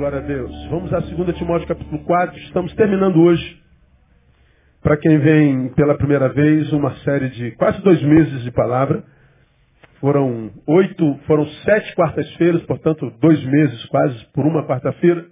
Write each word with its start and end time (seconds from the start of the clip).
Glória 0.00 0.20
a 0.20 0.22
Deus. 0.22 0.66
Vamos 0.70 0.90
a 0.94 1.00
2 1.00 1.36
Timóteo 1.36 1.68
capítulo 1.68 2.02
4. 2.04 2.38
Estamos 2.38 2.72
terminando 2.72 3.20
hoje, 3.20 3.62
para 4.80 4.96
quem 4.96 5.18
vem 5.18 5.68
pela 5.74 5.94
primeira 5.94 6.26
vez, 6.30 6.72
uma 6.72 6.96
série 7.00 7.28
de 7.28 7.50
quase 7.50 7.82
dois 7.82 8.00
meses 8.00 8.42
de 8.42 8.50
palavra. 8.50 9.04
Foram 10.00 10.50
oito, 10.66 11.20
foram 11.26 11.46
sete 11.66 11.94
quartas-feiras, 11.94 12.62
portanto, 12.62 13.10
dois 13.20 13.44
meses 13.44 13.84
quase 13.88 14.24
por 14.32 14.46
uma 14.46 14.66
quarta-feira. 14.66 15.26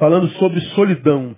Falando 0.00 0.28
sobre 0.40 0.60
solidão. 0.74 1.36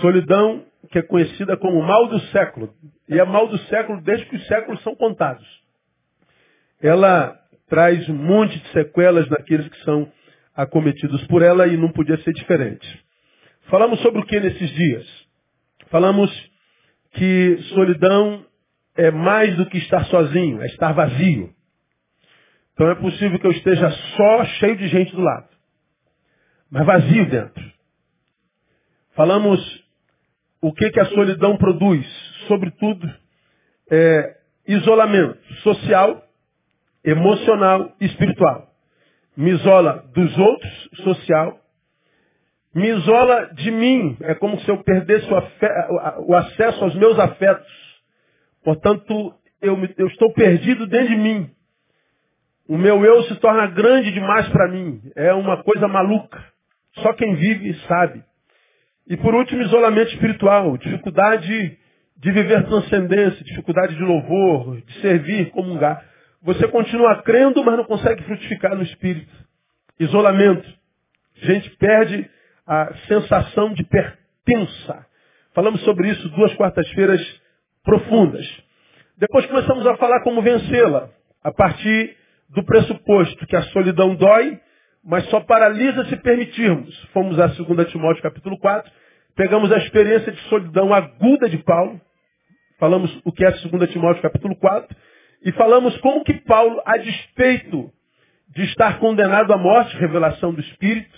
Solidão 0.00 0.64
que 0.90 0.98
é 0.98 1.02
conhecida 1.02 1.58
como 1.58 1.82
mal 1.82 2.08
do 2.08 2.20
século. 2.28 2.72
E 3.06 3.20
é 3.20 3.24
mal 3.26 3.48
do 3.48 3.58
século 3.66 4.00
desde 4.00 4.24
que 4.30 4.36
os 4.36 4.46
séculos 4.46 4.82
são 4.82 4.96
contados. 4.96 5.46
Ela 6.80 7.38
traz 7.68 8.08
um 8.08 8.14
monte 8.14 8.58
de 8.58 8.68
sequelas 8.68 9.28
naqueles 9.28 9.68
que 9.68 9.84
são 9.84 10.10
acometidos 10.54 11.24
por 11.26 11.42
ela 11.42 11.66
e 11.66 11.76
não 11.76 11.92
podia 11.92 12.18
ser 12.18 12.32
diferente. 12.32 13.04
Falamos 13.68 14.00
sobre 14.00 14.20
o 14.20 14.24
que 14.24 14.40
nesses 14.40 14.70
dias? 14.70 15.06
Falamos 15.90 16.30
que 17.12 17.58
solidão 17.74 18.44
é 18.96 19.10
mais 19.10 19.56
do 19.56 19.66
que 19.66 19.78
estar 19.78 20.04
sozinho, 20.06 20.60
é 20.60 20.66
estar 20.66 20.92
vazio. 20.92 21.54
Então 22.72 22.90
é 22.90 22.94
possível 22.94 23.38
que 23.38 23.46
eu 23.46 23.52
esteja 23.52 23.90
só, 23.90 24.44
cheio 24.44 24.76
de 24.76 24.88
gente 24.88 25.14
do 25.14 25.20
lado, 25.20 25.48
mas 26.70 26.86
vazio 26.86 27.28
dentro. 27.28 27.72
Falamos 29.14 29.60
o 30.60 30.72
que, 30.72 30.90
que 30.90 31.00
a 31.00 31.06
solidão 31.06 31.56
produz, 31.56 32.06
sobretudo 32.46 33.08
é, 33.90 34.36
isolamento 34.66 35.54
social 35.62 36.27
emocional 37.04 37.92
e 38.00 38.06
espiritual. 38.06 38.68
Me 39.36 39.50
isola 39.50 40.04
dos 40.14 40.36
outros, 40.38 40.90
social. 41.04 41.60
Me 42.74 42.88
isola 42.88 43.50
de 43.54 43.70
mim. 43.70 44.16
É 44.20 44.34
como 44.34 44.58
se 44.60 44.68
eu 44.68 44.82
perdesse 44.82 45.26
o, 45.32 46.30
o 46.30 46.34
acesso 46.34 46.84
aos 46.84 46.94
meus 46.96 47.18
afetos. 47.18 47.72
Portanto, 48.64 49.34
eu, 49.62 49.78
eu 49.96 50.06
estou 50.08 50.32
perdido 50.32 50.86
dentro 50.86 51.08
de 51.08 51.16
mim. 51.16 51.50
O 52.68 52.76
meu 52.76 53.04
eu 53.04 53.22
se 53.22 53.36
torna 53.36 53.66
grande 53.68 54.12
demais 54.12 54.48
para 54.50 54.68
mim. 54.68 55.00
É 55.16 55.32
uma 55.32 55.62
coisa 55.62 55.88
maluca. 55.88 56.44
Só 56.96 57.12
quem 57.14 57.34
vive 57.34 57.74
sabe. 57.86 58.22
E 59.08 59.16
por 59.16 59.34
último, 59.34 59.62
isolamento 59.62 60.12
espiritual. 60.12 60.76
Dificuldade 60.76 61.78
de 62.16 62.32
viver 62.32 62.66
transcendência, 62.66 63.44
dificuldade 63.44 63.94
de 63.94 64.02
louvor, 64.02 64.80
de 64.82 65.00
servir, 65.00 65.50
comungar. 65.50 66.04
Você 66.42 66.68
continua 66.68 67.22
crendo, 67.22 67.64
mas 67.64 67.76
não 67.76 67.84
consegue 67.84 68.22
frutificar 68.24 68.76
no 68.76 68.82
espírito. 68.82 69.32
Isolamento. 69.98 70.68
A 71.42 71.46
gente 71.46 71.70
perde 71.76 72.28
a 72.66 72.94
sensação 73.08 73.72
de 73.72 73.84
pertença. 73.84 75.06
Falamos 75.54 75.80
sobre 75.82 76.08
isso 76.10 76.28
duas 76.30 76.54
quartas-feiras 76.54 77.20
profundas. 77.82 78.46
Depois 79.16 79.46
começamos 79.46 79.86
a 79.86 79.96
falar 79.96 80.22
como 80.22 80.42
vencê-la, 80.42 81.10
a 81.42 81.50
partir 81.50 82.16
do 82.50 82.62
pressuposto 82.64 83.46
que 83.46 83.56
a 83.56 83.62
solidão 83.64 84.14
dói, 84.14 84.60
mas 85.04 85.24
só 85.30 85.40
paralisa 85.40 86.04
se 86.04 86.16
permitirmos. 86.16 86.96
Fomos 87.12 87.38
a 87.40 87.46
2 87.46 87.88
Timóteo 87.90 88.22
capítulo 88.22 88.58
4, 88.58 88.90
pegamos 89.34 89.72
a 89.72 89.78
experiência 89.78 90.30
de 90.30 90.40
solidão 90.42 90.94
aguda 90.94 91.48
de 91.48 91.58
Paulo, 91.58 92.00
falamos 92.78 93.20
o 93.24 93.32
que 93.32 93.44
é 93.44 93.50
2 93.50 93.90
Timóteo 93.90 94.22
capítulo 94.22 94.54
4, 94.56 94.96
e 95.42 95.52
falamos 95.52 95.96
como 95.98 96.24
que 96.24 96.34
Paulo, 96.34 96.82
a 96.84 96.96
despeito 96.96 97.90
de 98.48 98.64
estar 98.64 98.98
condenado 98.98 99.52
à 99.52 99.56
morte, 99.56 99.96
revelação 99.96 100.52
do 100.52 100.60
Espírito, 100.60 101.16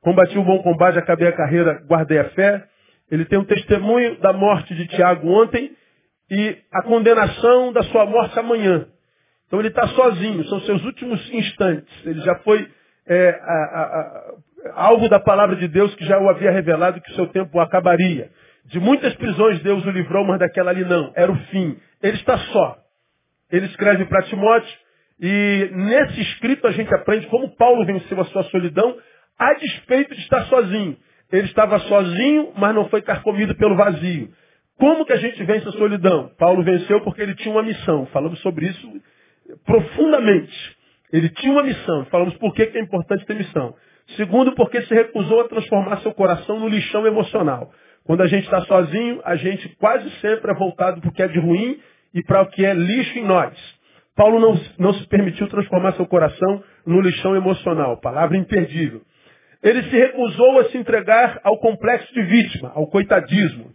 combati 0.00 0.36
o 0.36 0.44
bom 0.44 0.62
combate, 0.62 0.98
acabei 0.98 1.28
a 1.28 1.32
carreira, 1.32 1.82
guardei 1.86 2.18
a 2.18 2.30
fé. 2.30 2.64
Ele 3.10 3.24
tem 3.24 3.38
um 3.38 3.44
testemunho 3.44 4.18
da 4.20 4.32
morte 4.32 4.74
de 4.74 4.86
Tiago 4.88 5.28
ontem 5.28 5.70
e 6.30 6.56
a 6.72 6.82
condenação 6.82 7.72
da 7.72 7.82
sua 7.84 8.06
morte 8.06 8.38
amanhã. 8.38 8.86
Então 9.46 9.60
ele 9.60 9.68
está 9.68 9.86
sozinho, 9.88 10.44
são 10.46 10.60
seus 10.62 10.82
últimos 10.84 11.32
instantes. 11.32 12.06
Ele 12.06 12.20
já 12.22 12.34
foi 12.36 12.68
é, 13.06 13.28
a, 13.28 13.52
a, 13.52 13.82
a, 14.72 14.84
alvo 14.86 15.08
da 15.08 15.20
palavra 15.20 15.56
de 15.56 15.68
Deus 15.68 15.94
que 15.94 16.06
já 16.06 16.18
o 16.18 16.28
havia 16.28 16.50
revelado 16.50 17.00
que 17.00 17.10
o 17.12 17.14
seu 17.14 17.26
tempo 17.28 17.60
acabaria. 17.60 18.30
De 18.64 18.80
muitas 18.80 19.14
prisões 19.14 19.62
Deus 19.62 19.84
o 19.84 19.90
livrou, 19.90 20.24
mas 20.24 20.38
daquela 20.38 20.70
ali 20.70 20.84
não. 20.84 21.12
Era 21.14 21.30
o 21.30 21.36
fim. 21.50 21.78
Ele 22.02 22.16
está 22.16 22.38
só 22.38 22.81
ele 23.52 23.66
escreve 23.66 24.06
para 24.06 24.22
Timóteo, 24.22 24.74
e 25.20 25.70
nesse 25.72 26.20
escrito 26.22 26.66
a 26.66 26.72
gente 26.72 26.92
aprende 26.92 27.26
como 27.26 27.54
Paulo 27.54 27.84
venceu 27.84 28.20
a 28.20 28.24
sua 28.24 28.42
solidão, 28.44 28.96
a 29.38 29.54
despeito 29.54 30.14
de 30.14 30.20
estar 30.22 30.46
sozinho. 30.46 30.96
Ele 31.30 31.46
estava 31.46 31.78
sozinho, 31.80 32.52
mas 32.56 32.74
não 32.74 32.88
foi 32.88 33.02
carcomido 33.02 33.54
pelo 33.54 33.76
vazio. 33.76 34.30
Como 34.78 35.04
que 35.06 35.12
a 35.12 35.16
gente 35.16 35.42
vence 35.44 35.68
a 35.68 35.72
solidão? 35.72 36.30
Paulo 36.38 36.64
venceu 36.64 37.00
porque 37.02 37.22
ele 37.22 37.34
tinha 37.34 37.54
uma 37.54 37.62
missão. 37.62 38.06
Falamos 38.06 38.40
sobre 38.40 38.66
isso 38.66 39.00
profundamente. 39.64 40.76
Ele 41.12 41.28
tinha 41.28 41.52
uma 41.52 41.62
missão. 41.62 42.04
Falamos 42.06 42.34
por 42.38 42.54
que 42.54 42.62
é 42.62 42.80
importante 42.80 43.24
ter 43.24 43.34
missão. 43.34 43.74
Segundo, 44.16 44.52
porque 44.54 44.82
se 44.82 44.94
recusou 44.94 45.40
a 45.42 45.48
transformar 45.48 45.98
seu 45.98 46.12
coração 46.12 46.58
no 46.58 46.68
lixão 46.68 47.06
emocional. 47.06 47.70
Quando 48.04 48.22
a 48.22 48.26
gente 48.26 48.44
está 48.44 48.60
sozinho, 48.62 49.20
a 49.24 49.36
gente 49.36 49.68
quase 49.76 50.10
sempre 50.20 50.50
é 50.50 50.54
voltado 50.54 51.00
para 51.00 51.10
o 51.10 51.12
que 51.12 51.22
é 51.22 51.28
de 51.28 51.38
ruim 51.38 51.78
e 52.14 52.22
para 52.22 52.42
o 52.42 52.46
que 52.46 52.64
é 52.64 52.74
lixo 52.74 53.18
em 53.18 53.24
nós. 53.24 53.54
Paulo 54.14 54.38
não, 54.38 54.60
não 54.78 54.94
se 54.94 55.06
permitiu 55.08 55.48
transformar 55.48 55.92
seu 55.94 56.06
coração 56.06 56.62
no 56.86 57.00
lixão 57.00 57.34
emocional, 57.34 57.98
palavra 58.00 58.36
imperdível. 58.36 59.00
Ele 59.62 59.82
se 59.84 59.96
recusou 59.96 60.60
a 60.60 60.64
se 60.66 60.76
entregar 60.76 61.40
ao 61.44 61.58
complexo 61.58 62.12
de 62.12 62.22
vítima, 62.22 62.72
ao 62.74 62.88
coitadismo. 62.88 63.72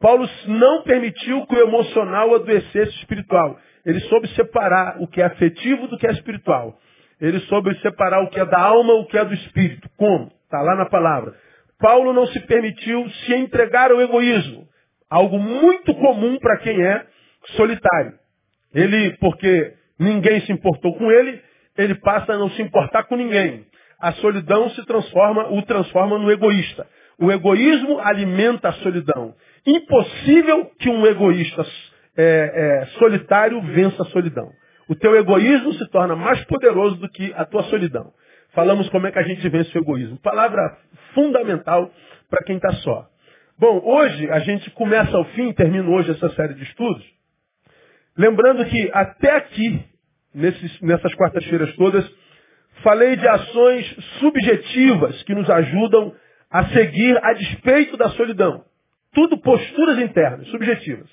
Paulo 0.00 0.28
não 0.46 0.82
permitiu 0.82 1.46
que 1.46 1.54
o 1.54 1.60
emocional 1.60 2.34
adoecesse 2.34 2.96
espiritual. 2.98 3.58
Ele 3.84 4.00
soube 4.00 4.28
separar 4.28 4.96
o 5.00 5.06
que 5.06 5.20
é 5.20 5.26
afetivo 5.26 5.86
do 5.88 5.98
que 5.98 6.06
é 6.06 6.10
espiritual. 6.10 6.78
Ele 7.20 7.38
soube 7.40 7.74
separar 7.80 8.22
o 8.22 8.28
que 8.28 8.40
é 8.40 8.44
da 8.44 8.60
alma 8.60 8.94
o 8.94 9.06
que 9.06 9.16
é 9.16 9.24
do 9.24 9.34
espírito. 9.34 9.88
Como? 9.96 10.30
Está 10.44 10.60
lá 10.60 10.74
na 10.74 10.86
palavra. 10.86 11.34
Paulo 11.78 12.12
não 12.12 12.26
se 12.26 12.40
permitiu 12.40 13.08
se 13.08 13.34
entregar 13.34 13.90
ao 13.90 14.00
egoísmo. 14.00 14.66
Algo 15.08 15.38
muito 15.38 15.94
comum 15.94 16.38
para 16.38 16.58
quem 16.58 16.82
é 16.82 17.06
solitário. 17.56 18.14
Ele, 18.74 19.16
porque 19.18 19.74
ninguém 19.98 20.40
se 20.42 20.52
importou 20.52 20.94
com 20.96 21.10
ele, 21.10 21.40
ele 21.76 21.94
passa 21.96 22.32
a 22.32 22.38
não 22.38 22.50
se 22.50 22.62
importar 22.62 23.04
com 23.04 23.16
ninguém. 23.16 23.66
A 24.00 24.12
solidão 24.14 24.68
se 24.70 24.84
transforma, 24.84 25.48
o 25.52 25.62
transforma 25.62 26.18
no 26.18 26.30
egoísta. 26.30 26.86
O 27.18 27.32
egoísmo 27.32 27.98
alimenta 28.00 28.68
a 28.68 28.72
solidão. 28.74 29.34
Impossível 29.66 30.70
que 30.78 30.90
um 30.90 31.06
egoísta 31.06 31.64
é, 32.16 32.82
é, 32.82 32.86
solitário 32.98 33.60
vença 33.62 34.02
a 34.02 34.06
solidão. 34.06 34.50
O 34.88 34.94
teu 34.94 35.16
egoísmo 35.16 35.72
se 35.74 35.90
torna 35.90 36.14
mais 36.14 36.44
poderoso 36.44 36.96
do 36.96 37.08
que 37.08 37.32
a 37.34 37.44
tua 37.44 37.64
solidão. 37.64 38.12
Falamos 38.52 38.88
como 38.90 39.06
é 39.06 39.12
que 39.12 39.18
a 39.18 39.22
gente 39.22 39.46
vence 39.48 39.76
o 39.76 39.82
egoísmo. 39.82 40.18
Palavra 40.20 40.78
fundamental 41.14 41.90
para 42.30 42.44
quem 42.44 42.56
está 42.56 42.72
só. 42.74 43.06
Bom, 43.58 43.80
hoje 43.84 44.30
a 44.30 44.38
gente 44.40 44.70
começa 44.70 45.16
ao 45.16 45.24
fim, 45.26 45.52
termino 45.52 45.90
hoje 45.92 46.10
essa 46.10 46.28
série 46.30 46.54
de 46.54 46.62
estudos, 46.62 47.04
Lembrando 48.16 48.64
que 48.64 48.90
até 48.94 49.36
aqui, 49.36 49.84
nesses, 50.34 50.80
nessas 50.80 51.14
quartas-feiras 51.14 51.74
todas, 51.76 52.10
falei 52.82 53.16
de 53.16 53.28
ações 53.28 53.96
subjetivas 54.20 55.22
que 55.24 55.34
nos 55.34 55.48
ajudam 55.50 56.14
a 56.50 56.66
seguir 56.68 57.18
a 57.22 57.34
despeito 57.34 57.96
da 57.96 58.08
solidão. 58.10 58.64
Tudo 59.12 59.38
posturas 59.38 59.98
internas, 59.98 60.48
subjetivas. 60.48 61.08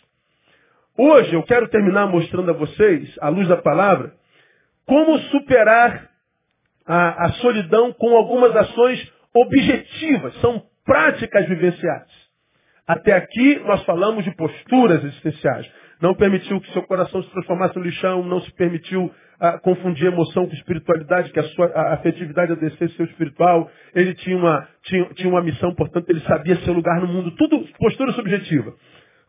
Hoje 0.97 1.33
eu 1.33 1.43
quero 1.43 1.67
terminar 1.69 2.07
mostrando 2.07 2.51
a 2.51 2.53
vocês, 2.53 3.13
à 3.19 3.27
luz 3.27 3.47
da 3.47 3.57
palavra, 3.57 4.13
como 4.85 5.17
superar 5.19 6.09
a, 6.85 7.25
a 7.25 7.31
solidão 7.33 7.91
com 7.93 8.15
algumas 8.15 8.55
ações 8.55 9.11
objetivas, 9.33 10.35
são 10.39 10.63
práticas 10.85 11.47
vivenciais. 11.47 12.11
Até 12.87 13.13
aqui 13.13 13.59
nós 13.65 13.83
falamos 13.85 14.23
de 14.23 14.35
posturas 14.35 15.03
existenciais 15.03 15.69
não 16.01 16.13
permitiu 16.15 16.59
que 16.59 16.71
seu 16.71 16.83
coração 16.83 17.21
se 17.23 17.29
transformasse 17.31 17.75
no 17.75 17.83
lixão, 17.83 18.23
não 18.23 18.41
se 18.41 18.51
permitiu 18.53 19.11
ah, 19.39 19.59
confundir 19.59 20.07
emoção 20.07 20.45
com 20.47 20.53
espiritualidade, 20.53 21.31
que 21.31 21.39
a 21.39 21.43
sua 21.43 21.67
a 21.67 21.93
afetividade 21.93 22.51
adecesse 22.53 22.95
seu 22.95 23.05
espiritual. 23.05 23.69
Ele 23.93 24.13
tinha 24.15 24.37
uma, 24.37 24.67
tinha, 24.83 25.05
tinha 25.13 25.29
uma 25.29 25.41
missão, 25.41 25.73
portanto, 25.75 26.09
ele 26.09 26.21
sabia 26.21 26.55
seu 26.57 26.73
lugar 26.73 27.01
no 27.01 27.07
mundo. 27.07 27.31
Tudo 27.31 27.67
postura 27.77 28.11
subjetiva. 28.13 28.73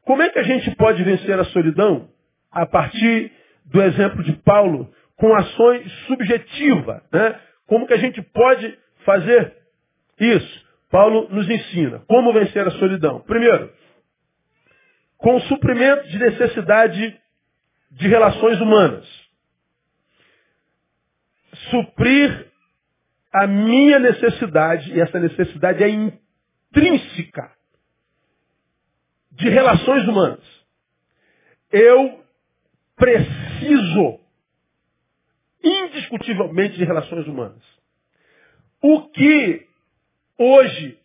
Como 0.04 0.22
é 0.22 0.28
que 0.28 0.38
a 0.38 0.42
gente 0.42 0.74
pode 0.76 1.02
vencer 1.02 1.38
a 1.38 1.44
solidão? 1.44 2.08
A 2.52 2.66
partir 2.66 3.32
do 3.64 3.82
exemplo 3.82 4.22
de 4.22 4.32
Paulo, 4.44 4.88
com 5.16 5.34
ações 5.34 5.90
subjetivas. 6.06 7.02
Né? 7.12 7.34
Como 7.66 7.86
que 7.86 7.94
a 7.94 7.98
gente 7.98 8.20
pode 8.22 8.78
fazer 9.04 9.52
isso? 10.20 10.64
Paulo 10.90 11.28
nos 11.30 11.48
ensina 11.50 12.02
como 12.06 12.32
vencer 12.32 12.66
a 12.66 12.70
solidão. 12.72 13.20
Primeiro, 13.20 13.70
com 15.24 15.36
o 15.36 15.40
suprimento 15.40 16.06
de 16.08 16.18
necessidade 16.18 17.18
de 17.92 18.08
relações 18.08 18.60
humanas. 18.60 19.24
suprir 21.70 22.52
a 23.32 23.46
minha 23.46 23.98
necessidade, 23.98 24.92
e 24.92 25.00
essa 25.00 25.18
necessidade 25.18 25.82
é 25.82 25.88
intrínseca 25.88 27.50
de 29.32 29.48
relações 29.48 30.06
humanas. 30.06 30.44
Eu 31.72 32.22
preciso 32.94 34.20
indiscutivelmente 35.62 36.76
de 36.76 36.84
relações 36.84 37.26
humanas. 37.26 37.62
O 38.82 39.08
que 39.08 39.66
hoje 40.38 40.98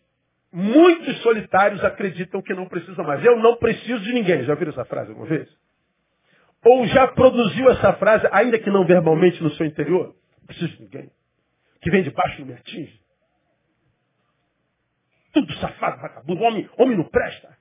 muitos 0.52 1.20
solitários 1.22 1.82
acreditam 1.84 2.42
que 2.42 2.54
não 2.54 2.66
precisam 2.68 3.04
mais. 3.04 3.24
Eu 3.24 3.38
não 3.38 3.56
preciso 3.56 4.00
de 4.00 4.12
ninguém. 4.12 4.44
Já 4.44 4.54
viram 4.54 4.72
essa 4.72 4.84
frase 4.84 5.10
alguma 5.10 5.26
vez? 5.26 5.48
Ou 6.64 6.86
já 6.88 7.08
produziu 7.08 7.70
essa 7.70 7.94
frase, 7.94 8.28
ainda 8.32 8.58
que 8.58 8.70
não 8.70 8.84
verbalmente 8.84 9.42
no 9.42 9.50
seu 9.52 9.66
interior? 9.66 10.14
Não 10.38 10.46
preciso 10.46 10.76
de 10.76 10.82
ninguém. 10.82 11.10
Que 11.80 11.90
vem 11.90 12.02
de 12.02 12.10
baixo 12.10 12.40
não 12.40 12.48
me 12.48 12.54
atinge. 12.54 13.00
Tudo 15.32 15.52
safado, 15.54 16.00
vagabundo. 16.00 16.42
Homem, 16.42 16.68
homem 16.76 16.96
não 16.96 17.04
presta. 17.04 17.56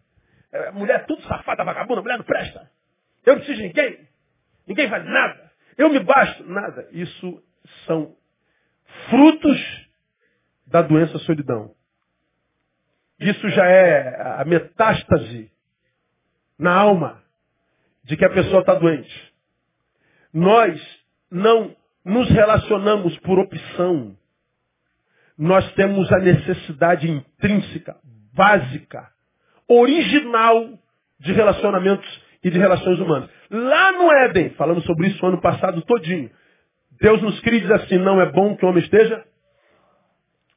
É, 0.51 0.71
mulher 0.71 1.05
tudo 1.05 1.21
safada, 1.23 1.63
vagabunda. 1.63 2.01
Mulher 2.01 2.17
não 2.17 2.25
presta. 2.25 2.69
Eu 3.25 3.33
não 3.33 3.39
preciso 3.41 3.61
de 3.61 3.67
ninguém. 3.67 4.07
Ninguém 4.67 4.89
faz 4.89 5.05
nada. 5.05 5.51
Eu 5.77 5.89
me 5.89 5.99
basto. 5.99 6.43
Nada. 6.43 6.89
Isso 6.91 7.43
são 7.85 8.15
frutos 9.09 9.89
da 10.67 10.81
doença 10.81 11.17
solidão. 11.19 11.75
Isso 13.19 13.49
já 13.49 13.65
é 13.65 14.41
a 14.41 14.45
metástase 14.45 15.51
na 16.57 16.73
alma 16.73 17.21
de 18.03 18.15
que 18.15 18.25
a 18.25 18.29
pessoa 18.29 18.61
está 18.61 18.75
doente. 18.75 19.33
Nós 20.33 20.81
não 21.29 21.75
nos 22.05 22.29
relacionamos 22.29 23.17
por 23.19 23.39
opção. 23.39 24.15
Nós 25.37 25.69
temos 25.73 26.11
a 26.11 26.19
necessidade 26.19 27.09
intrínseca, 27.09 27.97
básica, 28.33 29.09
original 29.67 30.79
de 31.19 31.33
relacionamentos 31.33 32.21
e 32.43 32.49
de 32.49 32.57
relações 32.57 32.99
humanas. 32.99 33.29
Lá 33.49 33.91
no 33.91 34.11
Éden, 34.11 34.51
falamos 34.51 34.83
sobre 34.85 35.07
isso 35.07 35.25
ano 35.25 35.41
passado 35.41 35.81
todinho. 35.81 36.31
Deus 37.01 37.21
nos 37.21 37.39
cria 37.41 37.59
e 37.59 37.61
diz 37.61 37.71
assim, 37.71 37.97
não 37.97 38.19
é 38.19 38.31
bom 38.31 38.55
que 38.55 38.65
o 38.65 38.69
homem 38.69 38.83
esteja 38.83 39.23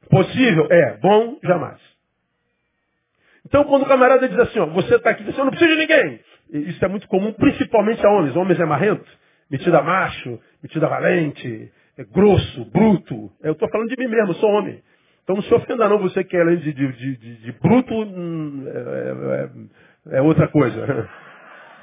possível? 0.09 0.67
É, 0.69 0.97
bom 0.97 1.39
jamais. 1.43 1.92
Então 3.45 3.63
quando 3.65 3.83
o 3.83 3.87
camarada 3.87 4.27
diz 4.27 4.39
assim, 4.39 4.59
ó, 4.59 4.65
você 4.67 4.95
está 4.95 5.11
aqui, 5.11 5.23
você 5.23 5.37
não 5.43 5.49
precisa 5.49 5.71
de 5.71 5.77
ninguém. 5.77 6.19
Isso 6.51 6.83
é 6.83 6.87
muito 6.87 7.07
comum, 7.07 7.33
principalmente 7.33 8.05
a 8.05 8.09
homens. 8.09 8.35
Homens 8.35 8.59
é 8.59 8.65
marrento, 8.65 9.05
metido 9.49 9.75
a 9.77 9.81
macho, 9.81 10.39
metido 10.61 10.85
a 10.85 10.89
valente, 10.89 11.71
é 11.97 12.03
grosso, 12.03 12.65
bruto. 12.65 13.31
Eu 13.41 13.53
estou 13.53 13.69
falando 13.69 13.89
de 13.89 13.97
mim 13.97 14.07
mesmo, 14.07 14.33
sou 14.35 14.49
homem. 14.49 14.81
Então 15.23 15.35
não 15.35 15.43
se 15.43 15.53
ofenda 15.53 15.87
não, 15.87 15.99
você 15.99 16.23
que 16.23 16.35
é 16.35 16.43
de, 16.43 16.73
de, 16.73 16.91
de, 16.93 17.35
de 17.37 17.51
bruto, 17.53 17.93
hum, 17.93 18.65
é, 18.67 20.15
é, 20.15 20.17
é 20.17 20.21
outra 20.21 20.47
coisa. 20.49 21.09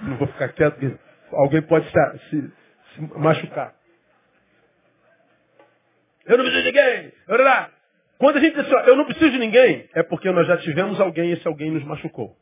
Não 0.02 0.16
vou 0.16 0.26
ficar 0.28 0.48
quieto, 0.48 0.78
porque 0.78 0.96
alguém 1.30 1.60
pode 1.60 1.86
se, 1.90 2.18
se, 2.30 2.52
se 2.94 3.18
machucar. 3.18 3.74
Eu 6.24 6.38
não 6.38 6.44
preciso 6.44 6.64
de 6.64 6.72
ninguém. 6.72 7.12
Quando 8.20 8.36
a 8.36 8.40
gente 8.40 8.54
diz 8.54 8.66
assim, 8.66 8.88
eu 8.90 8.96
não 8.96 9.06
preciso 9.06 9.30
de 9.30 9.38
ninguém, 9.38 9.88
é 9.94 10.02
porque 10.02 10.30
nós 10.30 10.46
já 10.46 10.58
tivemos 10.58 11.00
alguém 11.00 11.30
e 11.30 11.32
esse 11.32 11.48
alguém 11.48 11.70
nos 11.70 11.82
machucou. 11.84 12.36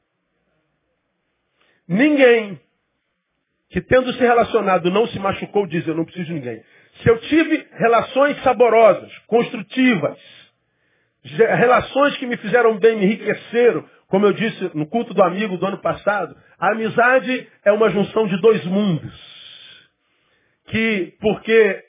Ninguém 1.87 2.61
que 3.71 3.81
tendo 3.83 4.13
se 4.13 4.19
relacionado 4.19 4.91
não 4.91 5.07
se 5.07 5.21
machucou 5.21 5.69
diz, 5.69 5.87
eu 5.87 5.95
não 5.95 6.05
preciso 6.05 6.27
de 6.27 6.35
ninguém. 6.35 6.61
Se 7.01 7.09
eu 7.09 7.21
tive 7.21 7.65
relações 7.75 8.43
saborosas, 8.43 9.17
construtivas, 9.29 10.19
relações 11.23 12.17
que 12.17 12.27
me 12.27 12.37
fizeram 12.39 12.77
bem, 12.81 12.97
me 12.97 13.05
enriqueceram, 13.05 13.89
como 14.09 14.27
eu 14.27 14.33
disse 14.33 14.73
no 14.75 14.87
culto 14.89 15.15
do 15.15 15.23
amigo 15.23 15.57
do 15.59 15.65
ano 15.67 15.79
passado, 15.79 16.37
a 16.59 16.73
amizade 16.73 17.49
é 17.65 17.71
uma 17.71 17.89
junção 17.91 18.27
de 18.27 18.41
dois 18.41 18.65
mundos. 18.65 19.15
Que, 20.67 21.15
porque 21.21 21.85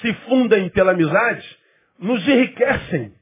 se 0.00 0.14
fundem 0.28 0.70
pela 0.70 0.92
amizade, 0.92 1.58
nos 1.98 2.26
enriquecem, 2.26 3.12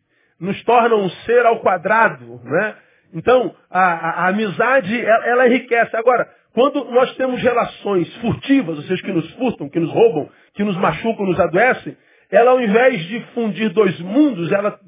nos 0.43 0.61
tornam 0.65 1.05
um 1.05 1.09
ser 1.09 1.47
ao 1.47 1.61
quadrado. 1.61 2.41
Né? 2.43 2.77
Então, 3.15 3.55
a, 3.71 3.81
a, 3.81 4.11
a 4.25 4.29
amizade, 4.29 5.00
ela, 5.00 5.27
ela 5.27 5.47
enriquece. 5.47 5.97
Agora, 5.97 6.29
quando 6.53 6.85
nós 6.87 7.15
temos 7.17 7.41
relações 7.41 8.12
furtivas, 8.17 8.77
ou 8.77 8.83
seja, 8.83 9.03
que 9.03 9.12
nos 9.12 9.31
furtam, 9.35 9.69
que 9.69 9.79
nos 9.79 9.91
roubam, 9.91 10.29
que 10.55 10.65
nos 10.65 10.77
machucam, 10.77 11.27
nos 11.27 11.39
adoecem, 11.39 11.97
ela 12.29 12.50
ao 12.50 12.61
invés 12.61 13.05
de 13.06 13.21
fundir 13.35 13.71
dois 13.71 13.99
mundos, 14.00 14.50
ela, 14.50 14.81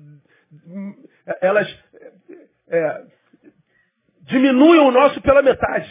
elas 1.41 1.85
é, 2.69 3.03
diminuem 4.23 4.81
o 4.81 4.91
nosso 4.91 5.21
pela 5.21 5.41
metade. 5.41 5.89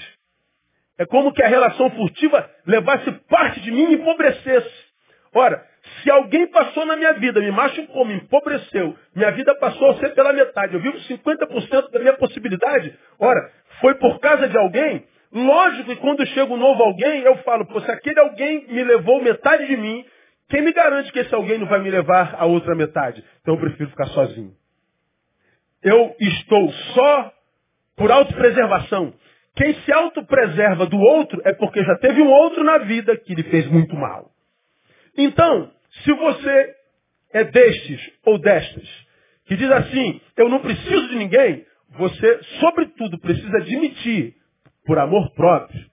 É 0.97 1.05
como 1.05 1.31
que 1.31 1.41
a 1.41 1.47
relação 1.47 1.89
furtiva 1.91 2.49
levasse 2.65 3.11
parte 3.29 3.61
de 3.61 3.71
mim 3.71 3.91
e 3.91 3.93
empobrecesse. 3.93 4.71
Ora, 5.33 5.65
se 6.03 6.11
alguém 6.11 6.47
passou 6.47 6.85
na 6.85 6.95
minha 6.95 7.13
vida, 7.13 7.39
me 7.39 7.51
machucou, 7.51 8.05
me 8.05 8.15
empobreceu, 8.15 8.95
minha 9.15 9.31
vida 9.31 9.55
passou 9.55 9.91
a 9.91 9.95
ser 9.95 10.13
pela 10.13 10.33
metade, 10.33 10.73
eu 10.73 10.81
vivo 10.81 10.97
50% 10.97 11.91
da 11.91 11.99
minha 11.99 12.13
possibilidade, 12.13 12.93
ora, 13.17 13.51
foi 13.79 13.95
por 13.95 14.19
causa 14.19 14.47
de 14.47 14.57
alguém, 14.57 15.05
lógico 15.31 15.89
que 15.89 15.95
quando 15.95 16.25
chega 16.27 16.53
um 16.53 16.57
novo 16.57 16.83
alguém, 16.83 17.21
eu 17.21 17.37
falo, 17.37 17.65
pô, 17.65 17.79
se 17.81 17.89
aquele 17.89 18.19
alguém 18.19 18.67
me 18.67 18.83
levou 18.83 19.23
metade 19.23 19.65
de 19.65 19.77
mim, 19.77 20.05
quem 20.49 20.61
me 20.61 20.73
garante 20.73 21.11
que 21.11 21.19
esse 21.19 21.33
alguém 21.33 21.57
não 21.57 21.67
vai 21.67 21.79
me 21.79 21.89
levar 21.89 22.35
a 22.37 22.45
outra 22.45 22.75
metade? 22.75 23.23
Então 23.41 23.55
eu 23.55 23.59
prefiro 23.59 23.89
ficar 23.89 24.07
sozinho. 24.07 24.51
Eu 25.81 26.15
estou 26.19 26.71
só 26.93 27.31
por 27.95 28.11
autopreservação. 28.11 29.13
Quem 29.55 29.73
se 29.81 29.91
autopreserva 29.91 30.85
do 30.85 30.97
outro 30.97 31.41
é 31.45 31.53
porque 31.53 31.83
já 31.83 31.95
teve 31.97 32.21
um 32.21 32.29
outro 32.29 32.63
na 32.63 32.79
vida 32.79 33.15
que 33.17 33.35
lhe 33.35 33.43
fez 33.43 33.67
muito 33.67 33.95
mal. 33.95 34.31
Então, 35.17 35.71
se 36.03 36.13
você 36.13 36.75
é 37.33 37.43
destes 37.43 38.11
ou 38.25 38.37
destas, 38.37 38.87
que 39.45 39.55
diz 39.55 39.69
assim, 39.71 40.21
eu 40.37 40.49
não 40.49 40.59
preciso 40.59 41.09
de 41.09 41.15
ninguém, 41.15 41.65
você, 41.97 42.39
sobretudo, 42.59 43.19
precisa 43.19 43.57
admitir, 43.57 44.35
por 44.85 44.97
amor 44.97 45.31
próprio, 45.33 45.85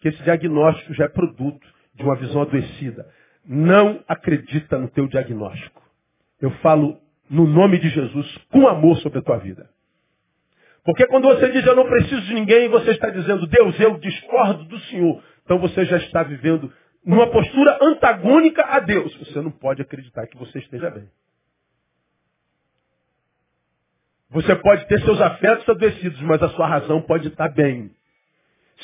que 0.00 0.08
esse 0.08 0.22
diagnóstico 0.22 0.94
já 0.94 1.04
é 1.04 1.08
produto 1.08 1.66
de 1.94 2.02
uma 2.02 2.16
visão 2.16 2.42
adoecida. 2.42 3.06
Não 3.44 4.02
acredita 4.08 4.78
no 4.78 4.88
teu 4.88 5.06
diagnóstico. 5.06 5.82
Eu 6.40 6.50
falo 6.62 7.00
no 7.28 7.46
nome 7.46 7.78
de 7.78 7.88
Jesus, 7.88 8.38
com 8.50 8.66
amor 8.68 8.96
sobre 8.98 9.18
a 9.18 9.22
tua 9.22 9.38
vida. 9.38 9.68
Porque 10.84 11.06
quando 11.06 11.28
você 11.28 11.50
diz 11.50 11.64
eu 11.64 11.76
não 11.76 11.86
preciso 11.86 12.22
de 12.22 12.34
ninguém, 12.34 12.68
você 12.68 12.90
está 12.90 13.08
dizendo, 13.08 13.46
Deus, 13.46 13.78
eu 13.78 13.98
discordo 13.98 14.64
do 14.64 14.78
Senhor. 14.80 15.22
Então 15.44 15.58
você 15.58 15.84
já 15.84 15.96
está 15.98 16.22
vivendo 16.22 16.72
numa 17.04 17.30
postura 17.30 17.78
antagônica 17.82 18.64
a 18.64 18.80
Deus. 18.80 19.14
Você 19.16 19.40
não 19.40 19.50
pode 19.50 19.82
acreditar 19.82 20.26
que 20.26 20.36
você 20.36 20.58
esteja 20.58 20.90
bem. 20.90 21.08
Você 24.30 24.56
pode 24.56 24.86
ter 24.86 25.00
seus 25.02 25.20
afetos 25.20 25.68
adoecidos, 25.68 26.20
mas 26.22 26.42
a 26.42 26.48
sua 26.50 26.66
razão 26.66 27.02
pode 27.02 27.28
estar 27.28 27.48
bem. 27.50 27.94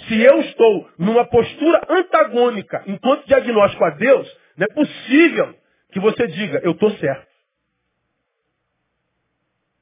Se 0.06 0.22
eu 0.22 0.40
estou 0.40 0.90
numa 0.98 1.24
postura 1.24 1.80
antagônica 1.88 2.82
enquanto 2.86 3.26
diagnóstico 3.26 3.84
a 3.84 3.90
Deus, 3.90 4.38
não 4.56 4.66
é 4.66 4.74
possível 4.74 5.54
que 5.90 6.00
você 6.00 6.26
diga, 6.26 6.60
eu 6.62 6.72
estou 6.72 6.90
certo. 6.98 7.26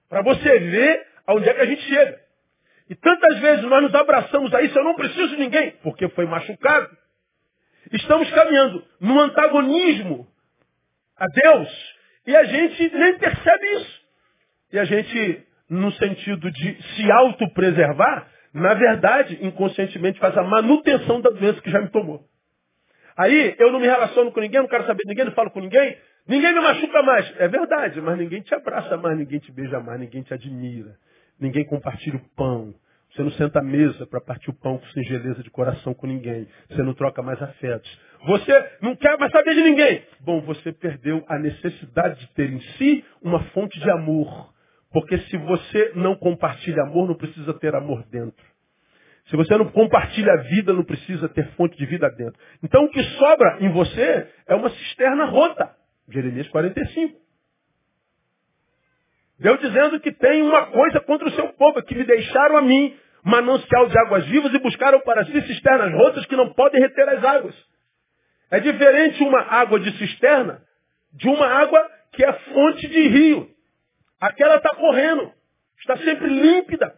Para 0.09 0.23
você 0.23 0.59
ver 0.59 1.07
aonde 1.27 1.49
é 1.49 1.55
que 1.55 1.61
a 1.61 1.67
gente 1.67 1.83
chega. 1.83 2.21
E 2.89 2.95
tantas 2.95 3.41
vezes 3.41 3.65
nós 3.65 3.83
nos 3.83 3.95
abraçamos 3.95 4.55
a 4.55 4.63
isso, 4.63 4.79
eu 4.79 4.85
não 4.85 4.95
preciso 4.95 5.29
de 5.31 5.37
ninguém, 5.37 5.73
porque 5.83 6.09
foi 6.11 6.27
machucado. 6.27 6.97
Estamos 7.93 8.31
caminhando 8.31 8.85
num 9.01 9.19
antagonismo 9.21 10.27
a 11.17 11.27
Deus 11.27 11.97
e 12.27 12.35
a 12.37 12.45
gente 12.45 12.95
nem 12.95 13.19
percebe 13.19 13.67
isso. 13.77 14.01
E 14.73 14.79
a 14.79 14.85
gente, 14.85 15.47
no 15.71 15.93
sentido 15.93 16.51
de 16.51 16.83
se 16.83 17.11
autopreservar, 17.13 18.29
na 18.53 18.75
verdade, 18.75 19.39
inconscientemente 19.43 20.19
faz 20.19 20.37
a 20.37 20.43
manutenção 20.43 21.21
da 21.21 21.31
doença 21.31 21.61
que 21.61 21.71
já 21.71 21.81
me 21.81 21.89
tomou. 21.91 22.25
Aí 23.17 23.55
eu 23.59 23.73
não 23.73 23.81
me 23.81 23.87
relaciono 23.87 24.31
com 24.33 24.41
ninguém, 24.41 24.61
não 24.61 24.69
quero 24.69 24.87
saber 24.87 25.03
de 25.03 25.09
ninguém, 25.09 25.25
não 25.25 25.33
falo 25.33 25.51
com 25.51 25.61
ninguém, 25.61 25.97
ninguém 26.27 26.53
me 26.53 26.61
machuca 26.61 27.03
mais. 27.03 27.33
É 27.39 27.49
verdade, 27.49 28.01
mas 28.01 28.19
ninguém 28.19 28.43
te 28.43 28.55
abraça 28.55 28.97
mais, 28.97 29.17
ninguém 29.17 29.39
te 29.39 29.51
beija 29.53 29.81
mais, 29.81 30.01
ninguém 30.01 30.23
te 30.23 30.35
admira. 30.35 30.97
Ninguém 31.39 31.65
compartilha 31.65 32.17
o 32.17 32.29
pão. 32.35 32.75
Você 33.17 33.23
não 33.23 33.31
senta 33.31 33.61
à 33.61 33.63
mesa 33.63 34.07
para 34.07 34.21
partir 34.21 34.51
o 34.51 34.53
pão 34.53 34.77
com 34.77 34.87
singeleza 34.89 35.43
de 35.43 35.49
coração 35.49 35.95
com 35.95 36.07
ninguém. 36.07 36.47
Você 36.69 36.83
não 36.83 36.93
troca 36.93 37.23
mais 37.23 37.41
afetos. 37.41 37.91
Você 38.27 38.71
não 38.83 38.95
quer 38.95 39.19
mais 39.19 39.33
saber 39.33 39.55
de 39.55 39.63
ninguém. 39.63 40.03
Bom, 40.21 40.43
você 40.43 40.71
perdeu 40.71 41.25
a 41.27 41.39
necessidade 41.39 42.21
de 42.21 42.35
ter 42.35 42.51
em 42.51 42.61
si 42.61 43.03
uma 43.23 43.43
fonte 43.53 43.81
de 43.81 43.91
amor. 43.91 44.53
Porque 44.93 45.17
se 45.17 45.37
você 45.39 45.93
não 45.95 46.15
compartilha 46.15 46.83
amor, 46.83 47.09
não 47.09 47.15
precisa 47.15 47.55
ter 47.55 47.75
amor 47.75 48.05
dentro. 48.11 48.45
Se 49.31 49.37
você 49.37 49.57
não 49.57 49.71
compartilha 49.71 50.35
a 50.35 50.43
vida, 50.43 50.75
não 50.75 50.85
precisa 50.85 51.27
ter 51.27 51.49
fonte 51.53 51.75
de 51.79 51.87
vida 51.87 52.11
dentro. 52.11 52.39
Então 52.63 52.85
o 52.85 52.91
que 52.91 53.03
sobra 53.03 53.57
em 53.61 53.71
você 53.71 54.29
é 54.47 54.55
uma 54.55 54.69
cisterna 54.69 55.25
rota. 55.25 55.75
Jeremias 56.11 56.49
45. 56.49 57.19
Deus 59.39 59.59
dizendo 59.61 60.01
que 60.01 60.13
tem 60.13 60.43
uma 60.43 60.67
coisa 60.67 61.01
contra 61.01 61.29
o 61.29 61.33
seu 61.33 61.49
povo, 61.55 61.83
que 61.83 61.95
me 61.95 62.05
deixaram 62.05 62.59
a 62.59 62.63
mim 62.63 62.95
manancial 63.27 63.89
de 63.89 63.99
águas 63.99 64.25
vivas 64.27 64.55
e 64.55 64.59
buscaram 64.61 65.01
para 65.01 65.25
si 65.27 65.43
cisternas 65.49 65.93
rotas 65.93 66.25
que 66.27 66.37
não 66.37 66.53
podem 66.53 66.81
reter 66.81 67.09
as 67.09 67.25
águas. 67.25 67.57
É 68.53 68.61
diferente 68.61 69.21
uma 69.25 69.41
água 69.41 69.81
de 69.81 69.91
cisterna 69.99 70.63
de 71.13 71.29
uma 71.29 71.45
água 71.45 71.91
que 72.13 72.25
é 72.25 72.33
fonte 72.33 72.87
de 72.87 73.09
rio. 73.09 73.51
Aquela 74.21 74.59
está 74.59 74.77
correndo, 74.77 75.33
está 75.81 75.97
sempre 75.97 76.29
límpida. 76.29 76.95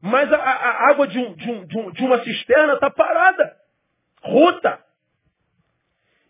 Mas 0.00 0.32
a, 0.32 0.36
a 0.36 0.90
água 0.90 1.08
de, 1.08 1.18
um, 1.18 1.34
de, 1.34 1.50
um, 1.50 1.90
de, 1.90 2.04
uma 2.04 2.22
cisterna 2.22 2.74
está 2.74 2.88
parada, 2.90 3.56
rota. 4.22 4.78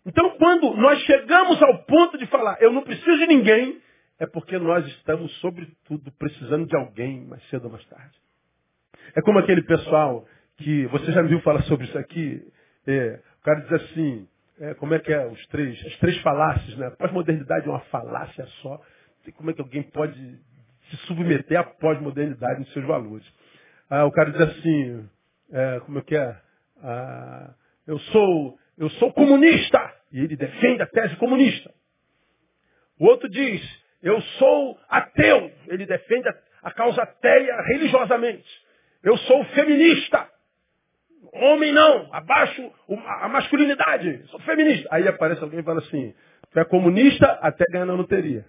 Então, 0.03 0.31
quando 0.39 0.73
nós 0.77 0.99
chegamos 1.01 1.61
ao 1.61 1.83
ponto 1.83 2.17
de 2.17 2.25
falar, 2.25 2.59
eu 2.59 2.71
não 2.71 2.81
preciso 2.81 3.17
de 3.19 3.27
ninguém, 3.27 3.79
é 4.17 4.25
porque 4.25 4.57
nós 4.57 4.83
estamos, 4.87 5.31
sobretudo, 5.41 6.11
precisando 6.13 6.65
de 6.65 6.75
alguém 6.75 7.23
mais 7.25 7.47
cedo 7.49 7.65
ou 7.65 7.71
mais 7.71 7.85
tarde. 7.85 8.24
É 9.15 9.21
como 9.21 9.39
aquele 9.39 9.61
pessoal 9.63 10.25
que, 10.57 10.85
você 10.87 11.11
já 11.11 11.21
me 11.21 11.29
viu 11.29 11.41
falar 11.41 11.61
sobre 11.63 11.85
isso 11.85 11.97
aqui, 11.97 12.41
é, 12.87 13.19
o 13.41 13.43
cara 13.43 13.61
diz 13.61 13.73
assim, 13.73 14.27
é, 14.59 14.73
como 14.75 14.93
é 14.93 14.99
que 14.99 15.11
é 15.11 15.25
os 15.25 15.47
três, 15.47 15.77
as 15.85 15.97
três 15.97 16.17
falácias, 16.21 16.77
né? 16.77 16.89
Pós-modernidade 16.91 17.67
é 17.67 17.69
uma 17.69 17.81
falácia 17.81 18.45
só. 18.61 18.81
Como 19.35 19.49
é 19.49 19.53
que 19.53 19.61
alguém 19.61 19.83
pode 19.83 20.19
se 20.89 20.97
submeter 21.07 21.59
à 21.59 21.63
pós-modernidade 21.63 22.59
nos 22.59 22.71
seus 22.73 22.85
valores? 22.85 23.25
Ah, 23.89 24.05
o 24.05 24.11
cara 24.11 24.31
diz 24.31 24.41
assim, 24.41 25.09
é, 25.51 25.79
como 25.81 25.99
é 25.99 26.01
que 26.01 26.15
é? 26.15 26.37
Ah, 26.81 27.53
eu 27.87 27.99
sou, 27.99 28.57
eu 28.77 28.89
sou 28.91 29.11
comunista. 29.13 29.93
E 30.11 30.19
ele 30.19 30.35
defende 30.35 30.81
a 30.81 30.87
tese 30.87 31.15
comunista. 31.17 31.73
O 32.99 33.05
outro 33.05 33.27
diz, 33.29 33.61
eu 34.01 34.21
sou 34.21 34.79
ateu. 34.87 35.51
Ele 35.67 35.85
defende 35.85 36.29
a, 36.29 36.35
a 36.63 36.71
causa 36.71 37.01
ateia 37.01 37.61
religiosamente. 37.63 38.64
Eu 39.05 39.15
sou 39.19 39.45
feminista. 39.45 40.27
Homem 41.31 41.71
não, 41.71 42.11
abaixo 42.11 42.73
a 43.21 43.29
masculinidade. 43.29 44.23
Sou 44.29 44.39
feminista. 44.39 44.89
Aí 44.91 45.07
aparece 45.07 45.43
alguém 45.43 45.59
e 45.59 45.63
fala 45.63 45.79
assim, 45.79 46.13
tu 46.49 46.59
é 46.59 46.65
comunista 46.65 47.27
até 47.41 47.63
ganhar 47.71 47.85
na 47.85 47.93
loteria. 47.93 48.43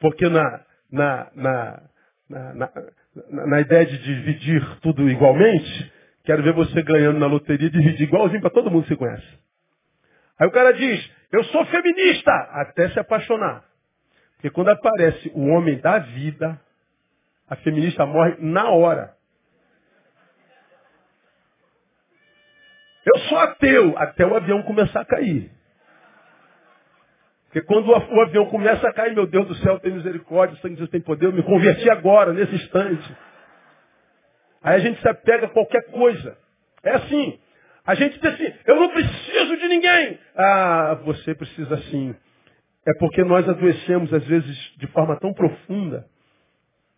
Porque 0.00 0.28
na, 0.28 0.60
na, 0.90 1.30
na, 1.34 1.82
na, 3.46 3.60
ideia 3.60 3.86
de 3.86 3.98
dividir 3.98 4.80
tudo 4.80 5.08
igualmente, 5.08 5.92
quero 6.24 6.42
ver 6.42 6.52
você 6.52 6.82
ganhando 6.82 7.18
na 7.20 7.26
loteria, 7.26 7.70
dividir 7.70 8.06
igualzinho 8.06 8.40
para 8.42 8.50
todo 8.50 8.70
mundo 8.70 8.82
que 8.82 8.88
você 8.90 8.96
conhece. 8.96 9.38
Aí 10.38 10.46
o 10.46 10.50
cara 10.50 10.72
diz, 10.72 11.10
eu 11.30 11.42
sou 11.44 11.64
feminista, 11.66 12.32
até 12.50 12.90
se 12.90 12.98
apaixonar. 12.98 13.64
Porque 14.34 14.50
quando 14.50 14.70
aparece 14.70 15.30
o 15.34 15.46
homem 15.46 15.78
da 15.78 16.00
vida, 16.00 16.60
a 17.48 17.56
feminista 17.56 18.06
morre 18.06 18.36
na 18.38 18.70
hora. 18.70 19.14
Eu 23.04 23.18
sou 23.28 23.38
ateu, 23.38 23.98
até 23.98 24.24
o 24.24 24.36
avião 24.36 24.62
começar 24.62 25.00
a 25.00 25.04
cair. 25.04 25.50
Porque 27.46 27.60
quando 27.66 27.88
o 27.88 28.20
avião 28.22 28.46
começa 28.46 28.88
a 28.88 28.92
cair, 28.94 29.14
meu 29.14 29.26
Deus 29.26 29.46
do 29.46 29.54
céu, 29.56 29.78
tem 29.78 29.92
misericórdia, 29.92 30.56
o 30.56 30.58
sangue 30.60 30.74
de 30.74 30.78
Deus 30.78 30.90
tem 30.90 31.02
poder, 31.02 31.26
eu 31.26 31.32
me 31.32 31.42
converti 31.42 31.90
agora, 31.90 32.32
nesse 32.32 32.54
instante. 32.54 33.16
Aí 34.62 34.76
a 34.76 34.78
gente 34.78 35.00
se 35.00 35.08
apega 35.08 35.46
a 35.46 35.50
qualquer 35.50 35.82
coisa. 35.90 36.38
É 36.82 36.92
assim. 36.92 37.38
A 37.84 37.94
gente 37.94 38.18
diz 38.18 38.32
assim, 38.32 38.54
eu 38.64 38.76
não 38.76 38.88
preciso 38.88 39.56
de 39.58 39.68
ninguém. 39.68 40.18
Ah, 40.36 41.00
você 41.04 41.34
precisa 41.34 41.76
sim. 41.90 42.14
É 42.86 42.94
porque 42.98 43.22
nós 43.22 43.46
adoecemos, 43.48 44.14
às 44.14 44.24
vezes, 44.24 44.56
de 44.78 44.86
forma 44.86 45.18
tão 45.18 45.34
profunda, 45.34 46.06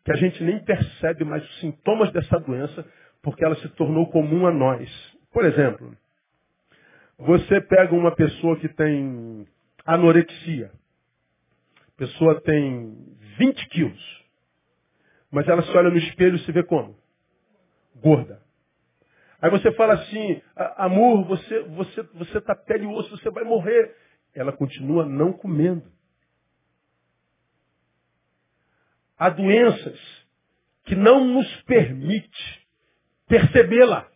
que 0.05 0.13
a 0.13 0.17
gente 0.17 0.43
nem 0.43 0.59
percebe 0.63 1.25
mais 1.25 1.43
os 1.43 1.61
sintomas 1.61 2.13
dessa 2.13 2.39
doença, 2.39 2.87
porque 3.23 3.45
ela 3.45 3.57
se 3.57 3.69
tornou 3.71 4.11
comum 4.11 4.47
a 4.47 4.53
nós. 4.53 4.91
Por 5.33 5.45
exemplo, 5.45 5.97
você 7.19 7.61
pega 7.63 7.95
uma 7.95 8.15
pessoa 8.15 8.59
que 8.59 8.69
tem 8.69 9.47
anorexia. 9.87 10.71
A 11.89 11.97
pessoa 11.97 12.41
tem 12.43 13.17
20 13.39 13.69
quilos. 13.69 14.25
Mas 15.31 15.49
ela 15.49 15.63
se 15.63 15.77
olha 15.77 15.91
no 15.91 15.97
espelho 15.97 16.37
e 16.37 16.41
se 16.41 16.53
vê 16.53 16.63
como? 16.63 16.97
Gorda. 17.97 18.43
Aí 19.41 19.51
você 19.51 19.73
fala 19.73 19.95
assim, 19.95 20.41
amor, 20.77 21.25
você 21.27 21.61
você 21.65 22.03
você 22.15 22.41
tá 22.41 22.55
pele 22.55 22.85
e 22.85 22.87
osso, 22.87 23.11
você 23.11 23.31
vai 23.31 23.45
morrer. 23.45 23.95
Ela 24.35 24.53
continua 24.53 25.05
não 25.05 25.33
comendo. 25.33 25.91
Há 29.19 29.29
doenças 29.31 29.99
que 30.85 30.95
não 30.95 31.25
nos 31.25 31.63
permite 31.63 32.67
percebê-la. 33.29 34.07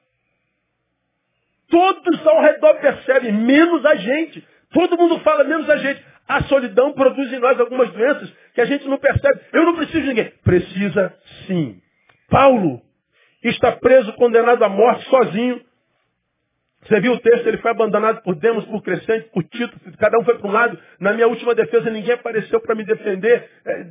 Todos 1.69 2.27
ao 2.27 2.43
redor 2.43 2.75
percebem, 2.81 3.33
menos 3.33 3.85
a 3.85 3.95
gente. 3.95 4.47
Todo 4.73 4.97
mundo 4.97 5.21
fala, 5.21 5.45
menos 5.45 5.69
a 5.69 5.77
gente. 5.77 6.05
A 6.27 6.43
solidão 6.45 6.93
produz 6.93 7.33
em 7.33 7.39
nós 7.39 7.59
algumas 7.59 7.91
doenças 7.93 8.31
que 8.55 8.61
a 8.61 8.65
gente 8.65 8.87
não 8.87 8.99
percebe. 8.99 9.41
Eu 9.53 9.65
não 9.65 9.77
preciso 9.77 10.03
de 10.03 10.09
ninguém. 10.09 10.31
Precisa 10.43 11.15
sim. 11.47 11.81
Paulo 12.29 12.83
está 13.43 13.73
preso, 13.73 14.13
condenado 14.15 14.63
à 14.63 14.69
morte, 14.69 15.09
sozinho. 15.09 15.63
Você 16.83 17.01
viu 17.01 17.13
o 17.13 17.21
texto, 17.21 17.47
ele 17.47 17.59
foi 17.59 17.71
abandonado 17.71 18.23
por 18.23 18.35
Demos, 18.37 18.65
por 18.67 18.83
Crescente, 18.83 19.29
por 19.31 19.43
Tito, 19.45 19.79
cada 19.99 20.19
um 20.19 20.25
foi 20.25 20.39
para 20.39 20.49
um 20.49 20.53
lado. 20.53 20.79
Na 21.01 21.13
minha 21.13 21.27
última 21.27 21.55
defesa, 21.55 21.91
ninguém 21.91 22.15
apareceu 22.15 22.61
para 22.61 22.75
me 22.75 22.85
defender. 22.85 23.51
É, 23.65 23.85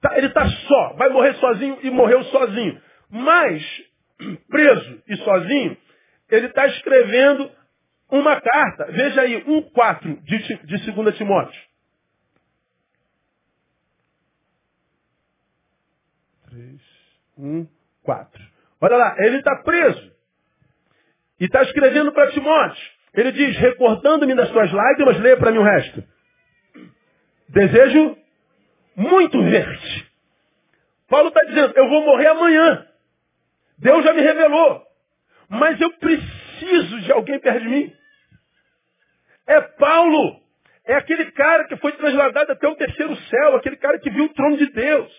tá, 0.00 0.16
ele 0.18 0.26
está 0.26 0.46
só, 0.46 0.92
vai 0.94 1.08
morrer 1.08 1.34
sozinho 1.34 1.78
e 1.82 1.90
morreu 1.90 2.22
sozinho. 2.24 2.80
Mas, 3.10 3.62
preso 4.48 5.02
e 5.08 5.16
sozinho, 5.16 5.76
ele 6.30 6.46
está 6.46 6.66
escrevendo 6.66 7.50
uma 8.10 8.40
carta. 8.40 8.86
Veja 8.92 9.22
aí, 9.22 9.42
1,4 9.44 10.22
de, 10.22 10.66
de 10.66 10.92
2 10.92 11.16
Timóteo. 11.16 11.60
3, 16.50 16.80
1, 17.38 17.66
4. 18.02 18.42
Olha 18.80 18.96
lá, 18.96 19.16
ele 19.18 19.38
está 19.38 19.56
preso. 19.62 20.13
E 21.40 21.46
está 21.46 21.62
escrevendo 21.62 22.12
para 22.12 22.30
Timóteo. 22.30 22.94
Ele 23.14 23.32
diz, 23.32 23.56
recordando-me 23.56 24.34
das 24.34 24.50
tuas 24.50 24.72
lágrimas, 24.72 25.18
leia 25.20 25.36
para 25.36 25.50
mim 25.50 25.58
o 25.58 25.62
resto. 25.62 26.04
Desejo 27.48 28.16
muito 28.96 29.42
ver-te. 29.42 30.12
Paulo 31.08 31.28
está 31.28 31.42
dizendo, 31.44 31.72
eu 31.76 31.88
vou 31.88 32.04
morrer 32.04 32.28
amanhã. 32.28 32.86
Deus 33.78 34.04
já 34.04 34.12
me 34.12 34.22
revelou. 34.22 34.82
Mas 35.48 35.80
eu 35.80 35.90
preciso 35.92 37.00
de 37.00 37.12
alguém 37.12 37.38
perto 37.38 37.60
de 37.60 37.68
mim. 37.68 37.92
É 39.46 39.60
Paulo. 39.60 40.40
É 40.86 40.94
aquele 40.94 41.30
cara 41.32 41.64
que 41.64 41.76
foi 41.76 41.92
trasladado 41.92 42.52
até 42.52 42.68
o 42.68 42.76
terceiro 42.76 43.16
céu, 43.16 43.56
aquele 43.56 43.76
cara 43.76 43.98
que 43.98 44.10
viu 44.10 44.24
o 44.24 44.34
trono 44.34 44.56
de 44.56 44.66
Deus. 44.66 45.10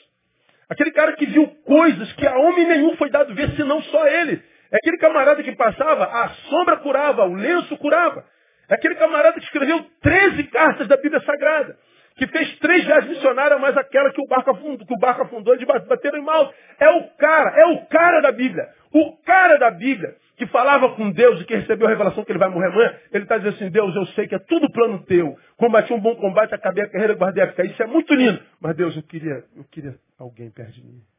Aquele 0.70 0.92
cara 0.92 1.14
que 1.14 1.26
viu 1.26 1.48
coisas 1.64 2.12
que 2.14 2.26
a 2.26 2.36
homem 2.38 2.68
nenhum 2.68 2.96
foi 2.98 3.10
dado 3.10 3.34
ver, 3.34 3.52
senão 3.56 3.82
só 3.84 4.08
ele. 4.08 4.44
É 4.76 4.78
aquele 4.78 4.98
camarada 4.98 5.42
que 5.42 5.56
passava, 5.56 6.04
a 6.04 6.30
sombra 6.50 6.76
curava, 6.76 7.24
o 7.24 7.34
lenço 7.34 7.78
curava. 7.78 8.26
É 8.68 8.76
aquele 8.76 8.96
camarada 8.96 9.40
que 9.40 9.46
escreveu 9.46 9.86
13 10.02 10.44
cartas 10.46 10.86
da 10.90 10.98
Bíblia 10.98 11.22
Sagrada. 11.22 11.78
Que 12.18 12.28
fez 12.28 12.60
três 12.60 12.84
viagens 12.84 13.10
missionárias, 13.10 13.60
mas 13.62 13.78
aquela 13.78 14.12
que 14.12 14.22
o 14.22 14.28
barco 14.28 14.52
afundou, 14.52 14.86
que 14.86 14.94
o 14.94 15.00
barco 15.00 15.22
afundou, 15.22 15.56
de 15.56 15.66
bateram 15.66 16.20
em 16.20 16.24
mal. 16.24 16.54
É 16.78 16.90
o 16.90 17.04
cara, 17.18 17.58
é 17.58 17.66
o 17.68 17.86
cara 17.86 18.20
da 18.20 18.34
Bíblia. 18.34 18.68
O 18.94 19.16
cara 19.24 19.58
da 19.58 19.72
Bíblia 19.72 20.16
que 20.38 20.46
falava 20.48 20.94
com 20.96 21.10
Deus 21.10 21.40
e 21.40 21.46
que 21.46 21.56
recebeu 21.56 21.88
a 21.88 21.90
revelação 21.92 22.26
que 22.26 22.32
ele 22.34 22.40
vai 22.40 22.50
morrer 22.50 22.68
amanhã, 22.68 22.94
ele 23.14 23.24
está 23.24 23.38
dizendo 23.38 23.56
assim, 23.56 23.70
Deus, 23.70 23.96
eu 23.96 24.06
sei 24.08 24.28
que 24.28 24.36
é 24.36 24.40
tudo 24.40 24.70
plano 24.72 25.06
teu. 25.06 25.38
Combati 25.56 25.94
um 25.94 26.02
bom 26.02 26.16
combate, 26.18 26.54
acabei 26.54 26.84
a 26.84 26.90
carreira, 26.90 27.16
guardei 27.16 27.44
a 27.44 27.54
fé. 27.54 27.66
Isso 27.66 27.82
é 27.82 27.88
muito 27.88 28.14
lindo. 28.14 28.42
Mas 28.60 28.76
Deus, 28.76 28.94
eu 28.98 29.04
queria, 29.04 29.46
eu 29.56 29.64
queria 29.72 29.96
alguém 30.20 30.52
perto 30.52 30.74
de 30.74 30.84
mim. 30.84 31.15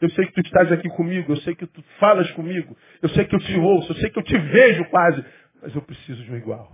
Eu 0.00 0.10
sei 0.10 0.26
que 0.26 0.32
tu 0.32 0.40
estás 0.40 0.70
aqui 0.72 0.88
comigo, 0.90 1.32
eu 1.32 1.36
sei 1.38 1.54
que 1.54 1.66
tu 1.66 1.82
falas 1.98 2.30
comigo, 2.32 2.76
eu 3.02 3.08
sei 3.10 3.24
que 3.24 3.34
eu 3.34 3.40
te 3.40 3.56
ouço, 3.56 3.92
eu 3.92 3.96
sei 3.96 4.10
que 4.10 4.18
eu 4.18 4.22
te 4.22 4.36
vejo 4.36 4.84
quase, 4.86 5.24
mas 5.62 5.74
eu 5.74 5.80
preciso 5.82 6.22
de 6.22 6.32
um 6.32 6.36
igual. 6.36 6.70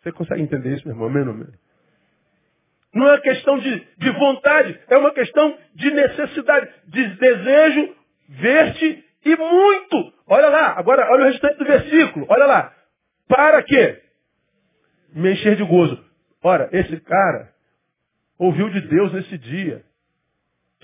Você 0.00 0.12
consegue 0.12 0.42
entender 0.42 0.74
isso, 0.74 0.86
meu 0.86 0.94
irmão? 0.94 1.08
Amém, 1.08 1.22
amém? 1.22 1.48
Não 2.94 3.08
é 3.08 3.12
uma 3.12 3.20
questão 3.20 3.58
de, 3.58 3.86
de 3.98 4.10
vontade, 4.12 4.80
é 4.88 4.96
uma 4.96 5.12
questão 5.12 5.58
de 5.74 5.90
necessidade, 5.90 6.72
de 6.86 7.06
desejo 7.16 7.94
ver-te 8.28 9.04
e 9.26 9.36
muito. 9.36 10.12
Olha 10.26 10.48
lá, 10.48 10.78
agora 10.78 11.06
olha 11.12 11.24
o 11.24 11.28
restante 11.28 11.58
do 11.58 11.64
versículo. 11.66 12.26
Olha 12.30 12.46
lá. 12.46 12.74
Para 13.28 13.62
quê? 13.62 14.00
Me 15.12 15.32
encher 15.32 15.56
de 15.56 15.64
gozo. 15.64 16.02
Ora, 16.42 16.68
esse 16.72 16.98
cara 17.00 17.52
ouviu 18.38 18.70
de 18.70 18.80
Deus 18.82 19.12
nesse 19.12 19.36
dia 19.38 19.84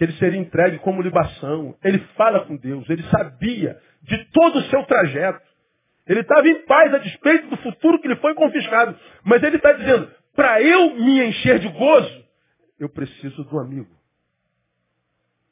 que 0.02 0.06
ele 0.06 0.12
seria 0.14 0.40
entregue 0.40 0.80
como 0.80 1.00
libação. 1.00 1.76
Ele 1.85 1.99
fala 2.16 2.44
com 2.44 2.56
Deus, 2.56 2.90
ele 2.90 3.04
sabia 3.04 3.78
de 4.02 4.25
todo 4.32 4.59
o 4.59 4.62
seu 4.62 4.85
trajeto. 4.85 5.40
Ele 6.09 6.21
estava 6.21 6.49
em 6.49 6.66
paz 6.66 6.92
a 6.92 6.99
despeito 6.99 7.47
do 7.47 7.56
futuro 7.59 8.00
que 8.00 8.09
lhe 8.09 8.16
foi 8.16 8.35
confiscado. 8.35 8.99
Mas 9.23 9.40
ele 9.44 9.59
está 9.59 9.73
dizendo, 9.73 10.11
para 10.35 10.61
eu 10.61 10.97
me 10.97 11.25
encher 11.25 11.61
de 11.61 11.68
gozo, 11.68 12.25
eu 12.80 12.88
preciso 12.88 13.44
do 13.44 13.61
amigo. 13.61 13.94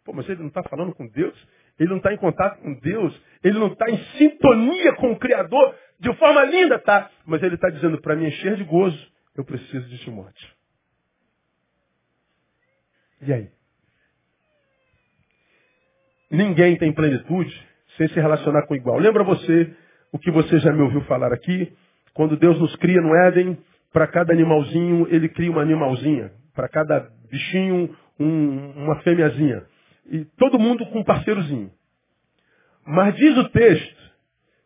Pô, 0.05 0.13
mas 0.13 0.29
ele 0.29 0.41
não 0.41 0.49
está 0.49 0.65
falando 0.65 0.93
com 0.97 1.07
Deus? 1.07 1.37
Ele 1.79 1.91
não 1.91 1.99
está 1.99 2.13
em 2.13 2.17
contato 2.17 2.61
com 2.61 2.75
Deus? 2.75 3.23
Ele 3.45 3.57
não 3.57 3.69
está 3.69 3.89
em 3.89 3.99
sintonia 4.19 4.97
com 4.97 5.13
o 5.13 5.19
Criador? 5.19 5.77
De 6.01 6.13
forma 6.17 6.43
linda, 6.43 6.77
tá? 6.81 7.09
Mas 7.25 7.41
ele 7.45 7.55
está 7.55 7.71
dizendo, 7.71 8.01
para 8.01 8.17
me 8.17 8.27
encher 8.27 8.57
de 8.57 8.65
gozo, 8.65 9.13
eu 9.37 9.45
preciso 9.45 9.89
de 9.89 9.99
Timóteo. 9.99 10.49
E 13.23 13.33
aí? 13.33 13.60
Ninguém 16.31 16.77
tem 16.77 16.93
plenitude 16.93 17.69
sem 17.97 18.09
se 18.09 18.15
relacionar 18.15 18.67
com 18.67 18.75
igual. 18.75 18.99
Lembra 18.99 19.25
você 19.25 19.75
o 20.13 20.19
que 20.19 20.31
você 20.31 20.59
já 20.59 20.73
me 20.73 20.83
ouviu 20.83 21.01
falar 21.03 21.33
aqui? 21.33 21.73
Quando 22.15 22.37
Deus 22.37 22.59
nos 22.59 22.75
cria 22.77 23.01
no 23.01 23.15
Éden, 23.15 23.59
para 23.93 24.07
cada 24.07 24.33
animalzinho, 24.33 25.07
ele 25.11 25.29
cria 25.29 25.51
uma 25.51 25.63
animalzinha. 25.63 26.31
Para 26.55 26.69
cada 26.69 27.09
bichinho, 27.31 27.97
um, 28.19 28.71
uma 28.77 29.01
fêmeazinha. 29.03 29.65
E 30.07 30.25
todo 30.37 30.59
mundo 30.59 30.87
com 30.87 31.01
um 31.01 31.05
parceirozinho. 31.05 31.71
Mas 32.87 33.15
diz 33.17 33.37
o 33.37 33.49
texto 33.51 34.01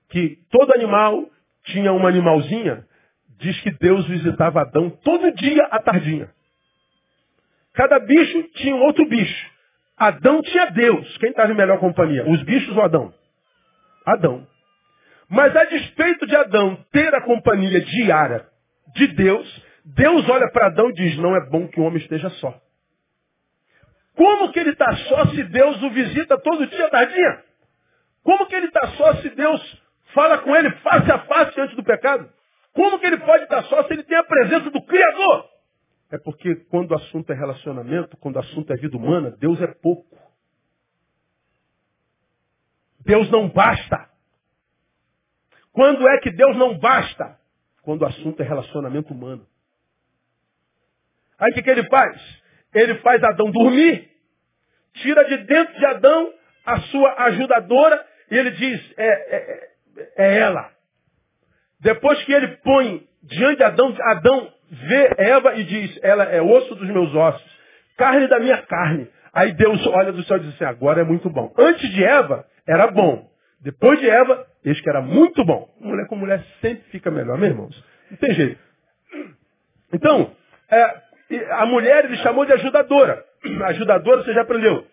que 0.08 0.38
todo 0.50 0.74
animal 0.74 1.28
tinha 1.64 1.92
uma 1.92 2.08
animalzinha, 2.08 2.86
diz 3.38 3.60
que 3.62 3.70
Deus 3.72 4.06
visitava 4.06 4.60
Adão 4.60 4.90
todo 4.90 5.34
dia 5.34 5.64
à 5.70 5.78
tardinha. 5.80 6.30
Cada 7.72 7.98
bicho 7.98 8.42
tinha 8.54 8.74
um 8.74 8.82
outro 8.82 9.06
bicho. 9.06 9.53
Adão 9.96 10.42
tinha 10.42 10.66
Deus. 10.70 11.16
Quem 11.18 11.30
estava 11.30 11.52
em 11.52 11.56
melhor 11.56 11.78
companhia? 11.78 12.28
Os 12.28 12.42
bichos 12.42 12.76
ou 12.76 12.82
Adão? 12.82 13.14
Adão. 14.06 14.46
Mas 15.28 15.54
a 15.56 15.64
despeito 15.64 16.26
de 16.26 16.36
Adão 16.36 16.76
ter 16.92 17.14
a 17.14 17.22
companhia 17.22 17.80
diária 17.80 18.46
de 18.94 19.06
Deus, 19.08 19.64
Deus 19.84 20.28
olha 20.28 20.50
para 20.50 20.66
Adão 20.66 20.90
e 20.90 20.94
diz, 20.94 21.16
não 21.18 21.34
é 21.36 21.48
bom 21.48 21.68
que 21.68 21.80
o 21.80 21.84
homem 21.84 21.98
esteja 21.98 22.28
só. 22.30 22.60
Como 24.16 24.52
que 24.52 24.60
ele 24.60 24.70
está 24.70 24.94
só 24.96 25.26
se 25.26 25.42
Deus 25.44 25.82
o 25.82 25.90
visita 25.90 26.38
todo 26.38 26.66
dia 26.66 26.88
tardinha? 26.88 27.42
Como 28.22 28.46
que 28.46 28.54
ele 28.54 28.66
está 28.66 28.86
só 28.96 29.14
se 29.16 29.30
Deus 29.30 29.82
fala 30.14 30.38
com 30.38 30.54
ele 30.54 30.70
face 30.76 31.10
a 31.10 31.18
face 31.18 31.60
antes 31.60 31.76
do 31.76 31.82
pecado? 31.82 32.28
Como 32.72 32.98
que 32.98 33.06
ele 33.06 33.18
pode 33.18 33.44
estar 33.44 33.62
só 33.64 33.84
se 33.84 33.92
ele 33.92 34.02
tem 34.04 34.16
a 34.16 34.24
presença 34.24 34.70
do 34.70 34.82
Criador? 34.82 35.53
É 36.14 36.18
porque 36.18 36.54
quando 36.70 36.92
o 36.92 36.94
assunto 36.94 37.32
é 37.32 37.34
relacionamento, 37.34 38.16
quando 38.18 38.36
o 38.36 38.38
assunto 38.38 38.72
é 38.72 38.76
vida 38.76 38.96
humana, 38.96 39.32
Deus 39.32 39.60
é 39.60 39.66
pouco. 39.66 40.16
Deus 43.00 43.28
não 43.32 43.48
basta. 43.48 44.08
Quando 45.72 46.08
é 46.08 46.18
que 46.20 46.30
Deus 46.30 46.56
não 46.56 46.78
basta? 46.78 47.36
Quando 47.82 48.02
o 48.02 48.06
assunto 48.06 48.40
é 48.40 48.44
relacionamento 48.44 49.12
humano. 49.12 49.44
Aí 51.36 51.50
o 51.50 51.54
que, 51.56 51.62
que 51.62 51.70
ele 51.70 51.88
faz? 51.88 52.42
Ele 52.72 52.94
faz 53.00 53.20
Adão 53.24 53.50
dormir, 53.50 54.08
tira 54.92 55.24
de 55.24 55.38
dentro 55.38 55.76
de 55.76 55.84
Adão 55.84 56.32
a 56.64 56.80
sua 56.82 57.24
ajudadora 57.24 58.06
e 58.30 58.38
ele 58.38 58.52
diz, 58.52 58.94
é, 58.96 59.36
é, 59.36 59.74
é 60.16 60.38
ela. 60.38 60.72
Depois 61.80 62.22
que 62.22 62.32
ele 62.32 62.56
põe 62.58 63.04
diante 63.24 63.56
de 63.56 63.64
Adão, 63.64 63.94
Adão 64.00 64.52
vê 64.70 65.14
Eva 65.18 65.54
e 65.56 65.64
diz, 65.64 65.98
ela 66.02 66.24
é 66.24 66.40
osso 66.40 66.74
dos 66.74 66.88
meus 66.88 67.14
ossos, 67.14 67.58
carne 67.96 68.26
da 68.28 68.38
minha 68.38 68.62
carne. 68.62 69.08
Aí 69.32 69.52
Deus 69.52 69.84
olha 69.88 70.12
do 70.12 70.22
céu 70.24 70.36
e 70.36 70.40
diz 70.40 70.54
assim, 70.54 70.64
agora 70.64 71.00
é 71.00 71.04
muito 71.04 71.28
bom. 71.28 71.52
Antes 71.58 71.90
de 71.90 72.04
Eva, 72.04 72.46
era 72.66 72.86
bom. 72.88 73.28
Depois 73.60 73.98
de 73.98 74.08
Eva, 74.08 74.46
eis 74.64 74.80
que 74.80 74.88
era 74.88 75.00
muito 75.00 75.44
bom. 75.44 75.68
Mulher 75.80 76.06
com 76.06 76.16
mulher 76.16 76.44
sempre 76.60 76.84
fica 76.90 77.10
melhor, 77.10 77.38
meus 77.38 77.50
irmãos. 77.50 77.84
Não 78.10 78.16
tem 78.18 78.34
jeito. 78.34 78.60
Então, 79.92 80.34
é, 80.70 81.02
a 81.52 81.66
mulher 81.66 82.04
ele 82.04 82.16
chamou 82.18 82.44
de 82.44 82.52
ajudadora. 82.52 83.24
Ajudadora, 83.66 84.22
você 84.22 84.34
já 84.34 84.42
aprendeu. 84.42 84.86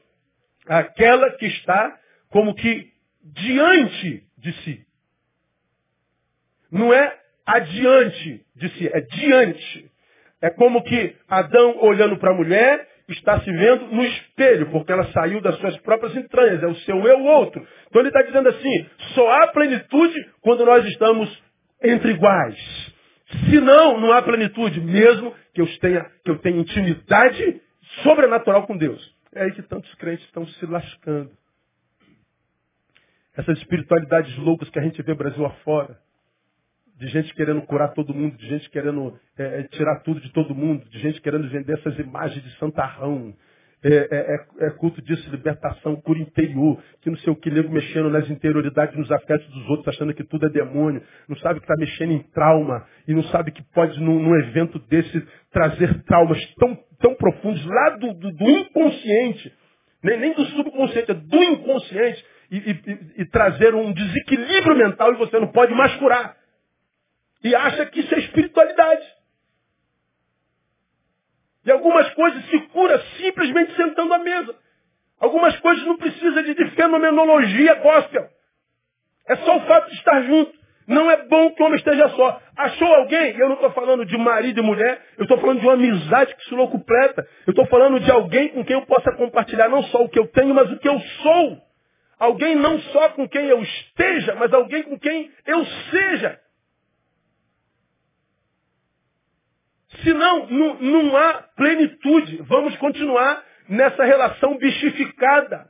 Aquela 0.68 1.32
que 1.32 1.46
está 1.46 1.98
como 2.30 2.56
que 2.56 2.92
diante 3.24 4.24
de 4.38 4.54
si. 4.64 4.86
Não 6.72 6.94
é 6.94 7.21
adiante 7.46 8.46
de 8.56 8.70
si, 8.70 8.88
é 8.88 9.02
diante. 9.02 9.92
É 10.42 10.50
como 10.50 10.84
que 10.84 11.16
Adão 11.28 11.78
olhando 11.82 12.18
para 12.18 12.32
a 12.32 12.36
mulher 12.36 12.88
está 13.08 13.40
se 13.42 13.52
vendo 13.52 13.88
no 13.88 14.04
espelho, 14.04 14.72
porque 14.72 14.92
ela 14.92 15.12
saiu 15.12 15.42
das 15.42 15.58
suas 15.58 15.78
próprias 15.82 16.16
entranhas, 16.16 16.64
é 16.64 16.68
o 16.68 16.76
seu 16.78 17.06
eu 17.06 17.24
outro. 17.26 17.66
Então 17.88 18.02
ele 18.02 18.10
está 18.10 18.22
dizendo 18.22 18.50
assim, 18.50 18.90
só 19.14 19.30
há 19.32 19.48
plenitude 19.48 20.30
quando 20.42 20.66
nós 20.66 20.86
estamos 20.86 21.44
entre 21.84 22.12
iguais. 22.12 22.58
Se 23.50 23.60
não, 23.60 24.00
não 24.00 24.12
há 24.14 24.22
plenitude, 24.22 24.80
mesmo 24.82 25.34
que 25.54 25.62
eu 25.62 25.80
tenha, 25.80 26.06
que 26.24 26.32
eu 26.32 26.40
tenha 26.40 26.60
intimidade 26.60 27.62
sobrenatural 28.04 28.66
com 28.66 28.78
Deus. 28.78 29.02
É 29.34 29.44
aí 29.44 29.52
que 29.52 29.62
tantos 29.62 29.94
crentes 29.96 30.26
estão 30.26 30.46
se 30.46 30.66
lascando. 30.66 31.32
Essas 33.38 33.58
espiritualidades 33.60 34.36
loucas 34.38 34.70
que 34.70 34.80
a 34.80 34.82
gente 34.82 35.02
vê 35.02 35.14
Brasil 35.14 35.46
afora 35.46 35.98
de 36.98 37.08
gente 37.08 37.34
querendo 37.34 37.62
curar 37.64 37.94
todo 37.94 38.14
mundo, 38.14 38.38
de 38.38 38.48
gente 38.48 38.70
querendo 38.70 39.18
é, 39.38 39.62
é, 39.62 39.64
tirar 39.64 40.02
tudo 40.02 40.20
de 40.20 40.32
todo 40.32 40.54
mundo, 40.54 40.86
de 40.90 41.00
gente 41.00 41.20
querendo 41.22 41.50
vender 41.50 41.74
essas 41.74 41.98
imagens 42.00 42.44
de 42.44 42.58
santarrão. 42.58 43.34
É, 43.84 43.90
é, 43.90 44.36
é, 44.36 44.68
é 44.68 44.70
culto 44.72 45.02
disso, 45.02 45.28
libertação, 45.32 45.96
cura 45.96 46.20
interior, 46.20 46.80
que 47.02 47.10
não 47.10 47.18
sei 47.18 47.34
o 47.34 47.36
que, 47.36 47.50
nego 47.50 47.74
mexendo 47.74 48.12
nas 48.12 48.30
interioridades, 48.30 48.96
nos 48.96 49.12
afetos 49.12 49.48
dos 49.48 49.68
outros, 49.70 49.88
achando 49.88 50.14
que 50.14 50.24
tudo 50.24 50.46
é 50.46 50.50
demônio, 50.50 51.02
não 51.28 51.36
sabe 51.38 51.60
que 51.60 51.66
está 51.66 51.76
mexendo 51.76 52.12
em 52.12 52.20
trauma, 52.32 52.86
e 53.08 53.14
não 53.16 53.24
sabe 53.24 53.52
que 53.52 53.64
pode, 53.74 54.00
num, 54.00 54.22
num 54.22 54.36
evento 54.40 54.78
desse, 54.88 55.26
trazer 55.52 56.04
traumas 56.04 56.38
tão, 56.60 56.78
tão 57.00 57.16
profundos, 57.16 57.66
lá 57.66 57.90
do, 57.98 58.14
do, 58.14 58.32
do 58.32 58.50
inconsciente, 58.52 59.52
nem, 60.04 60.20
nem, 60.20 60.36
do 60.36 60.46
subconsciente, 60.46 61.10
é 61.10 61.16
do 61.16 61.44
inconsciente, 61.44 62.24
e, 62.52 62.58
e, 62.58 62.72
e, 62.72 63.22
e 63.22 63.26
trazer 63.26 63.74
um 63.74 63.92
desequilíbrio 63.94 64.76
mental 64.78 65.14
e 65.14 65.18
você 65.18 65.40
não 65.40 65.48
pode 65.48 65.74
mais 65.74 65.96
curar. 65.96 66.36
E 67.44 67.56
acha 67.56 67.86
que 67.88 68.02
isso 68.02 68.14
é 68.14 68.20
espiritualidade. 68.20 69.08
E 71.66 71.72
algumas 71.72 72.12
coisas 72.14 72.44
se 72.50 72.60
cura 72.68 73.00
simplesmente 73.18 73.76
sentando 73.76 74.14
à 74.14 74.20
mesa. 74.20 74.56
Algumas 75.20 75.58
coisas 75.60 75.86
não 75.86 75.98
precisa 75.98 76.42
de, 76.42 76.56
fenomenologia 76.72 77.76
gospel. 77.76 78.28
É 79.28 79.36
só 79.38 79.58
o 79.58 79.62
fato 79.62 79.90
de 79.90 79.96
estar 79.96 80.24
junto. 80.24 80.60
Não 80.88 81.10
é 81.10 81.18
bom 81.28 81.52
que 81.52 81.62
o 81.62 81.66
homem 81.68 81.78
esteja 81.78 82.10
só. 82.10 82.42
Achou 82.58 82.88
alguém? 82.96 83.38
Eu 83.38 83.48
não 83.48 83.56
estou 83.56 83.72
falando 83.72 84.04
de 84.04 84.18
marido 84.18 84.60
e 84.60 84.64
mulher. 84.64 85.00
Eu 85.18 85.24
estou 85.24 85.40
falando 85.40 85.60
de 85.60 85.66
uma 85.66 85.74
amizade 85.74 86.36
que 86.36 86.44
se 86.44 86.56
completa. 86.56 87.26
Eu 87.46 87.52
estou 87.52 87.68
falando 87.68 88.00
de 88.00 88.12
alguém 88.12 88.50
com 88.50 88.66
quem 88.66 88.76
eu 88.76 88.86
possa 88.86 89.12
compartilhar 89.14 89.70
não 89.70 89.84
só 89.84 90.04
o 90.04 90.10
que 90.10 90.20
eu 90.20 90.28
tenho, 90.28 90.56
mas 90.56 90.72
o 90.72 90.78
que 90.80 90.90
eu 90.90 91.00
sou. 91.00 91.62
Alguém 92.20 92.56
não 92.56 92.80
só 92.80 93.10
com 93.10 93.28
quem 93.30 93.46
eu 93.46 93.62
esteja, 93.62 94.36
mas 94.36 94.52
alguém 94.52 94.84
com 94.84 95.00
quem 95.00 95.32
eu 95.46 95.66
seja. 95.92 96.40
Senão, 100.04 100.48
não, 100.48 100.76
não 100.76 101.18
há 101.18 101.44
plenitude. 101.56 102.38
Vamos 102.44 102.76
continuar 102.78 103.44
nessa 103.70 104.04
relação 104.04 104.58
bichificada. 104.58 105.70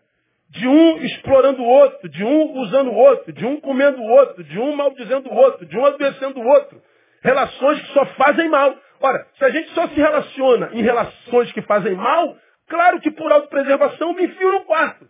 De 0.50 0.68
um 0.68 0.98
explorando 0.98 1.62
o 1.62 1.66
outro, 1.66 2.10
de 2.10 2.26
um 2.26 2.60
usando 2.60 2.90
o 2.92 2.96
outro, 2.96 3.32
de 3.32 3.46
um 3.46 3.62
comendo 3.62 4.02
o 4.02 4.06
outro, 4.06 4.44
de 4.44 4.60
um 4.60 4.76
maldizendo 4.76 5.30
o 5.30 5.34
outro, 5.34 5.66
de 5.66 5.78
um 5.78 5.86
adoecendo 5.86 6.42
o 6.42 6.46
outro. 6.46 6.82
Relações 7.24 7.80
que 7.82 7.94
só 7.94 8.06
fazem 8.06 8.50
mal. 8.50 8.76
Ora, 9.00 9.26
se 9.38 9.46
a 9.46 9.50
gente 9.50 9.72
só 9.72 9.88
se 9.88 9.96
relaciona 9.96 10.72
em 10.74 10.82
relações 10.82 11.52
que 11.54 11.62
fazem 11.62 11.96
mal, 11.96 12.36
claro 12.68 13.00
que 13.00 13.10
por 13.12 13.32
autopreservação 13.32 14.14
me 14.14 14.26
enfio 14.26 14.52
no 14.52 14.66
quarto. 14.66 15.08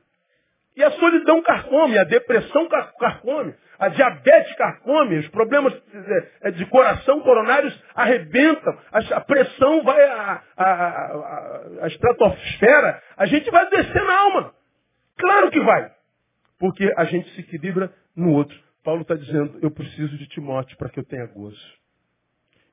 E 0.75 0.83
a 0.83 0.91
solidão 0.91 1.41
carcome, 1.41 1.97
a 1.97 2.03
depressão 2.05 2.67
carcome, 2.97 3.53
a 3.77 3.89
diabetes 3.89 4.55
carcome, 4.55 5.17
os 5.17 5.27
problemas 5.29 5.73
é, 5.73 6.47
é, 6.47 6.51
de 6.51 6.65
coração 6.67 7.19
coronários 7.21 7.77
arrebentam, 7.93 8.77
a 8.91 9.21
pressão 9.21 9.83
vai 9.83 10.01
à, 10.03 10.43
à, 10.57 11.87
estratosfera, 11.87 13.01
a 13.17 13.25
gente 13.25 13.49
vai 13.51 13.69
descer 13.69 14.03
na 14.03 14.19
alma. 14.19 14.53
Claro 15.17 15.51
que 15.51 15.59
vai. 15.59 15.91
Porque 16.57 16.93
a 16.95 17.05
gente 17.05 17.29
se 17.31 17.41
equilibra 17.41 17.91
no 18.15 18.31
outro. 18.33 18.57
Paulo 18.83 19.01
está 19.01 19.15
dizendo, 19.15 19.59
eu 19.61 19.71
preciso 19.71 20.17
de 20.17 20.27
Timóteo 20.27 20.77
para 20.77 20.89
que 20.89 20.99
eu 20.99 21.05
tenha 21.05 21.25
gozo. 21.25 21.81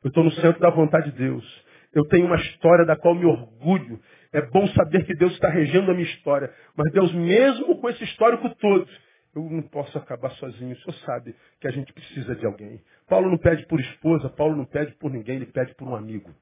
Eu 0.04 0.08
estou 0.08 0.22
no 0.22 0.30
centro 0.32 0.60
da 0.60 0.70
vontade 0.70 1.10
de 1.10 1.18
Deus. 1.18 1.64
Eu 1.92 2.04
tenho 2.06 2.26
uma 2.26 2.36
história 2.36 2.84
da 2.84 2.96
qual 2.96 3.14
me 3.14 3.24
orgulho. 3.24 4.00
É 4.32 4.42
bom 4.42 4.66
saber 4.68 5.04
que 5.06 5.14
Deus 5.14 5.32
está 5.32 5.48
regendo 5.48 5.90
a 5.90 5.94
minha 5.94 6.06
história. 6.06 6.52
Mas 6.76 6.92
Deus, 6.92 7.12
mesmo 7.12 7.80
com 7.80 7.88
esse 7.88 8.04
histórico 8.04 8.48
todo, 8.56 8.88
eu 9.34 9.42
não 9.42 9.62
posso 9.62 9.96
acabar 9.96 10.30
sozinho. 10.32 10.74
O 10.74 10.76
senhor 10.76 10.94
sabe 11.04 11.34
que 11.60 11.68
a 11.68 11.70
gente 11.70 11.92
precisa 11.92 12.34
de 12.34 12.44
alguém. 12.44 12.80
Paulo 13.08 13.30
não 13.30 13.38
pede 13.38 13.66
por 13.66 13.80
esposa, 13.80 14.28
Paulo 14.28 14.56
não 14.56 14.64
pede 14.64 14.92
por 14.96 15.10
ninguém, 15.10 15.36
ele 15.36 15.46
pede 15.46 15.74
por 15.74 15.88
um 15.88 15.94
amigo. 15.94 16.34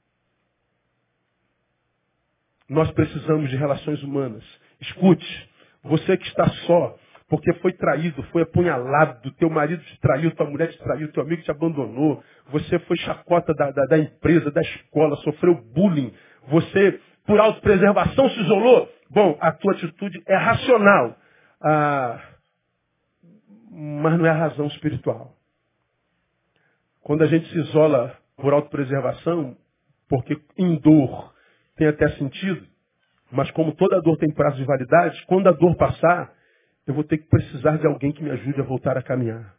Nós 2.68 2.90
precisamos 2.90 3.48
de 3.48 3.56
relações 3.56 4.02
humanas. 4.02 4.44
Escute, 4.80 5.50
você 5.84 6.16
que 6.16 6.26
está 6.26 6.48
só, 6.66 6.96
porque 7.28 7.52
foi 7.54 7.72
traído, 7.72 8.22
foi 8.24 8.42
apunhalado, 8.42 9.30
teu 9.32 9.48
marido 9.48 9.82
te 9.82 10.00
traiu, 10.00 10.34
tua 10.34 10.48
mulher 10.48 10.70
te 10.70 10.78
traiu, 10.78 11.10
teu 11.12 11.22
amigo 11.22 11.42
te 11.42 11.50
abandonou, 11.50 12.22
você 12.50 12.78
foi 12.80 12.96
chacota 12.98 13.54
da, 13.54 13.70
da, 13.70 13.84
da 13.86 13.98
empresa, 13.98 14.50
da 14.50 14.60
escola, 14.60 15.16
sofreu 15.16 15.54
bullying, 15.72 16.12
você, 16.48 17.00
por 17.26 17.40
autopreservação, 17.40 18.28
se 18.30 18.40
isolou. 18.40 18.88
Bom, 19.10 19.36
a 19.40 19.52
tua 19.52 19.72
atitude 19.72 20.22
é 20.26 20.36
racional, 20.36 21.16
ah, 21.60 22.20
mas 23.70 24.18
não 24.18 24.26
é 24.26 24.30
a 24.30 24.34
razão 24.34 24.66
espiritual. 24.66 25.34
Quando 27.02 27.22
a 27.22 27.26
gente 27.26 27.48
se 27.48 27.58
isola 27.58 28.16
por 28.36 28.52
autopreservação, 28.52 29.56
porque 30.08 30.36
em 30.58 30.76
dor 30.80 31.32
tem 31.76 31.86
até 31.86 32.08
sentido, 32.10 32.66
mas 33.30 33.50
como 33.52 33.74
toda 33.74 34.00
dor 34.00 34.16
tem 34.18 34.32
prazo 34.32 34.56
de 34.56 34.64
validade, 34.64 35.24
quando 35.26 35.48
a 35.48 35.52
dor 35.52 35.76
passar, 35.76 36.32
eu 36.86 36.94
vou 36.94 37.04
ter 37.04 37.18
que 37.18 37.28
precisar 37.28 37.78
de 37.78 37.86
alguém 37.86 38.12
que 38.12 38.22
me 38.22 38.30
ajude 38.30 38.60
a 38.60 38.64
voltar 38.64 38.96
a 38.96 39.02
caminhar. 39.02 39.54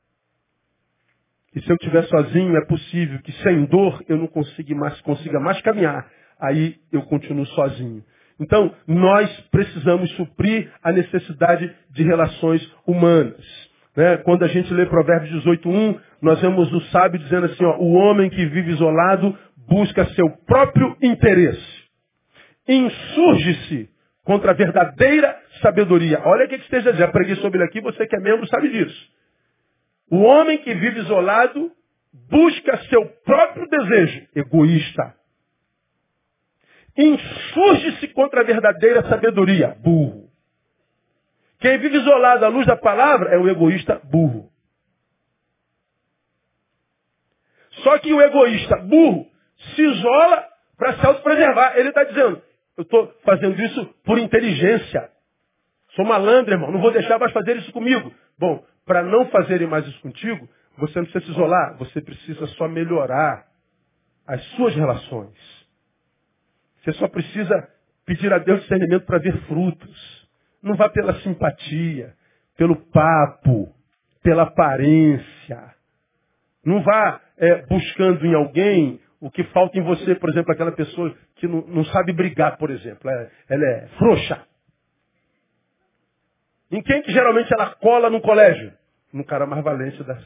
E 1.56 1.62
se 1.62 1.69
eu 1.69 1.75
estiver 1.75 2.03
sozinho, 2.03 2.56
é 2.56 2.65
possível 2.65 3.19
que 3.21 3.32
sem 3.43 3.65
dor 3.65 4.03
eu 4.08 4.17
não 4.17 4.27
consiga 4.27 4.75
mais, 4.75 4.99
consiga 5.01 5.39
mais 5.39 5.60
caminhar. 5.62 6.10
Aí 6.39 6.76
eu 6.91 7.02
continuo 7.04 7.45
sozinho. 7.47 8.04
Então, 8.39 8.73
nós 8.88 9.30
precisamos 9.52 10.12
suprir 10.12 10.71
a 10.84 10.91
necessidade 10.91 11.73
de 11.89 12.04
relações 12.04 12.62
humanas. 12.86 13.43
Né? 13.95 14.17
Quando 14.17 14.43
a 14.43 14.47
gente 14.47 14.71
lê 14.73 14.86
Provérbios 14.86 15.43
18.1, 15.43 16.00
nós 16.21 16.39
vemos 16.39 16.71
o 16.71 16.82
sábio 16.91 17.19
dizendo 17.19 17.47
assim, 17.47 17.65
ó, 17.65 17.78
o 17.78 17.93
homem 17.93 18.30
que 18.30 18.45
vive 18.45 18.71
isolado 18.71 19.36
busca 19.67 20.06
seu 20.13 20.30
próprio 20.45 20.95
interesse. 21.02 21.78
Insurge-se 22.67 23.89
contra 24.23 24.52
a 24.52 24.54
verdadeira 24.54 25.36
sabedoria. 25.62 26.21
Olha 26.23 26.45
o 26.45 26.50
que 26.50 26.56
esteja 26.56 26.91
dizendo. 26.91 27.12
Preguei 27.12 27.36
sobre 27.38 27.58
ele 27.58 27.67
aqui, 27.67 27.82
você 27.82 28.06
que 28.06 28.15
é 28.15 28.19
membro 28.19 28.45
sabe 28.47 28.69
disso. 28.69 29.10
O 30.12 30.17
homem 30.17 30.60
que 30.60 30.73
vive 30.76 31.00
isolado 31.00 31.71
busca 32.30 32.78
seu 32.89 33.06
próprio 33.26 33.67
desejo, 33.67 34.28
egoísta. 34.36 35.16
Insurge-se 36.97 38.07
contra 38.10 38.41
a 38.41 38.43
verdadeira 38.43 39.07
sabedoria, 39.07 39.77
burro. 39.79 40.27
Quem 41.60 41.77
vive 41.79 41.97
isolado 41.97 42.45
à 42.45 42.47
luz 42.47 42.65
da 42.65 42.75
palavra 42.75 43.29
é 43.33 43.38
o 43.38 43.47
egoísta 43.47 44.01
burro. 44.03 44.49
Só 47.83 47.97
que 47.99 48.12
o 48.12 48.21
egoísta 48.21 48.77
burro 48.77 49.27
se 49.75 49.81
isola 49.81 50.47
para 50.77 50.97
se 50.97 51.05
autopreservar. 51.05 51.77
Ele 51.77 51.89
está 51.89 52.03
dizendo, 52.03 52.41
eu 52.77 52.83
estou 52.83 53.13
fazendo 53.23 53.62
isso 53.62 53.86
por 54.03 54.17
inteligência. 54.17 55.10
Sou 55.95 56.05
malandro, 56.05 56.53
irmão. 56.53 56.71
Não 56.71 56.81
vou 56.81 56.91
deixar 56.91 57.19
mais 57.19 57.31
fazer 57.31 57.57
isso 57.57 57.71
comigo. 57.71 58.12
Bom, 58.38 58.63
para 58.86 59.03
não 59.03 59.27
fazerem 59.27 59.67
mais 59.67 59.86
isso 59.88 59.99
contigo, 60.01 60.47
você 60.77 60.99
não 60.99 61.05
precisa 61.05 61.25
se 61.25 61.31
isolar. 61.31 61.77
Você 61.77 62.01
precisa 62.01 62.45
só 62.47 62.67
melhorar 62.67 63.47
as 64.27 64.43
suas 64.55 64.75
relações. 64.75 65.57
Você 66.88 66.93
só 66.93 67.08
precisa 67.10 67.67
pedir 68.06 68.32
a 68.32 68.38
Deus 68.38 68.62
discernimento 68.62 69.06
para 69.06 69.17
ver 69.17 69.36
frutos. 69.41 70.30
Não 70.63 70.73
vá 70.78 70.88
pela 70.88 71.15
simpatia, 71.15 72.13
pelo 72.56 72.78
papo, 72.78 73.76
pela 74.23 74.43
aparência. 74.43 75.76
Não 76.63 76.82
vá 76.82 77.19
é, 77.38 77.65
buscando 77.65 78.26
em 78.26 78.34
alguém 78.34 79.02
o 79.19 79.30
que 79.30 79.43
falta 79.45 79.78
em 79.78 79.82
você, 79.84 80.15
por 80.15 80.30
exemplo, 80.30 80.54
aquela 80.54 80.71
pessoa 80.71 81.13
que 81.36 81.45
não, 81.45 81.60
não 81.67 81.84
sabe 81.84 82.13
brigar, 82.13 82.58
por 82.58 82.69
exemplo. 82.69 83.10
É, 83.10 83.32
ela 83.50 83.65
é 83.65 83.88
frouxa. 83.97 84.41
Em 86.71 86.82
quem 86.82 87.02
que 87.02 87.12
geralmente 87.12 87.54
ela 87.54 87.76
cola 87.76 88.10
no 88.10 88.21
colégio? 88.21 88.71
No 89.12 89.26
cara 89.26 89.45
mais 89.45 89.62
valente 89.62 90.02
da, 90.06 90.17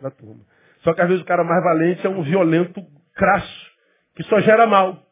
da 0.00 0.10
turma. 0.12 0.44
Só 0.84 0.94
que 0.94 1.00
às 1.00 1.08
vezes 1.08 1.24
o 1.24 1.26
cara 1.26 1.42
mais 1.42 1.64
valente 1.64 2.06
é 2.06 2.10
um 2.10 2.22
violento 2.22 2.80
crasso, 3.12 3.72
que 4.14 4.22
só 4.22 4.38
gera 4.40 4.68
mal. 4.68 5.04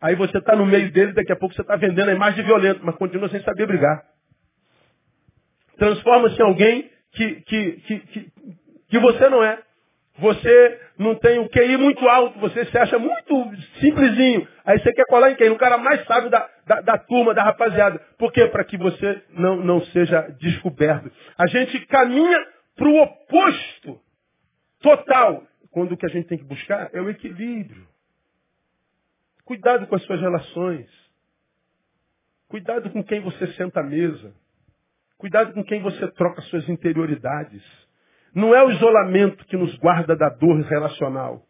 Aí 0.00 0.14
você 0.14 0.38
está 0.38 0.54
no 0.54 0.66
meio 0.66 0.90
dele, 0.92 1.12
daqui 1.12 1.32
a 1.32 1.36
pouco 1.36 1.54
você 1.54 1.62
está 1.62 1.76
vendendo 1.76 2.10
a 2.10 2.14
imagem 2.14 2.40
de 2.40 2.46
violento, 2.46 2.80
mas 2.82 2.96
continua 2.96 3.28
sem 3.28 3.40
saber 3.42 3.66
brigar. 3.66 4.04
Transforma-se 5.78 6.40
em 6.40 6.44
alguém 6.44 6.90
que, 7.12 7.40
que, 7.42 7.72
que, 7.72 7.98
que, 8.00 8.32
que 8.88 8.98
você 8.98 9.28
não 9.28 9.42
é. 9.42 9.58
Você 10.18 10.80
não 10.96 11.16
tem 11.16 11.40
o 11.40 11.48
QI 11.48 11.76
muito 11.76 12.08
alto, 12.08 12.38
você 12.38 12.64
se 12.66 12.78
acha 12.78 12.98
muito 12.98 13.50
simplesinho. 13.80 14.46
Aí 14.64 14.78
você 14.78 14.92
quer 14.92 15.06
colar 15.06 15.32
em 15.32 15.34
quem? 15.34 15.48
No 15.48 15.56
cara 15.56 15.76
mais 15.76 16.04
sábio 16.06 16.30
da, 16.30 16.48
da, 16.64 16.80
da 16.82 16.98
turma, 16.98 17.34
da 17.34 17.42
rapaziada. 17.42 17.98
Por 18.16 18.32
quê? 18.32 18.46
Para 18.46 18.62
que 18.64 18.76
você 18.76 19.22
não, 19.30 19.56
não 19.56 19.80
seja 19.86 20.20
descoberto. 20.38 21.10
A 21.36 21.48
gente 21.48 21.84
caminha 21.86 22.46
para 22.76 22.88
o 22.88 23.02
oposto 23.02 24.00
total. 24.80 25.42
Quando 25.72 25.92
o 25.92 25.96
que 25.96 26.06
a 26.06 26.10
gente 26.10 26.28
tem 26.28 26.38
que 26.38 26.44
buscar 26.44 26.90
é 26.92 27.00
o 27.00 27.10
equilíbrio. 27.10 27.84
Cuidado 29.44 29.86
com 29.86 29.94
as 29.94 30.02
suas 30.04 30.20
relações. 30.20 30.88
Cuidado 32.48 32.90
com 32.90 33.02
quem 33.02 33.20
você 33.20 33.46
senta 33.54 33.80
à 33.80 33.82
mesa. 33.82 34.32
Cuidado 35.18 35.52
com 35.52 35.64
quem 35.64 35.82
você 35.82 36.06
troca 36.12 36.40
suas 36.42 36.68
interioridades. 36.68 37.62
Não 38.34 38.54
é 38.54 38.64
o 38.64 38.70
isolamento 38.70 39.44
que 39.46 39.56
nos 39.56 39.74
guarda 39.76 40.16
da 40.16 40.28
dor 40.28 40.60
relacional. 40.62 41.46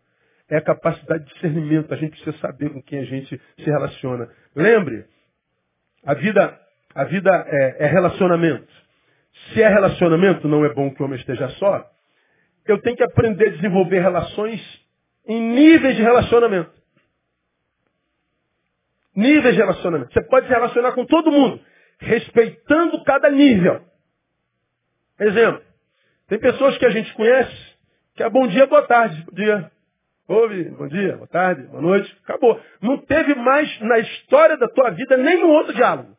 É 0.49 0.57
a 0.57 0.63
capacidade 0.63 1.25
de 1.25 1.33
discernimento. 1.33 1.93
A 1.93 1.97
gente 1.97 2.11
precisa 2.11 2.37
saber 2.39 2.71
com 2.71 2.83
quem 2.83 3.01
a 3.01 3.05
gente 3.05 3.41
se 3.59 3.65
relaciona. 3.65 4.29
Lembre, 4.55 5.07
a 6.05 6.15
vida, 6.15 6.61
a 6.95 7.05
vida 7.05 7.31
é, 7.49 7.85
é 7.85 7.87
relacionamento. 7.87 8.73
Se 9.53 9.63
é 9.63 9.69
relacionamento, 9.69 10.47
não 10.47 10.65
é 10.65 10.73
bom 10.73 10.93
que 10.93 11.03
o 11.03 11.07
homem 11.07 11.19
esteja 11.19 11.49
só. 11.51 11.91
Eu 12.67 12.81
tenho 12.81 12.97
que 12.97 13.05
aprender 13.05 13.49
a 13.49 13.53
desenvolver 13.53 14.01
relações 14.01 14.61
em 15.27 15.41
níveis 15.41 15.97
de 15.97 16.03
relacionamento. 16.03 16.84
Níveis 19.15 19.55
de 19.55 19.61
relacionamento. 19.61 20.13
Você 20.13 20.23
pode 20.23 20.47
se 20.47 20.53
relacionar 20.53 20.93
com 20.93 21.05
todo 21.07 21.31
mundo, 21.31 21.61
respeitando 22.01 23.03
cada 23.05 23.31
nível. 23.31 23.81
Exemplo. 25.21 25.63
Tem 26.29 26.39
pessoas 26.39 26.77
que 26.79 26.87
a 26.87 26.91
gente 26.91 27.13
conhece 27.15 27.75
que 28.17 28.23
é 28.23 28.31
bom 28.31 28.47
dia, 28.47 28.67
boa 28.67 28.83
tarde. 28.83 29.23
Bom 29.27 29.35
dia. 29.35 29.71
Ouve, 30.27 30.65
bom 30.71 30.89
dia, 30.89 31.17
boa 31.17 31.27
tarde, 31.27 31.63
boa 31.67 31.83
noite. 31.83 32.17
Acabou. 32.25 32.59
Não 32.81 32.97
teve 32.99 33.35
mais 33.35 33.81
na 33.81 33.99
história 33.99 34.57
da 34.57 34.69
tua 34.69 34.91
vida 34.91 35.17
nenhum 35.17 35.51
outro 35.51 35.75
diálogo. 35.75 36.17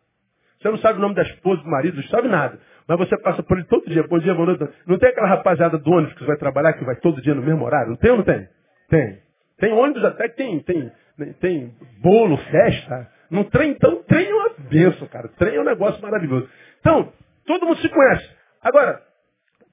Você 0.60 0.70
não 0.70 0.78
sabe 0.78 1.00
o 1.00 1.02
nome 1.02 1.16
da 1.16 1.24
esposa, 1.24 1.64
do 1.64 1.70
marido, 1.70 1.98
não 1.98 2.04
sabe 2.04 2.28
nada. 2.28 2.60
Mas 2.88 3.00
você 3.00 3.18
passa 3.22 3.42
por 3.42 3.58
ele 3.58 3.66
todo 3.68 3.90
dia, 3.90 4.04
bom 4.08 4.20
dia, 4.20 4.34
boa 4.34 4.46
noite. 4.46 4.68
Não 4.86 5.00
tem 5.00 5.10
aquela 5.10 5.28
rapaziada 5.28 5.78
do 5.78 5.92
ônibus 5.92 6.14
que 6.16 6.26
vai 6.26 6.38
trabalhar, 6.38 6.74
que 6.74 6.86
vai 6.86 6.96
todo 6.98 7.22
dia 7.22 7.34
no 7.34 7.42
mesmo 7.42 7.66
horário? 7.66 7.90
Não 7.90 7.98
tem 7.98 8.12
ou 8.12 8.18
não 8.18 8.24
tem? 8.24 8.48
Tem. 8.90 9.20
Tem 9.58 9.74
ônibus 9.74 10.04
até 10.04 10.30
que 10.30 10.36
tem, 10.36 10.60
tem, 10.62 10.92
tem 11.40 11.74
bolo, 12.02 12.38
festa. 12.38 13.12
No 13.30 13.46
trem, 13.46 13.72
então, 13.72 14.04
trem 14.04 14.28
é 14.28 14.34
uma 14.34 14.50
benção, 14.70 15.08
cara. 15.08 15.28
Trem 15.30 15.56
é 15.56 15.62
um 15.62 15.66
negócio 15.66 16.02
maravilhoso. 16.02 16.50
Então, 16.80 17.12
todo 17.46 17.66
mundo 17.66 17.80
se 17.80 17.90
conhece. 17.90 18.30
Agora, 18.62 19.02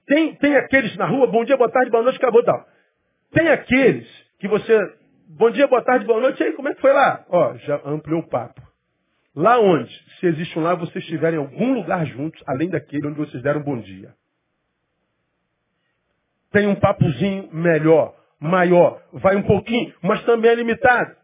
tem, 0.06 0.34
tem 0.36 0.56
aqueles 0.56 0.96
na 0.96 1.06
rua, 1.06 1.26
bom 1.26 1.44
dia, 1.44 1.56
boa 1.56 1.70
tarde, 1.70 1.90
boa 1.90 2.02
noite, 2.02 2.16
acabou 2.16 2.42
tal. 2.44 2.66
Tem 3.32 3.48
aqueles 3.48 4.08
que 4.38 4.48
você, 4.48 4.78
bom 5.28 5.50
dia, 5.50 5.66
boa 5.66 5.82
tarde, 5.82 6.04
boa 6.04 6.20
noite, 6.20 6.40
e 6.40 6.46
aí 6.46 6.52
como 6.52 6.68
é 6.68 6.74
que 6.74 6.80
foi 6.80 6.92
lá? 6.92 7.24
Ó, 7.28 7.54
já 7.58 7.80
ampliou 7.84 8.20
o 8.20 8.28
papo. 8.28 8.60
Lá 9.34 9.58
onde, 9.58 9.90
se 10.20 10.26
existe 10.26 10.58
um 10.58 10.62
lá, 10.62 10.74
vocês 10.74 11.02
estiverem 11.04 11.38
em 11.38 11.42
algum 11.42 11.72
lugar 11.72 12.04
juntos, 12.06 12.42
além 12.46 12.68
daquele 12.68 13.06
onde 13.06 13.18
vocês 13.18 13.42
deram 13.42 13.62
bom 13.62 13.78
dia. 13.78 14.12
Tem 16.50 16.66
um 16.66 16.74
papozinho 16.74 17.48
melhor, 17.50 18.14
maior, 18.38 19.02
vai 19.12 19.36
um 19.36 19.42
pouquinho, 19.42 19.94
mas 20.02 20.22
também 20.24 20.50
é 20.50 20.54
limitado. 20.54 21.21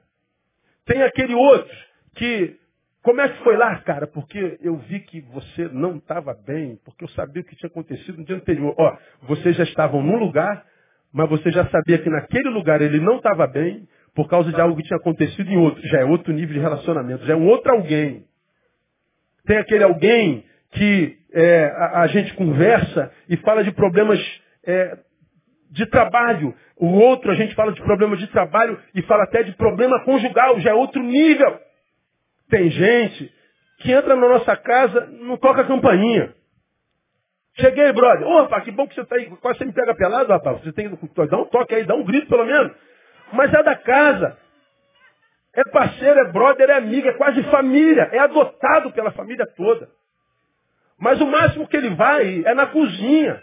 Tem 0.89 1.03
aquele 1.03 1.35
outro 1.35 1.77
que 2.17 2.57
como 3.03 3.21
é 3.21 3.29
que 3.29 3.43
foi 3.45 3.57
lá, 3.57 3.77
cara? 3.83 4.07
Porque 4.07 4.59
eu 4.61 4.77
vi 4.79 5.01
que 5.01 5.21
você 5.21 5.69
não 5.73 5.97
estava 5.97 6.35
bem, 6.35 6.79
porque 6.85 7.05
eu 7.05 7.09
sabia 7.11 7.43
o 7.43 7.45
que 7.45 7.57
tinha 7.57 7.71
acontecido 7.71 8.19
no 8.19 8.25
dia 8.25 8.37
anterior. 8.37 8.75
Ó, 8.77 8.97
vocês 9.23 9.57
já 9.57 9.65
estavam 9.65 10.03
num 10.03 10.17
lugar, 10.17 10.65
mas 11.13 11.29
você 11.29 11.51
já 11.51 11.67
sabia 11.69 11.99
que 11.99 12.11
naquele 12.11 12.49
lugar 12.51 12.83
ele 12.83 12.99
não 12.99 13.19
estava 13.19 13.47
bem 13.47 13.87
por 14.15 14.29
causa 14.29 14.51
de 14.53 14.61
algo 14.61 14.77
que 14.77 14.83
tinha 14.83 14.99
acontecido 14.99 15.49
em 15.49 15.57
outro. 15.57 15.81
Já 15.89 16.01
é 16.01 16.05
outro 16.05 16.33
nível 16.33 16.55
de 16.55 16.61
relacionamento, 16.61 17.25
já 17.25 17.35
é 17.35 17.37
um 17.37 17.47
outro 17.47 17.73
alguém. 17.73 18.25
Tem 19.47 19.59
aquele 19.59 19.85
alguém 19.85 20.45
que 20.73 21.17
é, 21.33 21.65
a, 21.67 22.01
a, 22.01 22.07
gente 22.09 22.35
conversa 22.35 23.13
e 23.29 23.37
fala 23.39 23.63
de 23.63 23.71
problemas 23.71 24.19
é, 24.67 24.99
de 25.71 25.87
trabalho. 25.87 26.55
O 26.77 26.87
outro 26.87 27.31
a 27.31 27.35
gente 27.35 27.55
fala 27.55 27.73
de 27.73 27.83
problemas 27.83 28.19
de 28.19 28.27
trabalho 28.29 28.81
e 28.95 29.03
fala 29.03 29.25
até 29.25 29.43
de 29.43 29.53
problema 29.53 30.05
conjugal, 30.05 30.59
já 30.61 30.71
é 30.71 30.75
outro 30.75 31.03
nível. 31.03 31.61
Tem 32.49 32.71
gente 32.71 33.33
que 33.81 33.93
entra 33.93 34.17
na 34.17 34.29
nossa 34.29 34.57
casa, 34.57 35.07
não 35.21 35.37
toca 35.37 35.63
a 35.63 35.67
campainha. 35.67 36.35
Cheguei, 37.61 37.93
brother. 37.93 38.27
Ô, 38.27 38.43
rapaz, 38.43 38.65
que 38.65 38.71
bom 38.71 38.87
que 38.87 38.95
você 38.95 39.01
está 39.01 39.17
aí. 39.17 39.27
Quase 39.41 39.59
você 39.59 39.65
me 39.65 39.73
pega 39.73 39.95
pelado, 39.95 40.33
rapaz. 40.33 40.61
Você 40.61 40.73
tem 40.73 40.89
que 40.89 41.27
dar 41.27 41.39
um 41.39 41.45
toque 41.47 41.75
aí, 41.75 41.85
dá 41.85 41.95
um 41.95 42.05
grito 42.05 42.29
pelo 42.29 42.45
menos. 42.45 42.73
Mas 43.33 43.53
é 43.53 43.63
da 43.63 43.75
casa. 43.75 44.39
É 45.55 45.65
parceiro, 45.65 46.21
é 46.21 46.25
brother, 46.31 46.71
é 46.71 46.75
amigo, 46.75 47.09
é 47.09 47.15
quase 47.15 47.43
família. 47.45 48.09
É 48.13 48.19
adotado 48.21 48.93
pela 48.93 49.11
família 49.11 49.45
toda. 49.57 49.89
Mas 50.99 51.21
o 51.21 51.27
máximo 51.27 51.67
que 51.67 51.77
ele 51.77 51.91
vai 51.91 52.43
é 52.45 52.55
na 52.55 52.67
cozinha. 52.67 53.43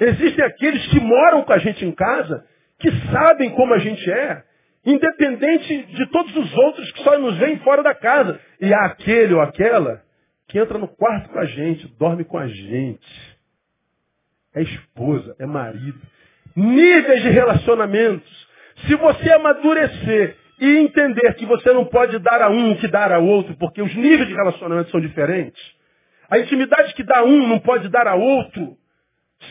Existem 0.00 0.44
aqueles 0.44 0.86
que 0.88 1.00
moram 1.00 1.42
com 1.44 1.52
a 1.52 1.58
gente 1.58 1.84
em 1.84 1.92
casa, 1.92 2.44
que 2.78 2.90
sabem 3.12 3.50
como 3.50 3.74
a 3.74 3.78
gente 3.78 4.10
é, 4.10 4.42
independente 4.84 5.84
de 5.84 6.10
todos 6.10 6.34
os 6.36 6.54
outros 6.56 6.92
que 6.92 7.02
só 7.02 7.18
nos 7.18 7.36
veem 7.38 7.58
fora 7.60 7.82
da 7.82 7.94
casa. 7.94 8.40
E 8.60 8.72
há 8.72 8.86
aquele 8.86 9.34
ou 9.34 9.40
aquela 9.40 10.02
que 10.48 10.58
entra 10.58 10.78
no 10.78 10.88
quarto 10.88 11.30
com 11.30 11.38
a 11.38 11.44
gente, 11.44 11.86
dorme 11.98 12.24
com 12.24 12.38
a 12.38 12.46
gente. 12.46 13.38
É 14.54 14.62
esposa, 14.62 15.34
é 15.38 15.46
marido. 15.46 16.00
Níveis 16.54 17.22
de 17.22 17.30
relacionamentos. 17.30 18.48
Se 18.86 18.94
você 18.96 19.32
amadurecer 19.32 20.36
e 20.60 20.76
entender 20.78 21.34
que 21.34 21.46
você 21.46 21.72
não 21.72 21.84
pode 21.84 22.18
dar 22.18 22.42
a 22.42 22.48
um 22.48 22.76
que 22.76 22.86
dar 22.88 23.12
a 23.12 23.18
outro, 23.18 23.56
porque 23.56 23.82
os 23.82 23.94
níveis 23.94 24.28
de 24.28 24.34
relacionamento 24.34 24.90
são 24.90 25.00
diferentes, 25.00 25.60
a 26.30 26.38
intimidade 26.38 26.94
que 26.94 27.02
dá 27.02 27.20
a 27.20 27.24
um 27.24 27.48
não 27.48 27.58
pode 27.58 27.88
dar 27.88 28.06
a 28.06 28.14
outro, 28.14 28.76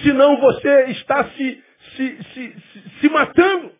senão 0.02 0.38
você 0.38 0.86
está 0.86 1.24
se, 1.26 1.64
se, 1.96 2.24
se, 2.34 2.56
se, 3.00 3.10
matando. 3.10 3.72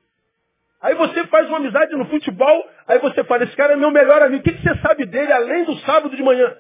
Aí 0.82 0.96
você 0.96 1.26
faz 1.28 1.48
uma 1.48 1.58
amizade 1.58 1.96
no 1.96 2.06
futebol, 2.06 2.70
aí 2.88 3.00
você 3.00 3.24
fala, 3.24 3.44
esse 3.44 3.56
cara 3.56 3.74
é 3.74 3.76
meu 3.76 3.90
melhor 3.90 4.22
amigo. 4.22 4.42
O 4.42 4.44
que, 4.44 4.62
você 4.62 4.78
sabe 4.82 5.06
dele 5.06 5.32
além 5.32 5.64
do 5.64 5.78
sábado 5.80 6.16
de 6.16 6.22
manhã? 6.22 6.56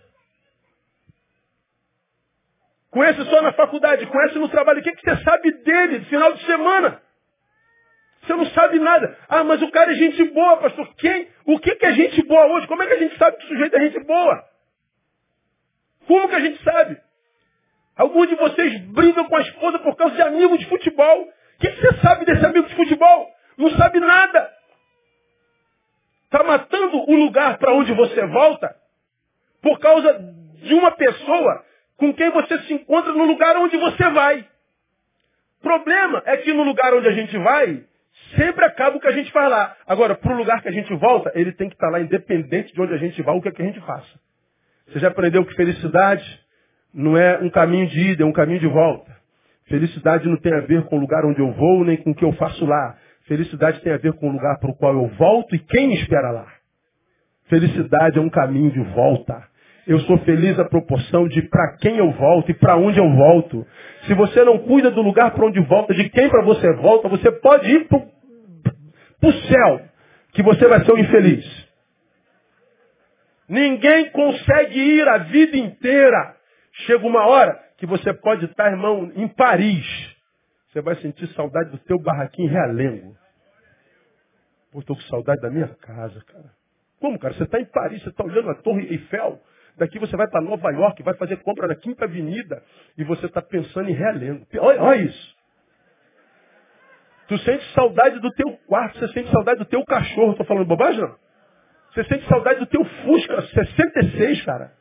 Conhece 2.89 3.23
só 3.25 3.41
na 3.41 3.51
faculdade, 3.53 4.05
conhece 4.05 4.37
no 4.37 4.47
trabalho. 4.49 4.79
O 4.79 4.83
que, 4.83 4.95
você 4.95 5.23
sabe 5.23 5.51
dele 5.63 6.05
final 6.05 6.31
de 6.33 6.45
semana? 6.45 7.01
Você 8.21 8.33
não 8.35 8.45
sabe 8.51 8.79
nada. 8.79 9.17
Ah, 9.27 9.43
mas 9.43 9.61
o 9.61 9.69
cara 9.71 9.91
é 9.91 9.95
gente 9.95 10.23
boa, 10.25 10.57
pastor. 10.57 10.87
Quem? 10.95 11.27
O 11.45 11.59
que, 11.59 11.75
que 11.75 11.85
é 11.85 11.93
gente 11.93 12.23
boa 12.25 12.45
hoje? 12.53 12.67
Como 12.67 12.81
é 12.81 12.87
que 12.87 12.93
a 12.93 12.99
gente 12.99 13.17
sabe 13.17 13.37
que 13.37 13.45
o 13.45 13.47
sujeito 13.49 13.75
é 13.75 13.79
gente 13.81 13.99
boa? 14.05 14.43
Como 16.07 16.29
que 16.29 16.35
a 16.35 16.39
gente 16.39 16.63
sabe? 16.63 16.97
Alguns 17.95 18.27
de 18.27 18.35
vocês 18.35 18.81
brigam 18.87 19.25
com 19.25 19.35
a 19.35 19.41
esposa 19.41 19.79
por 19.79 19.95
causa 19.95 20.15
de 20.15 20.21
amigo 20.21 20.57
de 20.57 20.65
futebol. 20.67 21.21
O 21.21 21.59
que, 21.59 21.69
você 21.69 21.97
sabe 22.01 22.25
desse 22.25 22.45
amigo 22.45 22.67
de 22.67 22.75
futebol? 22.75 23.29
Não 23.57 23.69
sabe 23.71 23.99
nada. 23.99 24.51
Está 26.25 26.43
matando 26.43 26.97
o 26.97 27.15
lugar 27.15 27.57
para 27.59 27.73
onde 27.73 27.93
você 27.93 28.25
volta 28.25 28.75
por 29.61 29.79
causa 29.79 30.13
de 30.55 30.73
uma 30.73 30.91
pessoa 30.91 31.63
com 31.97 32.11
quem 32.13 32.31
você 32.31 32.57
se 32.63 32.73
encontra 32.73 33.13
no 33.13 33.25
lugar 33.25 33.55
onde 33.57 33.77
você 33.77 34.09
vai. 34.09 34.45
Problema 35.61 36.23
é 36.25 36.37
que 36.37 36.51
no 36.51 36.63
lugar 36.63 36.93
onde 36.95 37.07
a 37.07 37.11
gente 37.11 37.37
vai, 37.37 37.85
sempre 38.35 38.65
acaba 38.65 38.97
o 38.97 38.99
que 38.99 39.07
a 39.07 39.11
gente 39.11 39.31
faz 39.31 39.49
lá. 39.49 39.77
Agora, 39.87 40.15
para 40.15 40.33
o 40.33 40.37
lugar 40.37 40.61
que 40.61 40.67
a 40.67 40.71
gente 40.71 40.93
volta, 40.95 41.31
ele 41.35 41.53
tem 41.53 41.69
que 41.69 41.75
estar 41.75 41.89
lá 41.89 42.01
independente 42.01 42.73
de 42.73 42.81
onde 42.81 42.93
a 42.93 42.97
gente 42.97 43.21
vai, 43.21 43.35
o 43.35 43.41
que, 43.41 43.49
é 43.49 43.51
que 43.51 43.61
a 43.61 43.65
gente 43.65 43.79
faça. 43.81 44.19
Você 44.87 44.99
já 44.99 45.09
aprendeu 45.09 45.45
que 45.45 45.55
felicidade 45.55 46.42
não 46.93 47.17
é 47.17 47.39
um 47.39 47.49
caminho 47.49 47.87
de 47.87 48.11
ida, 48.11 48.23
é 48.23 48.25
um 48.25 48.31
caminho 48.31 48.59
de 48.59 48.67
volta. 48.67 49.11
Felicidade 49.65 50.27
não 50.27 50.37
tem 50.37 50.53
a 50.53 50.59
ver 50.61 50.83
com 50.83 50.97
o 50.97 50.99
lugar 50.99 51.25
onde 51.25 51.39
eu 51.39 51.51
vou, 51.53 51.83
nem 51.83 51.97
com 51.97 52.11
o 52.11 52.15
que 52.15 52.23
eu 52.23 52.33
faço 52.33 52.65
lá. 52.65 52.97
Felicidade 53.27 53.81
tem 53.81 53.93
a 53.93 53.97
ver 53.97 54.13
com 54.13 54.29
o 54.29 54.31
lugar 54.31 54.59
para 54.59 54.69
o 54.69 54.75
qual 54.75 54.93
eu 54.93 55.07
volto 55.17 55.55
e 55.55 55.59
quem 55.59 55.87
me 55.87 55.95
espera 55.95 56.31
lá. 56.31 56.47
Felicidade 57.47 58.17
é 58.17 58.21
um 58.21 58.29
caminho 58.29 58.71
de 58.71 58.81
volta. 58.93 59.41
Eu 59.85 59.99
sou 60.01 60.17
feliz 60.19 60.57
à 60.59 60.65
proporção 60.65 61.27
de 61.27 61.41
para 61.43 61.77
quem 61.77 61.97
eu 61.97 62.11
volto 62.11 62.51
e 62.51 62.53
para 62.53 62.77
onde 62.77 62.99
eu 62.99 63.09
volto. 63.15 63.65
Se 64.05 64.13
você 64.13 64.43
não 64.43 64.59
cuida 64.59 64.91
do 64.91 65.01
lugar 65.01 65.31
para 65.31 65.45
onde 65.45 65.59
volta, 65.61 65.93
de 65.93 66.09
quem 66.09 66.29
para 66.29 66.43
você 66.43 66.71
volta, 66.73 67.09
você 67.09 67.31
pode 67.31 67.69
ir 67.69 67.87
para 67.87 67.99
o 67.99 69.31
céu, 69.31 69.81
que 70.33 70.43
você 70.43 70.67
vai 70.67 70.83
ser 70.85 70.93
um 70.93 70.97
infeliz. 70.97 71.63
Ninguém 73.47 74.09
consegue 74.11 74.79
ir 74.79 75.07
a 75.07 75.17
vida 75.17 75.57
inteira. 75.57 76.35
Chega 76.73 77.05
uma 77.05 77.25
hora 77.25 77.53
que 77.77 77.85
você 77.85 78.13
pode 78.13 78.45
estar, 78.45 78.71
irmão, 78.71 79.11
em 79.15 79.27
Paris. 79.27 79.85
Você 80.71 80.81
vai 80.81 80.95
sentir 80.95 81.27
saudade 81.33 81.69
do 81.69 81.77
teu 81.79 81.99
barraquinho 81.99 82.49
realengo. 82.49 83.15
Pô, 84.71 84.79
estou 84.79 84.95
com 84.95 85.01
saudade 85.03 85.39
da 85.41 85.51
minha 85.51 85.67
casa, 85.67 86.19
cara. 86.25 86.51
Como, 86.99 87.19
cara? 87.19 87.33
Você 87.35 87.43
está 87.43 87.59
em 87.59 87.65
Paris, 87.65 88.01
você 88.01 88.09
está 88.09 88.23
olhando 88.23 88.49
a 88.49 88.55
Torre 88.55 88.87
Eiffel. 88.87 89.39
Daqui 89.77 89.99
você 89.99 90.15
vai 90.15 90.27
para 90.27 90.41
Nova 90.41 90.71
York, 90.71 91.01
vai 91.03 91.13
fazer 91.15 91.37
compra 91.37 91.67
na 91.67 91.75
Quinta 91.75 92.05
Avenida 92.05 92.63
e 92.97 93.03
você 93.03 93.25
está 93.25 93.41
pensando 93.41 93.89
em 93.89 93.93
realengo. 93.93 94.45
Olha, 94.59 94.81
olha 94.81 95.01
isso. 95.01 95.35
Tu 97.27 97.37
sente 97.39 97.63
saudade 97.73 98.19
do 98.19 98.31
teu 98.31 98.57
quarto, 98.67 98.97
você 98.97 99.07
sente 99.09 99.31
saudade 99.31 99.59
do 99.59 99.65
teu 99.65 99.83
cachorro. 99.85 100.31
Estou 100.31 100.45
falando 100.45 100.65
bobagem, 100.65 101.01
não? 101.01 101.15
Você 101.93 102.03
sente 102.05 102.27
saudade 102.27 102.59
do 102.59 102.65
teu 102.65 102.83
Fusca 102.83 103.41
66, 103.41 104.45
cara. 104.45 104.71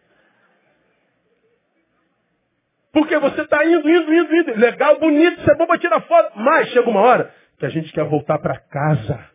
Porque 2.93 3.19
você 3.19 3.43
está 3.43 3.65
indo, 3.65 3.89
indo, 3.89 4.13
indo, 4.13 4.37
indo. 4.37 4.59
Legal, 4.59 4.99
bonito, 4.99 5.41
isso 5.41 5.51
é 5.51 5.55
bom 5.57 5.67
para 5.67 5.79
tirar 5.79 6.01
foto. 6.03 6.33
Mas 6.37 6.69
chega 6.69 6.89
uma 6.89 7.01
hora 7.01 7.31
que 7.59 7.67
a 7.67 7.71
gente 7.71 7.93
quer 7.93 8.05
voltar 8.05 8.39
para 8.39 8.59
casa 8.59 9.33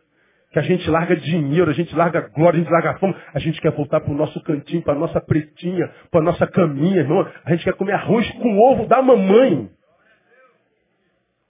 que 0.50 0.58
a 0.58 0.62
gente 0.62 0.88
larga 0.88 1.14
dinheiro, 1.16 1.70
a 1.70 1.74
gente 1.74 1.94
larga 1.94 2.20
glória, 2.34 2.58
a 2.58 2.62
gente 2.62 2.72
larga 2.72 2.98
fome, 2.98 3.14
a 3.34 3.38
gente 3.38 3.60
quer 3.60 3.70
voltar 3.70 4.00
para 4.00 4.10
o 4.10 4.16
nosso 4.16 4.42
cantinho, 4.42 4.82
para 4.82 4.94
a 4.94 4.98
nossa 4.98 5.20
pretinha, 5.20 5.90
para 6.10 6.20
a 6.20 6.24
nossa 6.24 6.46
caminha, 6.46 7.00
irmão. 7.00 7.26
A 7.44 7.50
gente 7.50 7.64
quer 7.64 7.74
comer 7.74 7.92
arroz 7.92 8.28
com 8.32 8.58
ovo 8.58 8.86
da 8.86 9.02
mamãe. 9.02 9.68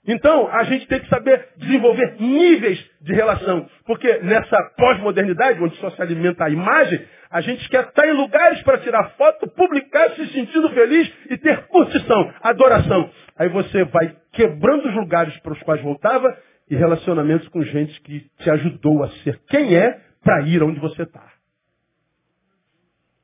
Então, 0.05 0.49
a 0.51 0.63
gente 0.63 0.87
tem 0.87 0.99
que 0.99 1.07
saber 1.07 1.49
desenvolver 1.57 2.15
níveis 2.19 2.83
de 3.01 3.13
relação. 3.13 3.69
Porque 3.85 4.19
nessa 4.19 4.57
pós-modernidade, 4.77 5.61
onde 5.61 5.75
só 5.77 5.91
se 5.91 6.01
alimenta 6.01 6.45
a 6.45 6.49
imagem, 6.49 6.99
a 7.29 7.41
gente 7.41 7.67
quer 7.69 7.87
estar 7.87 8.07
em 8.07 8.13
lugares 8.13 8.61
para 8.63 8.79
tirar 8.79 9.11
foto, 9.11 9.47
publicar, 9.51 10.15
se 10.15 10.27
sentindo 10.29 10.69
feliz 10.71 11.13
e 11.29 11.37
ter 11.37 11.67
curtição, 11.67 12.33
adoração. 12.41 13.11
Aí 13.35 13.49
você 13.49 13.83
vai 13.85 14.17
quebrando 14.31 14.89
os 14.89 14.95
lugares 14.95 15.37
para 15.41 15.53
os 15.53 15.61
quais 15.61 15.81
voltava 15.81 16.35
e 16.69 16.75
relacionamentos 16.75 17.47
com 17.49 17.63
gente 17.63 18.01
que 18.01 18.21
te 18.39 18.49
ajudou 18.49 19.03
a 19.03 19.09
ser 19.23 19.39
quem 19.47 19.75
é 19.75 20.01
para 20.23 20.41
ir 20.41 20.61
aonde 20.61 20.79
você 20.79 21.03
está. 21.03 21.31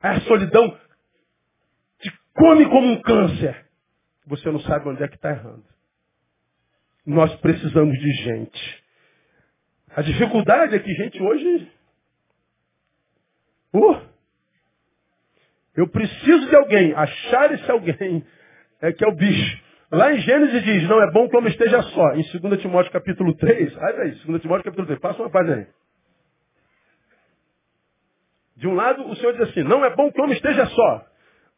A 0.01 0.19
solidão 0.21 0.77
te 1.99 2.13
come 2.35 2.65
como 2.65 2.91
um 2.91 3.01
câncer. 3.01 3.65
Você 4.27 4.51
não 4.51 4.59
sabe 4.61 4.87
onde 4.87 5.03
é 5.03 5.07
que 5.07 5.15
está 5.15 5.31
errando. 5.31 5.65
Nós 7.05 7.35
precisamos 7.37 7.97
de 7.97 8.11
gente. 8.23 8.83
A 9.95 10.01
dificuldade 10.01 10.75
é 10.75 10.79
que 10.79 10.93
gente 10.93 11.21
hoje. 11.21 11.71
Uh, 13.75 14.01
eu 15.75 15.87
preciso 15.89 16.47
de 16.47 16.55
alguém. 16.55 16.93
Achar 16.93 17.53
esse 17.53 17.69
alguém 17.69 18.25
é 18.81 18.93
que 18.93 19.03
é 19.03 19.07
o 19.07 19.15
bicho. 19.15 19.65
Lá 19.91 20.13
em 20.13 20.19
Gênesis 20.19 20.63
diz, 20.63 20.87
não 20.87 21.01
é 21.01 21.11
bom 21.11 21.29
que 21.29 21.35
o 21.35 21.39
homem 21.39 21.51
esteja 21.51 21.81
só. 21.83 22.15
Em 22.15 22.23
2 22.23 22.61
Timóteo 22.61 22.91
capítulo 22.91 23.35
3, 23.35 23.77
aí 23.77 24.01
aí, 24.01 24.11
2 24.25 24.41
Timóteo 24.41 24.63
capítulo 24.63 24.87
3, 24.87 24.99
passa 24.99 25.21
uma 25.21 25.29
página 25.29 25.57
aí. 25.57 25.67
De 28.57 28.67
um 28.67 28.73
lado, 28.73 29.07
o 29.07 29.15
Senhor 29.17 29.33
diz 29.33 29.41
assim, 29.49 29.63
não 29.63 29.83
é 29.83 29.93
bom 29.95 30.11
que 30.11 30.19
o 30.19 30.23
homem 30.23 30.35
esteja 30.35 30.65
só. 30.65 31.05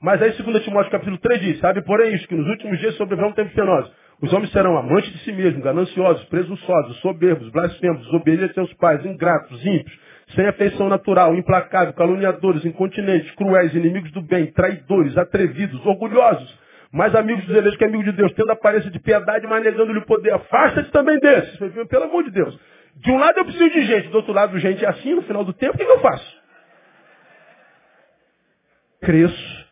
Mas 0.02 0.22
aí 0.22 0.32
2 0.32 0.64
Timóteo 0.64 0.92
capítulo 0.92 1.18
3 1.20 1.42
diz, 1.42 1.60
sabe 1.60 1.82
porém 1.84 2.16
isso, 2.16 2.28
que 2.28 2.36
nos 2.36 2.48
últimos 2.48 2.80
dias 2.80 2.96
sobrevirá 2.96 3.28
um 3.28 3.34
tempo 3.34 3.54
penoso. 3.54 3.92
Os 4.22 4.34
homens 4.34 4.52
serão 4.52 4.76
amantes 4.76 5.12
de 5.12 5.20
si 5.20 5.32
mesmos, 5.32 5.64
gananciosos, 5.64 6.26
presunçosos, 6.26 6.98
soberbos, 7.02 7.50
blasfemos, 7.52 8.04
desobedientes 8.06 8.58
aos 8.58 8.74
pais, 8.74 9.06
ingratos, 9.06 9.64
ímpios, 9.64 10.00
sem 10.36 10.46
afeição 10.46 10.90
natural, 10.90 11.36
implacáveis, 11.36 11.96
caluniadores, 11.96 12.66
incontinentes, 12.66 13.32
cruéis, 13.32 13.74
inimigos 13.74 14.12
do 14.12 14.22
bem, 14.22 14.48
traidores, 14.48 15.18
atrevidos, 15.18 15.86
orgulhosos, 15.86 16.60
mais 16.92 17.16
amigos 17.16 17.46
dos 17.46 17.56
eleitos 17.56 17.78
que 17.78 17.86
amigos 17.86 18.06
de 18.06 18.12
Deus, 18.12 18.34
tendo 18.34 18.52
aparência 18.52 18.90
de 18.92 19.00
piedade, 19.00 19.48
mas 19.48 19.64
negando-lhe 19.64 20.00
o 20.00 20.06
poder. 20.06 20.34
Afasta-te 20.34 20.92
também 20.92 21.20
desses. 21.20 21.58
Pelo 21.88 22.04
amor 22.04 22.24
de 22.24 22.32
Deus. 22.32 22.60
De 22.96 23.12
um 23.12 23.18
lado 23.18 23.38
eu 23.38 23.46
preciso 23.46 23.70
de 23.70 23.82
gente, 23.84 24.08
do 24.10 24.18
outro 24.18 24.34
lado 24.34 24.58
gente 24.60 24.84
é 24.84 24.90
assim, 24.90 25.14
no 25.14 25.22
final 25.22 25.46
do 25.46 25.54
tempo, 25.54 25.76
o 25.76 25.78
que 25.78 25.84
eu 25.84 26.00
faço? 26.00 26.38
Cresço. 29.02 29.68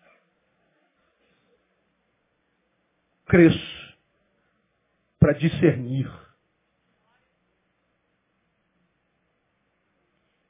Cresço. 3.27 3.95
Para 5.19 5.33
discernir. 5.33 6.24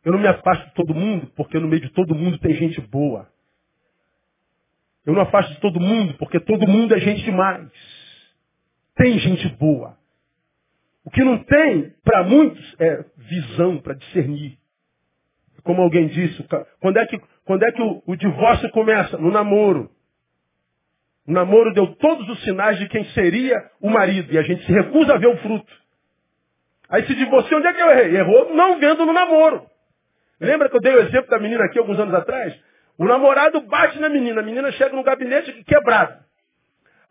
Eu 0.05 0.11
não 0.13 0.19
me 0.19 0.27
afasto 0.27 0.67
de 0.67 0.73
todo 0.75 0.93
mundo, 0.93 1.31
porque 1.35 1.59
no 1.59 1.67
meio 1.67 1.81
de 1.81 1.89
todo 1.89 2.13
mundo 2.13 2.37
tem 2.37 2.53
gente 2.53 2.79
boa. 2.79 3.27
Eu 5.03 5.13
não 5.13 5.23
afasto 5.23 5.51
de 5.53 5.59
todo 5.59 5.79
mundo, 5.79 6.13
porque 6.19 6.39
todo 6.39 6.67
mundo 6.67 6.93
é 6.93 6.99
gente 6.99 7.23
demais. 7.23 7.67
Tem 8.95 9.17
gente 9.17 9.49
boa. 9.57 9.97
O 11.03 11.09
que 11.09 11.23
não 11.23 11.43
tem, 11.43 11.93
para 12.03 12.23
muitos, 12.23 12.75
é 12.79 13.03
visão 13.17 13.79
para 13.79 13.95
discernir. 13.95 14.57
Como 15.63 15.81
alguém 15.81 16.07
disse, 16.07 16.47
quando 16.79 16.97
é 16.97 17.05
que, 17.07 17.19
quando 17.43 17.63
é 17.63 17.71
que 17.71 17.81
o, 17.81 18.03
o 18.05 18.15
divórcio 18.15 18.69
começa? 18.69 19.17
No 19.17 19.31
namoro. 19.31 19.89
O 21.27 21.31
namoro 21.31 21.73
deu 21.73 21.95
todos 21.95 22.29
os 22.29 22.43
sinais 22.43 22.77
de 22.77 22.87
quem 22.87 23.03
seria 23.05 23.71
o 23.81 23.89
marido. 23.89 24.31
E 24.31 24.37
a 24.37 24.43
gente 24.43 24.63
se 24.63 24.71
recusa 24.71 25.15
a 25.15 25.17
ver 25.17 25.27
o 25.27 25.37
fruto. 25.37 25.73
Aí 26.89 27.03
se 27.07 27.15
divorciou, 27.15 27.59
onde 27.59 27.67
é 27.67 27.73
que 27.73 27.81
eu 27.81 27.89
errei? 27.89 28.17
Errou 28.17 28.55
não 28.55 28.79
vendo 28.79 29.03
no 29.03 29.13
namoro. 29.13 29.65
Lembra 30.39 30.69
que 30.69 30.75
eu 30.75 30.81
dei 30.81 30.93
o 30.95 30.99
exemplo 30.99 31.29
da 31.29 31.39
menina 31.39 31.63
aqui 31.65 31.79
alguns 31.79 31.99
anos 31.99 32.13
atrás? 32.13 32.53
O 32.97 33.05
namorado 33.05 33.61
bate 33.61 33.99
na 33.99 34.09
menina, 34.09 34.41
a 34.41 34.43
menina 34.43 34.71
chega 34.73 34.95
no 34.95 35.03
gabinete 35.03 35.51
quebrado. 35.63 36.23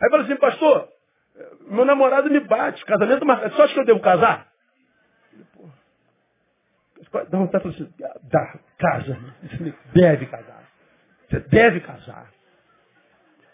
Aí 0.01 0.11
fala 0.11 0.23
assim, 0.25 0.37
pastor, 0.37 0.89
meu 1.69 1.85
namorado 1.85 2.31
me 2.31 2.41
bate, 2.41 2.85
casamento 2.85 3.25
marcado, 3.25 3.55
só 3.55 3.65
acha 3.65 3.75
que 3.75 3.81
eu 3.81 3.85
devo 3.85 4.01
casar? 4.01 4.49
Dá 7.13 7.39
vontade 7.39 7.71
de 7.71 7.77
falar 7.77 7.89
assim, 7.89 7.95
dá, 8.25 8.59
casa, 8.79 9.19
deve 9.95 10.27
casar. 10.27 10.65
Você 11.29 11.41
deve 11.41 11.81
casar. 11.81 12.31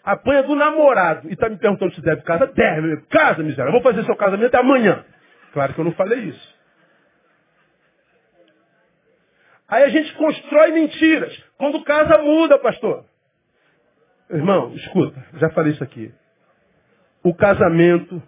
Apanha 0.03 0.43
do 0.43 0.55
namorado 0.55 1.29
e 1.29 1.33
está 1.33 1.47
me 1.47 1.57
perguntando 1.57 1.93
se 1.93 2.01
deve 2.01 2.21
casar? 2.23 2.47
Deve, 2.47 3.01
casa, 3.07 3.43
miséria. 3.43 3.69
Eu 3.69 3.73
vou 3.73 3.83
fazer 3.83 4.03
seu 4.03 4.15
casamento 4.15 4.55
amanhã. 4.55 5.05
Claro 5.53 5.73
que 5.73 5.79
eu 5.79 5.85
não 5.85 5.93
falei 5.93 6.19
isso. 6.19 6.60
Aí 9.71 9.83
a 9.85 9.89
gente 9.89 10.13
constrói 10.15 10.73
mentiras. 10.73 11.33
Quando 11.57 11.81
casa, 11.85 12.17
muda, 12.17 12.59
pastor. 12.59 13.05
Irmão, 14.29 14.73
escuta, 14.73 15.25
já 15.35 15.49
falei 15.51 15.71
isso 15.71 15.83
aqui. 15.83 16.13
O 17.23 17.33
casamento 17.33 18.21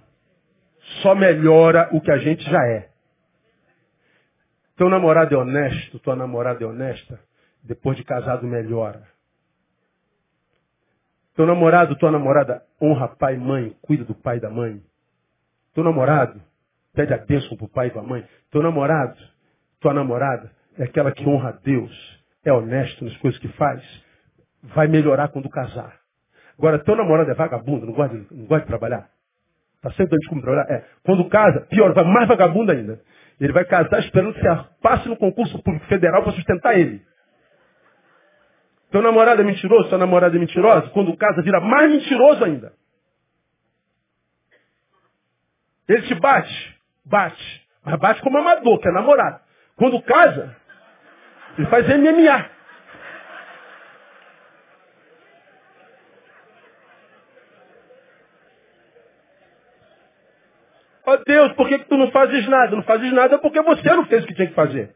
só 1.01 1.13
melhora 1.13 1.89
o 1.91 1.99
que 1.99 2.11
a 2.11 2.17
gente 2.17 2.43
já 2.49 2.65
é. 2.67 2.89
Teu 4.77 4.89
namorado 4.89 5.35
é 5.35 5.37
honesto, 5.37 5.99
tua 5.99 6.15
namorada 6.15 6.63
é 6.63 6.67
honesta, 6.67 7.19
depois 7.61 7.97
de 7.97 8.05
casado 8.05 8.47
melhora. 8.47 9.03
Teu 11.35 11.45
namorado, 11.45 11.97
tua 11.97 12.11
namorada 12.11 12.63
honra 12.81 13.09
pai 13.09 13.35
e 13.35 13.37
mãe, 13.37 13.75
cuida 13.81 14.05
do 14.05 14.15
pai 14.15 14.37
e 14.37 14.39
da 14.39 14.49
mãe. 14.49 14.81
Teu 15.73 15.83
namorado 15.83 16.41
pede 16.93 17.13
a 17.13 17.17
bênção 17.17 17.57
pro 17.57 17.67
pai 17.67 17.87
e 17.87 17.91
pra 17.91 18.01
mãe. 18.01 18.25
Teu 18.49 18.61
namorado, 18.61 19.17
tua 19.81 19.93
namorada 19.93 20.49
é 20.77 20.83
aquela 20.83 21.11
que 21.11 21.27
honra 21.27 21.49
a 21.49 21.51
Deus, 21.51 22.23
é 22.43 22.51
honesto 22.51 23.05
nas 23.05 23.15
coisas 23.17 23.39
que 23.39 23.47
faz, 23.49 23.81
vai 24.63 24.87
melhorar 24.87 25.29
quando 25.29 25.49
casar. 25.49 25.99
Agora, 26.57 26.79
teu 26.79 26.95
namorado 26.95 27.29
é 27.29 27.33
vagabundo, 27.33 27.85
não 27.85 27.93
gosta 27.93 28.15
não 28.31 28.45
gosta 28.45 28.61
de 28.61 28.67
trabalhar. 28.67 29.09
Está 29.75 29.91
sempre 29.91 30.11
dando 30.11 30.29
como 30.29 30.41
trabalhar. 30.41 30.71
É. 30.71 30.85
Quando 31.03 31.27
casa, 31.29 31.61
pior, 31.69 31.93
vai 31.93 32.05
mais 32.05 32.27
vagabundo 32.27 32.71
ainda. 32.71 33.01
Ele 33.39 33.51
vai 33.51 33.65
casar 33.65 33.99
esperando 33.99 34.33
que 34.33 34.39
você 34.39 34.65
passe 34.81 35.09
no 35.09 35.17
concurso 35.17 35.61
público 35.61 35.85
federal 35.87 36.23
para 36.23 36.31
sustentar 36.33 36.77
ele. 36.77 37.01
Teu 38.91 39.01
namorado 39.01 39.41
é 39.41 39.43
mentiroso, 39.43 39.89
tua 39.89 39.97
namorada 39.97 40.37
é 40.37 40.39
mentirosa, 40.39 40.89
quando 40.91 41.17
casa 41.17 41.41
vira 41.41 41.59
mais 41.59 41.91
mentiroso 41.91 42.45
ainda. 42.45 42.73
Ele 45.89 46.03
te 46.03 46.15
bate, 46.15 46.77
bate, 47.03 47.67
mas 47.83 47.99
bate 47.99 48.21
como 48.21 48.37
amador, 48.37 48.79
que 48.79 48.87
é 48.87 48.91
namorado. 48.91 49.41
Quando 49.75 50.01
casa, 50.03 50.55
ele 51.57 51.67
faz 51.67 51.87
MMA. 51.87 52.49
Ó 61.05 61.13
oh 61.13 61.17
Deus, 61.17 61.53
por 61.53 61.67
que, 61.67 61.79
que 61.79 61.85
tu 61.85 61.97
não 61.97 62.11
fazes 62.11 62.47
nada? 62.47 62.75
Não 62.75 62.83
fazes 62.83 63.11
nada 63.11 63.37
porque 63.37 63.61
você 63.61 63.89
não 63.89 64.05
fez 64.05 64.23
o 64.23 64.27
que 64.27 64.33
tinha 64.33 64.47
que 64.47 64.53
fazer. 64.53 64.95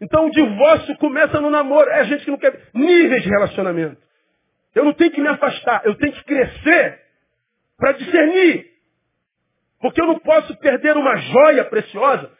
Então 0.00 0.26
o 0.26 0.30
divórcio 0.30 0.96
começa 0.96 1.40
no 1.40 1.50
namoro. 1.50 1.90
É 1.90 2.00
a 2.00 2.04
gente 2.04 2.24
que 2.24 2.30
não 2.30 2.38
quer 2.38 2.70
níveis 2.72 3.22
de 3.22 3.28
relacionamento. 3.28 4.00
Eu 4.74 4.84
não 4.84 4.94
tenho 4.94 5.10
que 5.10 5.20
me 5.20 5.28
afastar, 5.28 5.82
eu 5.84 5.94
tenho 5.96 6.12
que 6.12 6.24
crescer 6.24 7.00
para 7.76 7.92
discernir. 7.92 8.70
Porque 9.80 10.00
eu 10.00 10.06
não 10.06 10.18
posso 10.18 10.56
perder 10.58 10.96
uma 10.96 11.16
joia 11.16 11.64
preciosa 11.66 12.30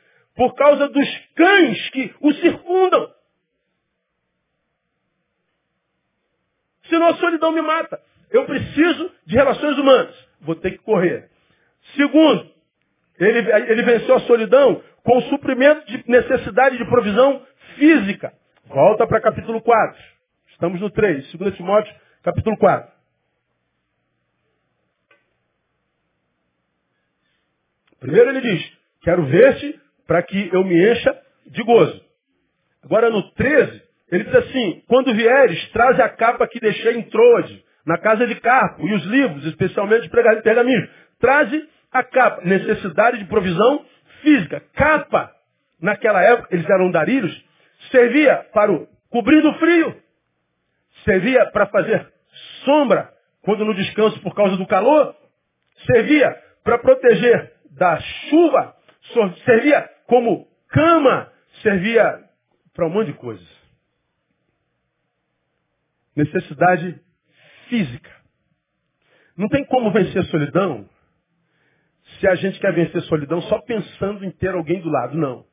por 0.41 0.55
causa 0.55 0.89
dos 0.89 1.19
cães 1.35 1.91
que 1.91 2.15
o 2.19 2.33
circundam. 2.33 3.13
Senão 6.89 7.09
a 7.09 7.17
solidão 7.17 7.53
me 7.53 7.61
mata. 7.61 8.01
Eu 8.31 8.47
preciso 8.47 9.13
de 9.27 9.37
relações 9.37 9.77
humanas. 9.77 10.17
Vou 10.41 10.57
ter 10.57 10.71
que 10.71 10.79
correr. 10.79 11.29
Segundo, 11.95 12.51
ele, 13.19 13.53
ele 13.71 13.83
venceu 13.83 14.15
a 14.15 14.21
solidão 14.21 14.83
com 15.05 15.19
o 15.19 15.23
suprimento 15.29 15.87
de 15.87 16.09
necessidade 16.09 16.79
de 16.79 16.87
provisão 16.87 17.47
física. 17.77 18.33
Volta 18.65 19.07
para 19.07 19.21
capítulo 19.21 19.61
4. 19.61 20.03
Estamos 20.53 20.81
no 20.81 20.89
3. 20.89 21.35
2 21.35 21.55
Timóteo, 21.55 21.95
capítulo 22.23 22.57
4. 22.57 22.91
Primeiro 28.01 28.31
ele 28.31 28.41
diz, 28.41 28.73
quero 29.03 29.27
ver-te 29.27 29.80
para 30.11 30.25
que 30.25 30.51
eu 30.53 30.65
me 30.65 30.75
encha 30.91 31.17
de 31.47 31.63
gozo. 31.63 32.05
Agora 32.83 33.11
no 33.11 33.31
13, 33.31 33.81
ele 34.11 34.25
diz 34.25 34.35
assim, 34.35 34.83
quando 34.89 35.15
vieres, 35.15 35.71
traze 35.71 36.03
a 36.03 36.09
capa 36.09 36.49
que 36.49 36.59
deixei 36.59 36.97
em 36.97 37.03
Troade, 37.03 37.65
na 37.87 37.97
casa 37.97 38.27
de 38.27 38.35
Carpo, 38.41 38.89
e 38.89 38.93
os 38.93 39.05
livros, 39.05 39.47
especialmente 39.47 40.09
de 40.09 40.43
pergaminho. 40.43 40.89
Traze 41.21 41.65
a 41.93 42.03
capa, 42.03 42.43
necessidade 42.43 43.19
de 43.19 43.27
provisão 43.27 43.87
física. 44.21 44.61
Capa, 44.75 45.31
naquela 45.81 46.21
época, 46.25 46.57
eles 46.57 46.69
eram 46.69 46.91
darilhos, 46.91 47.45
servia 47.93 48.49
para 48.53 48.73
o 48.73 48.89
cobrir 49.11 49.41
do 49.43 49.55
frio, 49.61 49.95
servia 51.05 51.47
para 51.53 51.67
fazer 51.67 52.05
sombra 52.65 53.13
quando 53.43 53.65
no 53.65 53.77
descanso 53.77 54.21
por 54.23 54.35
causa 54.35 54.57
do 54.57 54.67
calor, 54.67 55.15
servia 55.87 56.37
para 56.65 56.79
proteger 56.79 57.53
da 57.79 57.97
chuva, 58.01 58.75
servia 59.45 59.89
como 60.11 60.49
cama, 60.67 61.33
servia 61.63 62.29
para 62.75 62.85
um 62.85 62.91
monte 62.91 63.13
de 63.13 63.19
coisas. 63.19 63.47
Necessidade 66.17 67.01
física. 67.69 68.11
Não 69.37 69.49
tem 69.49 69.65
como 69.67 69.93
vencer 69.93 70.21
a 70.21 70.25
solidão 70.25 70.91
se 72.19 72.27
a 72.27 72.35
gente 72.35 72.59
quer 72.59 72.75
vencer 72.75 72.97
a 72.97 73.05
solidão 73.05 73.41
só 73.43 73.61
pensando 73.61 74.25
em 74.25 74.33
ter 74.33 74.53
alguém 74.53 74.81
do 74.81 74.91
lado. 74.91 75.17
Não. 75.17 75.47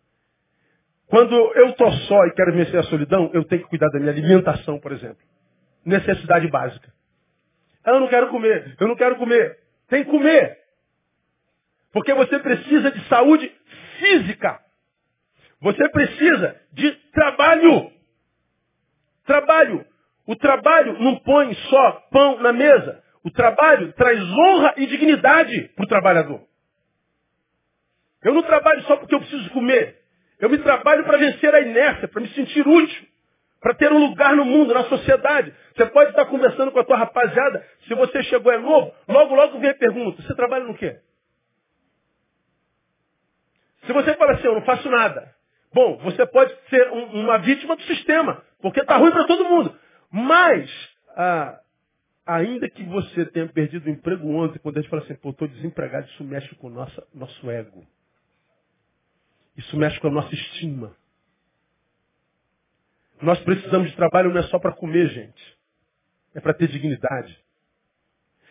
Quando 1.05 1.35
eu 1.35 1.69
estou 1.69 1.91
só 1.91 2.25
e 2.25 2.33
quero 2.33 2.51
vencer 2.53 2.79
a 2.79 2.83
solidão, 2.83 3.29
eu 3.35 3.43
tenho 3.45 3.61
que 3.61 3.69
cuidar 3.69 3.89
da 3.89 3.99
minha 3.99 4.11
alimentação, 4.11 4.79
por 4.79 4.91
exemplo. 4.91 5.23
Necessidade 5.85 6.47
básica. 6.49 6.91
Eu 7.85 7.99
não 7.99 8.07
quero 8.07 8.29
comer, 8.29 8.75
eu 8.79 8.87
não 8.87 8.95
quero 8.95 9.17
comer. 9.17 9.59
Tem 9.87 10.03
que 10.03 10.09
comer. 10.09 10.57
Porque 11.93 12.11
você 12.15 12.39
precisa 12.39 12.91
de 12.91 13.07
saúde 13.07 13.55
física. 13.99 14.59
Você 15.61 15.89
precisa 15.89 16.59
de 16.73 16.91
trabalho. 17.11 17.91
Trabalho. 19.25 19.85
O 20.25 20.35
trabalho 20.35 20.99
não 20.99 21.17
põe 21.19 21.53
só 21.53 21.91
pão 22.11 22.39
na 22.39 22.53
mesa. 22.53 23.03
O 23.23 23.31
trabalho 23.31 23.91
traz 23.93 24.19
honra 24.21 24.73
e 24.77 24.85
dignidade 24.85 25.69
para 25.75 25.83
o 25.83 25.87
trabalhador. 25.87 26.41
Eu 28.23 28.33
não 28.33 28.43
trabalho 28.43 28.81
só 28.83 28.97
porque 28.97 29.15
eu 29.15 29.19
preciso 29.19 29.49
comer. 29.51 29.97
Eu 30.39 30.49
me 30.49 30.57
trabalho 30.59 31.03
para 31.03 31.17
vencer 31.17 31.53
a 31.53 31.61
inércia, 31.61 32.07
para 32.07 32.21
me 32.21 32.27
sentir 32.29 32.67
útil, 32.67 33.07
para 33.59 33.73
ter 33.73 33.91
um 33.91 33.97
lugar 33.97 34.35
no 34.35 34.45
mundo, 34.45 34.73
na 34.73 34.83
sociedade. 34.83 35.53
Você 35.75 35.85
pode 35.87 36.11
estar 36.11 36.25
conversando 36.25 36.71
com 36.71 36.79
a 36.79 36.83
tua 36.83 36.97
rapaziada, 36.97 37.65
se 37.87 37.95
você 37.95 38.21
chegou 38.23 38.51
é 38.51 38.57
novo, 38.57 38.93
logo, 39.07 39.33
logo 39.33 39.59
vem 39.59 39.71
a 39.71 39.75
pergunta, 39.75 40.21
você 40.21 40.35
trabalha 40.35 40.65
no 40.65 40.75
quê? 40.75 40.99
Se 43.85 43.93
você 43.93 44.15
fala 44.15 44.33
assim, 44.33 44.47
eu 44.47 44.55
não 44.55 44.63
faço 44.63 44.89
nada. 44.89 45.33
Bom, 45.73 45.97
você 45.97 46.25
pode 46.25 46.55
ser 46.69 46.91
um, 46.91 47.21
uma 47.21 47.37
vítima 47.37 47.75
do 47.75 47.83
sistema, 47.83 48.43
porque 48.61 48.81
está 48.81 48.97
ruim 48.97 49.11
para 49.11 49.27
todo 49.27 49.49
mundo. 49.49 49.77
Mas, 50.09 50.69
ah, 51.15 51.59
ainda 52.25 52.69
que 52.69 52.83
você 52.83 53.25
tenha 53.25 53.47
perdido 53.47 53.85
o 53.85 53.89
emprego 53.89 54.29
ontem, 54.29 54.59
quando 54.59 54.77
a 54.77 54.81
gente 54.81 54.89
fala 54.89 55.03
assim, 55.03 55.15
pô, 55.15 55.29
estou 55.29 55.47
desempregado, 55.47 56.07
isso 56.07 56.23
mexe 56.23 56.53
com 56.55 56.67
o 56.67 56.71
nosso, 56.71 57.03
nosso 57.13 57.49
ego. 57.49 57.85
Isso 59.55 59.75
mexe 59.77 59.99
com 59.99 60.07
a 60.07 60.11
nossa 60.11 60.33
estima. 60.33 60.95
Nós 63.21 63.39
precisamos 63.39 63.89
de 63.89 63.95
trabalho 63.95 64.31
não 64.31 64.39
é 64.39 64.43
só 64.43 64.59
para 64.59 64.73
comer, 64.73 65.07
gente. 65.09 65.57
É 66.35 66.39
para 66.39 66.53
ter 66.53 66.67
dignidade. 66.67 67.37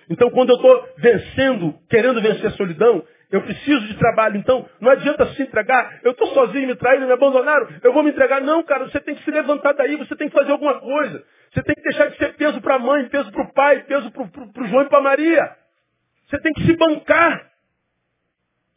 Então, 0.09 0.31
quando 0.31 0.51
eu 0.51 0.57
estou 0.57 0.95
vencendo, 0.99 1.79
querendo 1.89 2.21
vencer 2.21 2.47
a 2.47 2.51
solidão, 2.53 3.07
eu 3.31 3.43
preciso 3.43 3.87
de 3.87 3.95
trabalho. 3.99 4.37
Então, 4.37 4.69
não 4.81 4.91
adianta 4.91 5.27
se 5.35 5.43
entregar. 5.43 6.01
Eu 6.03 6.13
estou 6.13 6.29
sozinho, 6.29 6.69
me 6.69 6.77
traíram, 6.77 7.07
me 7.07 7.13
abandonaram. 7.13 7.69
Eu 7.83 7.93
vou 7.93 8.03
me 8.03 8.11
entregar. 8.11 8.41
Não, 8.41 8.63
cara, 8.63 8.85
você 8.85 9.01
tem 9.01 9.15
que 9.15 9.25
se 9.25 9.31
levantar 9.31 9.73
daí. 9.73 9.97
Você 9.97 10.15
tem 10.15 10.29
que 10.29 10.35
fazer 10.35 10.53
alguma 10.53 10.81
coisa. 10.81 11.25
Você 11.53 11.63
tem 11.63 11.75
que 11.75 11.83
deixar 11.83 12.07
de 12.11 12.17
ser 12.19 12.35
peso 12.35 12.61
para 12.61 12.77
a 12.77 12.79
mãe, 12.79 13.09
peso 13.09 13.31
para 13.33 13.43
o 13.43 13.53
pai, 13.53 13.83
peso 13.85 14.11
para 14.13 14.23
o 14.23 14.67
João 14.67 14.83
e 14.83 14.89
para 14.89 14.99
a 14.99 15.03
Maria. 15.03 15.57
Você 16.29 16.39
tem 16.39 16.53
que 16.53 16.67
se 16.67 16.77
bancar. 16.77 17.51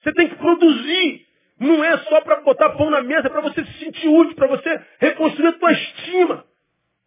Você 0.01 0.13
tem 0.13 0.29
que 0.29 0.35
produzir. 0.35 1.27
Não 1.59 1.83
é 1.83 1.97
só 1.97 2.21
para 2.21 2.41
botar 2.41 2.69
pão 2.69 2.89
na 2.89 3.03
mesa, 3.03 3.27
é 3.27 3.29
para 3.29 3.41
você 3.41 3.65
se 3.65 3.73
sentir 3.79 4.07
útil, 4.07 4.33
para 4.35 4.47
você 4.47 4.81
reconstruir 4.99 5.47
a 5.47 5.53
tua 5.53 5.71
estima. 5.73 6.45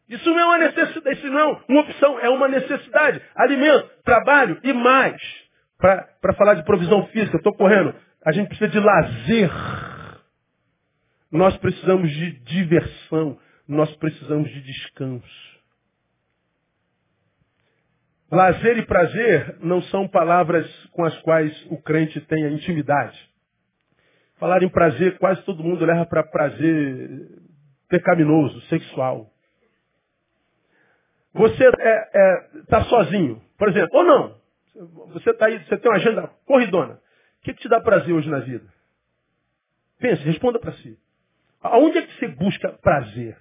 Isso 0.08 0.28
não 0.28 0.38
é 0.38 0.44
uma 0.44 0.58
necessidade, 0.58 1.18
isso 1.18 1.26
não 1.28 1.40
é 1.40 1.60
uma 1.68 1.80
opção, 1.80 2.20
é 2.20 2.28
uma 2.28 2.48
necessidade. 2.48 3.22
Alimento, 3.34 3.90
trabalho 4.04 4.60
e 4.62 4.72
mais. 4.74 5.41
Para 5.82 6.32
falar 6.34 6.54
de 6.54 6.62
provisão 6.62 7.08
física, 7.08 7.36
estou 7.36 7.52
correndo. 7.54 7.92
A 8.24 8.30
gente 8.30 8.46
precisa 8.46 8.70
de 8.70 8.78
lazer. 8.78 9.50
Nós 11.28 11.56
precisamos 11.56 12.08
de 12.08 12.38
diversão. 12.44 13.36
nós 13.66 13.92
precisamos 13.96 14.48
de 14.48 14.60
descanso. 14.60 15.52
Lazer 18.30 18.78
e 18.78 18.86
prazer 18.86 19.56
não 19.60 19.82
são 19.82 20.06
palavras 20.06 20.66
com 20.92 21.04
as 21.04 21.16
quais 21.22 21.66
o 21.68 21.82
crente 21.82 22.20
tem 22.20 22.44
a 22.44 22.50
intimidade. 22.50 23.18
Falar 24.38 24.62
em 24.62 24.68
prazer, 24.68 25.18
quase 25.18 25.42
todo 25.42 25.64
mundo 25.64 25.84
leva 25.84 26.06
para 26.06 26.22
prazer 26.22 27.28
pecaminoso, 27.88 28.60
sexual. 28.62 29.30
Você 31.34 31.64
está 31.64 31.82
é, 31.82 32.10
é, 32.14 32.48
tá 32.68 32.84
sozinho, 32.84 33.42
por 33.58 33.68
exemplo, 33.68 33.98
ou 33.98 34.04
não. 34.04 34.41
Você 34.74 35.30
está 35.30 35.46
aí, 35.46 35.58
você 35.64 35.76
tem 35.76 35.90
uma 35.90 35.98
agenda 35.98 36.28
corridona. 36.46 36.94
O 36.94 37.42
que, 37.42 37.54
que 37.54 37.62
te 37.62 37.68
dá 37.68 37.80
prazer 37.80 38.14
hoje 38.14 38.30
na 38.30 38.38
vida? 38.38 38.72
Pense, 39.98 40.22
responda 40.22 40.58
para 40.58 40.72
si. 40.72 40.98
Aonde 41.60 41.98
é 41.98 42.06
que 42.06 42.18
você 42.18 42.28
busca 42.28 42.72
prazer? 42.78 43.38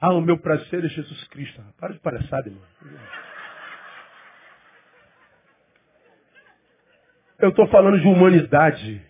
Ah, 0.00 0.12
o 0.14 0.20
meu 0.20 0.38
prazer 0.38 0.84
é 0.84 0.88
Jesus 0.88 1.24
Cristo. 1.28 1.62
Para 1.78 1.92
de 1.92 2.00
palhaçada, 2.00 2.48
irmão. 2.48 2.62
Eu 7.38 7.50
estou 7.50 7.68
falando 7.68 8.00
de 8.00 8.06
humanidade. 8.06 9.04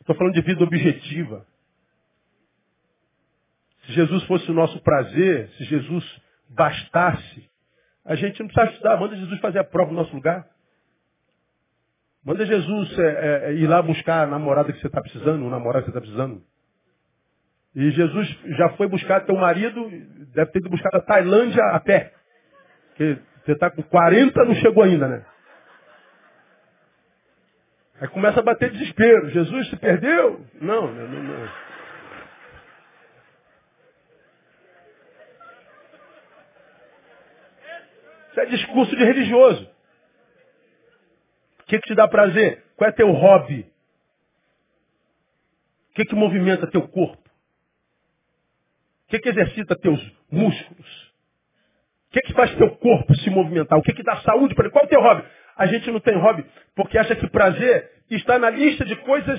Estou 0.00 0.16
falando 0.16 0.34
de 0.34 0.40
vida 0.42 0.64
objetiva. 0.64 1.46
Se 3.84 3.92
Jesus 3.92 4.22
fosse 4.24 4.50
o 4.50 4.54
nosso 4.54 4.80
prazer, 4.80 5.48
se 5.50 5.64
Jesus 5.64 6.22
bastasse, 6.48 7.51
a 8.04 8.14
gente 8.14 8.40
não 8.40 8.48
precisa 8.48 8.72
estudar, 8.72 8.96
manda 8.98 9.16
Jesus 9.16 9.40
fazer 9.40 9.58
a 9.60 9.64
prova 9.64 9.90
no 9.90 9.98
nosso 9.98 10.14
lugar. 10.14 10.46
Manda 12.24 12.46
Jesus 12.46 12.98
é, 12.98 13.02
é, 13.02 13.50
é 13.50 13.54
ir 13.54 13.66
lá 13.66 13.82
buscar 13.82 14.22
a 14.22 14.26
namorada 14.26 14.72
que 14.72 14.80
você 14.80 14.86
está 14.86 15.00
precisando, 15.00 15.44
o 15.44 15.50
namorado 15.50 15.84
que 15.84 15.90
você 15.90 15.98
está 15.98 16.00
precisando. 16.00 16.42
E 17.74 17.90
Jesus 17.90 18.28
já 18.58 18.70
foi 18.70 18.86
buscar 18.86 19.24
teu 19.24 19.36
marido, 19.36 19.88
deve 20.34 20.50
ter 20.52 20.58
ido 20.58 20.70
buscar 20.70 20.94
a 20.94 21.00
Tailândia 21.00 21.62
a 21.72 21.80
pé. 21.80 22.12
Porque 22.88 23.18
você 23.44 23.52
está 23.52 23.70
com 23.70 23.82
40, 23.82 24.44
não 24.44 24.54
chegou 24.56 24.84
ainda, 24.84 25.08
né? 25.08 25.24
Aí 28.00 28.08
começa 28.08 28.40
a 28.40 28.42
bater 28.42 28.70
desespero. 28.70 29.30
Jesus 29.30 29.70
se 29.70 29.76
perdeu? 29.76 30.44
Não, 30.60 30.92
não, 30.92 31.08
não. 31.08 31.48
Isso 38.32 38.40
é 38.40 38.46
discurso 38.46 38.96
de 38.96 39.04
religioso. 39.04 39.70
O 41.60 41.64
que, 41.64 41.78
que 41.78 41.88
te 41.88 41.94
dá 41.94 42.08
prazer? 42.08 42.64
Qual 42.76 42.88
é 42.88 42.92
teu 42.92 43.10
hobby? 43.12 43.70
O 45.90 45.94
que, 45.94 46.06
que 46.06 46.14
movimenta 46.14 46.66
teu 46.66 46.88
corpo? 46.88 47.22
O 49.06 49.10
que, 49.10 49.18
que 49.18 49.28
exercita 49.28 49.76
teus 49.76 50.00
músculos? 50.30 51.12
O 52.08 52.12
que, 52.12 52.22
que 52.22 52.32
faz 52.32 52.54
teu 52.56 52.74
corpo 52.76 53.14
se 53.16 53.28
movimentar? 53.28 53.78
O 53.78 53.82
que, 53.82 53.92
que 53.92 54.02
dá 54.02 54.16
saúde 54.22 54.54
para 54.54 54.64
ele? 54.64 54.72
Qual 54.72 54.82
é 54.82 54.86
o 54.86 54.88
teu 54.88 55.02
hobby? 55.02 55.24
A 55.56 55.66
gente 55.66 55.90
não 55.90 56.00
tem 56.00 56.16
hobby 56.16 56.46
porque 56.74 56.96
acha 56.96 57.14
que 57.14 57.28
prazer 57.28 57.90
está 58.10 58.38
na 58.38 58.48
lista 58.48 58.86
de 58.86 58.96
coisas 58.96 59.38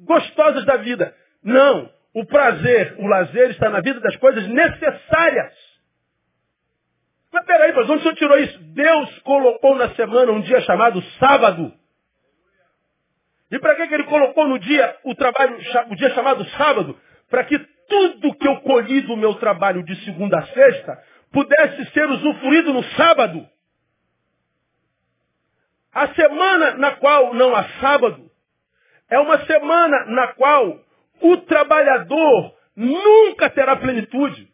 gostosas 0.00 0.66
da 0.66 0.76
vida. 0.76 1.14
Não. 1.42 1.90
O 2.12 2.26
prazer, 2.26 2.94
o 2.98 3.06
lazer 3.06 3.50
está 3.50 3.70
na 3.70 3.80
vida 3.80 4.00
das 4.00 4.16
coisas 4.16 4.46
necessárias. 4.46 5.54
Mas 7.34 7.46
peraí, 7.46 7.72
mas 7.72 7.90
onde 7.90 7.98
o 7.98 8.02
senhor 8.02 8.14
tirou 8.14 8.38
isso? 8.38 8.56
Deus 8.60 9.18
colocou 9.24 9.74
na 9.74 9.92
semana 9.96 10.30
um 10.30 10.40
dia 10.40 10.60
chamado 10.60 11.02
sábado. 11.18 11.72
E 13.50 13.58
para 13.58 13.74
que, 13.74 13.88
que 13.88 13.94
ele 13.94 14.04
colocou 14.04 14.46
no 14.46 14.56
dia 14.56 14.96
o 15.02 15.16
trabalho, 15.16 15.58
o 15.90 15.96
dia 15.96 16.10
chamado 16.10 16.44
sábado? 16.50 16.96
Para 17.28 17.42
que 17.42 17.58
tudo 17.58 18.36
que 18.36 18.46
eu 18.46 18.60
colhi 18.60 19.00
do 19.00 19.16
meu 19.16 19.34
trabalho 19.34 19.82
de 19.82 19.96
segunda 20.04 20.38
a 20.38 20.46
sexta 20.46 21.02
pudesse 21.32 21.90
ser 21.90 22.08
usufruído 22.08 22.72
no 22.72 22.84
sábado. 22.90 23.44
A 25.92 26.14
semana 26.14 26.74
na 26.76 26.92
qual 26.92 27.34
não 27.34 27.52
há 27.52 27.64
sábado 27.80 28.30
é 29.10 29.18
uma 29.18 29.44
semana 29.44 30.04
na 30.04 30.28
qual 30.34 30.80
o 31.20 31.36
trabalhador 31.38 32.54
nunca 32.76 33.50
terá 33.50 33.74
plenitude. 33.74 34.53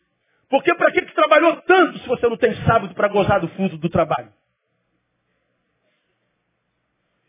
Porque 0.51 0.75
para 0.75 0.91
que, 0.91 1.03
que 1.03 1.15
trabalhou 1.15 1.57
tanto 1.63 2.01
se 2.01 2.09
você 2.09 2.29
não 2.29 2.37
tem 2.37 2.53
sábado 2.67 2.93
para 2.93 3.07
gozar 3.07 3.41
do 3.41 3.49
fruto 3.51 3.79
do 3.79 3.89
trabalho? 3.89 4.33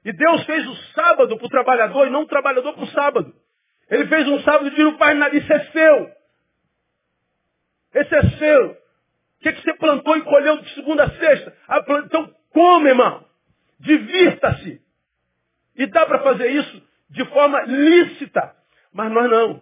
E 0.03 0.11
Deus 0.11 0.43
fez 0.45 0.67
o 0.67 0.75
sábado 0.95 1.37
para 1.37 1.45
o 1.45 1.49
trabalhador 1.49 2.07
e 2.07 2.09
não 2.09 2.23
o 2.23 2.27
trabalhador 2.27 2.73
para 2.73 2.83
o 2.83 2.87
sábado. 2.87 3.31
Ele 3.87 4.07
fez 4.07 4.27
um 4.27 4.39
sábado 4.41 4.67
e 4.67 4.83
não 4.83 4.97
faz 4.97 5.15
nada, 5.19 5.37
isso 5.37 5.53
é 5.53 5.59
seu. 5.65 6.11
Esse 7.93 8.15
é 8.15 8.29
seu. 8.37 8.71
O 8.71 8.77
que, 9.41 9.53
que 9.53 9.61
você 9.61 9.73
plantou 9.75 10.17
e 10.17 10.23
colheu 10.23 10.57
de 10.57 10.73
segunda 10.73 11.03
a 11.03 11.11
sexta? 11.11 11.55
Ah, 11.67 11.83
então 12.05 12.33
come, 12.49 12.89
irmão. 12.89 13.23
Divirta-se. 13.79 14.81
E 15.75 15.85
dá 15.85 16.07
para 16.07 16.23
fazer 16.23 16.47
isso 16.49 16.81
de 17.11 17.23
forma 17.25 17.61
lícita. 17.63 18.55
Mas 18.91 19.11
nós 19.11 19.29
não. 19.29 19.61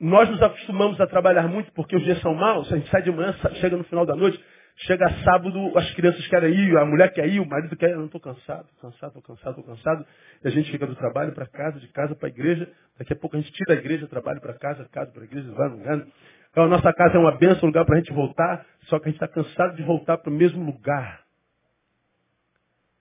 Nós 0.00 0.30
nos 0.30 0.40
acostumamos 0.40 0.98
a 0.98 1.06
trabalhar 1.06 1.46
muito 1.46 1.70
porque 1.72 1.94
os 1.94 2.02
dias 2.02 2.18
são 2.22 2.34
maus. 2.34 2.72
A 2.72 2.76
gente 2.76 2.88
sai 2.88 3.02
de 3.02 3.10
manhã, 3.10 3.34
chega 3.60 3.76
no 3.76 3.84
final 3.84 4.06
da 4.06 4.16
noite, 4.16 4.42
chega 4.78 5.06
sábado, 5.22 5.76
as 5.76 5.92
crianças 5.92 6.26
querem 6.28 6.54
ir, 6.54 6.78
a 6.78 6.86
mulher 6.86 7.12
quer 7.12 7.28
ir, 7.28 7.38
o 7.38 7.46
marido 7.46 7.76
quer 7.76 7.90
ir. 7.90 7.96
Não 7.96 8.06
estou 8.06 8.20
cansado, 8.20 8.66
cansado, 8.80 9.18
estou 9.18 9.22
cansado, 9.22 9.58
estou 9.58 9.64
cansado. 9.64 10.06
E 10.42 10.48
a 10.48 10.50
gente 10.50 10.70
fica 10.70 10.86
do 10.86 10.94
trabalho 10.94 11.32
para 11.32 11.46
casa, 11.46 11.78
de 11.78 11.86
casa 11.88 12.14
para 12.14 12.28
a 12.28 12.30
igreja. 12.30 12.66
Daqui 12.98 13.12
a 13.12 13.16
pouco 13.16 13.36
a 13.36 13.40
gente 13.40 13.52
tira 13.52 13.74
a 13.74 13.76
igreja, 13.76 14.06
trabalho 14.06 14.40
para 14.40 14.54
casa, 14.54 14.88
casa 14.90 15.12
para 15.12 15.20
a 15.20 15.24
igreja, 15.24 15.52
vai 15.52 15.68
lugar. 15.68 16.06
Então, 16.50 16.64
a 16.64 16.68
nossa 16.68 16.92
casa 16.94 17.16
é 17.16 17.18
uma 17.18 17.36
benção, 17.36 17.64
um 17.64 17.66
lugar 17.66 17.84
para 17.84 17.96
a 17.96 17.98
gente 17.98 18.12
voltar, 18.12 18.64
só 18.84 18.98
que 18.98 19.04
a 19.04 19.12
gente 19.12 19.22
está 19.22 19.28
cansado 19.28 19.76
de 19.76 19.82
voltar 19.82 20.16
para 20.16 20.30
o 20.30 20.34
mesmo 20.34 20.64
lugar. 20.64 21.20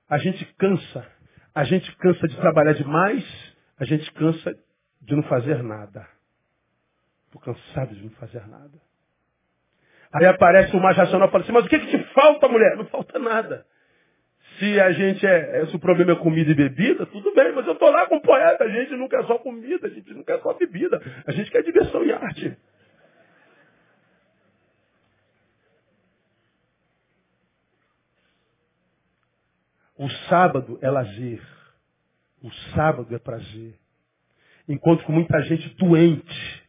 A 0.10 0.18
gente 0.18 0.44
cansa. 0.58 1.08
A 1.56 1.64
gente 1.64 1.96
cansa 1.96 2.28
de 2.28 2.36
trabalhar 2.36 2.74
demais, 2.74 3.24
a 3.80 3.86
gente 3.86 4.12
cansa 4.12 4.54
de 5.02 5.16
não 5.16 5.24
fazer 5.24 5.64
nada. 5.64 6.19
Estou 7.30 7.42
cansado 7.42 7.94
de 7.94 8.04
não 8.04 8.10
fazer 8.12 8.46
nada. 8.48 8.82
Aí 10.12 10.26
aparece 10.26 10.76
o 10.76 10.80
mais 10.80 10.98
racional 10.98 11.28
e 11.28 11.32
fala 11.32 11.44
assim, 11.44 11.54
mas 11.54 11.66
o 11.66 11.70
que, 11.70 11.78
que 11.78 11.98
te 11.98 12.04
falta, 12.14 12.48
mulher? 12.48 12.76
Não 12.76 12.86
falta 12.86 13.20
nada. 13.20 13.66
Se 14.58 14.80
a 14.82 14.92
gente 14.92 15.26
é, 15.26 15.66
se 15.68 15.76
o 15.76 15.80
problema 15.80 16.14
é 16.14 16.16
comida 16.16 16.50
e 16.50 16.56
bebida, 16.56 17.06
tudo 17.06 17.32
bem, 17.36 17.54
mas 17.54 17.68
eu 17.68 17.74
estou 17.74 17.92
lá 17.92 18.08
com 18.08 18.16
o 18.16 18.22
poeta, 18.22 18.64
a 18.64 18.70
gente 18.70 18.96
não 18.96 19.08
quer 19.08 19.24
só 19.26 19.38
comida, 19.38 19.86
a 19.86 19.90
gente 19.92 20.12
não 20.12 20.24
quer 20.24 20.42
só 20.42 20.54
bebida, 20.56 21.00
a 21.28 21.32
gente 21.32 21.52
quer 21.52 21.62
diversão 21.62 22.04
e 22.04 22.12
arte. 22.12 22.58
O 29.96 30.10
sábado 30.30 30.80
é 30.82 30.90
lazer. 30.90 31.42
O 32.42 32.50
sábado 32.74 33.14
é 33.14 33.20
prazer. 33.20 33.78
Encontro 34.68 35.06
com 35.06 35.12
muita 35.12 35.42
gente 35.44 35.70
doente, 35.76 36.69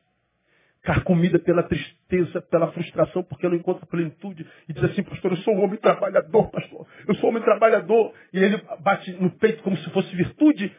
carcomida 0.83 1.39
pela 1.39 1.62
tristeza, 1.62 2.41
pela 2.43 2.72
frustração, 2.72 3.22
porque 3.22 3.49
não 3.49 3.57
encontra 3.57 3.85
plenitude, 3.87 4.47
e 4.68 4.72
diz 4.72 4.83
assim, 4.85 5.03
pastor, 5.03 5.33
eu 5.33 5.37
sou 5.39 5.55
um 5.55 5.64
homem 5.64 5.78
trabalhador, 5.78 6.51
pastor, 6.51 6.87
eu 7.07 7.14
sou 7.16 7.26
um 7.26 7.33
homem 7.33 7.43
trabalhador, 7.43 8.14
e 8.33 8.39
ele 8.39 8.62
bate 8.81 9.12
no 9.12 9.31
peito 9.31 9.62
como 9.62 9.76
se 9.76 9.91
fosse 9.91 10.14
virtude, 10.16 10.74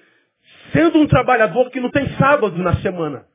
sendo 0.73 0.99
um 0.99 1.07
trabalhador 1.07 1.69
que 1.69 1.79
não 1.79 1.91
tem 1.91 2.09
sábado 2.15 2.57
na 2.57 2.75
semana. 2.77 3.25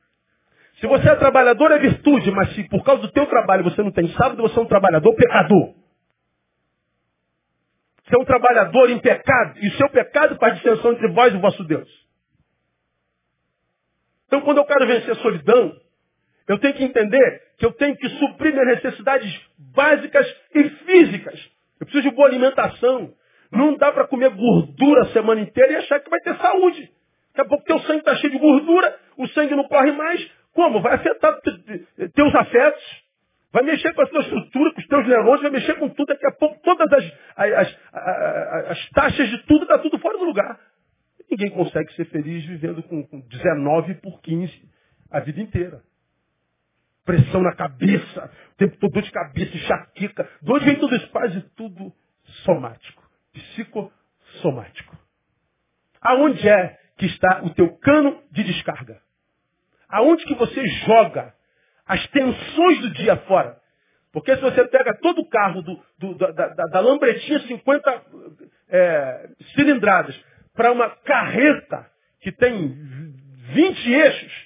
Se 0.79 0.87
você 0.87 1.09
é 1.09 1.15
trabalhador, 1.15 1.71
é 1.71 1.79
virtude, 1.79 2.29
mas 2.31 2.53
se 2.53 2.63
por 2.65 2.83
causa 2.83 3.01
do 3.01 3.11
teu 3.11 3.25
trabalho 3.25 3.63
você 3.63 3.81
não 3.81 3.91
tem 3.91 4.09
sábado, 4.09 4.41
você 4.41 4.59
é 4.59 4.61
um 4.61 4.67
trabalhador 4.67 5.15
pecador. 5.15 5.73
Você 8.03 8.15
é 8.15 8.19
um 8.19 8.25
trabalhador 8.25 8.89
em 8.89 8.99
pecado, 8.99 9.57
e 9.59 9.69
o 9.69 9.71
seu 9.77 9.89
pecado 9.89 10.35
faz 10.35 10.55
distinção 10.55 10.91
entre 10.91 11.07
vós 11.09 11.33
e 11.33 11.37
o 11.37 11.41
vosso 11.41 11.63
Deus. 11.63 11.89
Então, 14.27 14.41
quando 14.41 14.57
eu 14.57 14.65
quero 14.65 14.85
vencer 14.85 15.11
a 15.11 15.15
solidão, 15.15 15.86
eu 16.47 16.57
tenho 16.59 16.73
que 16.73 16.83
entender 16.83 17.41
que 17.57 17.65
eu 17.65 17.71
tenho 17.73 17.95
que 17.97 18.09
suprir 18.09 18.53
minhas 18.53 18.67
necessidades 18.81 19.41
básicas 19.57 20.25
e 20.55 20.69
físicas. 20.69 21.51
Eu 21.79 21.85
preciso 21.85 22.09
de 22.09 22.15
boa 22.15 22.27
alimentação. 22.27 23.13
Não 23.51 23.75
dá 23.75 23.91
para 23.91 24.07
comer 24.07 24.29
gordura 24.29 25.03
a 25.03 25.13
semana 25.13 25.41
inteira 25.41 25.73
e 25.73 25.75
achar 25.77 25.99
que 25.99 26.09
vai 26.09 26.19
ter 26.21 26.35
saúde. 26.37 26.89
Daqui 27.35 27.41
a 27.41 27.45
pouco 27.45 27.65
teu 27.65 27.79
sangue 27.79 27.99
está 27.99 28.15
cheio 28.15 28.31
de 28.31 28.39
gordura, 28.39 28.97
o 29.17 29.27
sangue 29.27 29.55
não 29.55 29.65
corre 29.65 29.91
mais. 29.91 30.29
Como? 30.53 30.81
Vai 30.81 30.95
afetar 30.95 31.39
teus 32.13 32.33
afetos. 32.35 33.07
Vai 33.51 33.63
mexer 33.63 33.93
com 33.93 34.01
a 34.01 34.07
tua 34.07 34.21
estrutura, 34.21 34.73
com 34.73 34.81
os 34.81 34.87
teus 34.87 35.07
neurônios, 35.07 35.41
vai 35.41 35.51
mexer 35.51 35.75
com 35.75 35.89
tudo. 35.89 36.07
Daqui 36.07 36.27
a 36.27 36.31
pouco 36.31 36.59
todas 36.61 36.91
as, 36.91 37.13
as, 37.35 37.77
as, 37.93 38.71
as 38.71 38.89
taxas 38.89 39.29
de 39.29 39.37
tudo, 39.45 39.63
está 39.63 39.77
tudo 39.79 39.99
fora 39.99 40.17
do 40.17 40.25
lugar. 40.25 40.59
Ninguém 41.29 41.49
consegue 41.51 41.91
ser 41.93 42.05
feliz 42.05 42.45
vivendo 42.45 42.81
com, 42.83 43.05
com 43.05 43.19
19 43.19 43.95
por 43.95 44.21
15 44.21 44.53
a 45.11 45.19
vida 45.19 45.41
inteira. 45.41 45.81
Pressão 47.07 47.41
na 47.41 47.55
cabeça, 47.55 48.31
o 48.51 48.55
tempo 48.57 48.77
todo 48.77 48.91
dor 48.91 49.01
de 49.01 49.11
cabeça, 49.11 49.55
enxaqueca. 49.55 50.29
Onde 50.45 50.65
vem 50.65 50.75
tudo 50.75 50.93
isso? 50.93 51.09
Quase 51.09 51.39
tudo 51.55 51.93
somático. 52.43 53.01
Psicossomático. 53.31 54.93
Aonde 56.01 56.49
é 56.49 56.77
que 56.97 57.05
está 57.05 57.43
o 57.43 57.49
teu 57.51 57.77
cano 57.77 58.21
de 58.29 58.43
descarga? 58.43 59.01
Aonde 59.87 60.25
que 60.25 60.35
você 60.35 60.67
joga 60.85 61.33
as 61.87 62.05
tensões 62.07 62.81
do 62.81 62.89
dia 62.91 63.15
fora. 63.19 63.57
Porque 64.11 64.35
se 64.35 64.41
você 64.41 64.67
pega 64.67 64.97
todo 64.99 65.21
o 65.21 65.29
carro 65.29 65.61
do, 65.61 65.81
do, 65.97 66.15
da, 66.15 66.31
da, 66.31 66.65
da, 66.65 66.79
lambretinha 66.81 67.39
50 67.39 68.03
é, 68.69 69.29
cilindradas 69.55 70.19
para 70.53 70.73
uma 70.73 70.89
carreta 70.89 71.89
que 72.19 72.33
tem 72.33 72.67
20 73.53 73.93
eixos, 73.93 74.36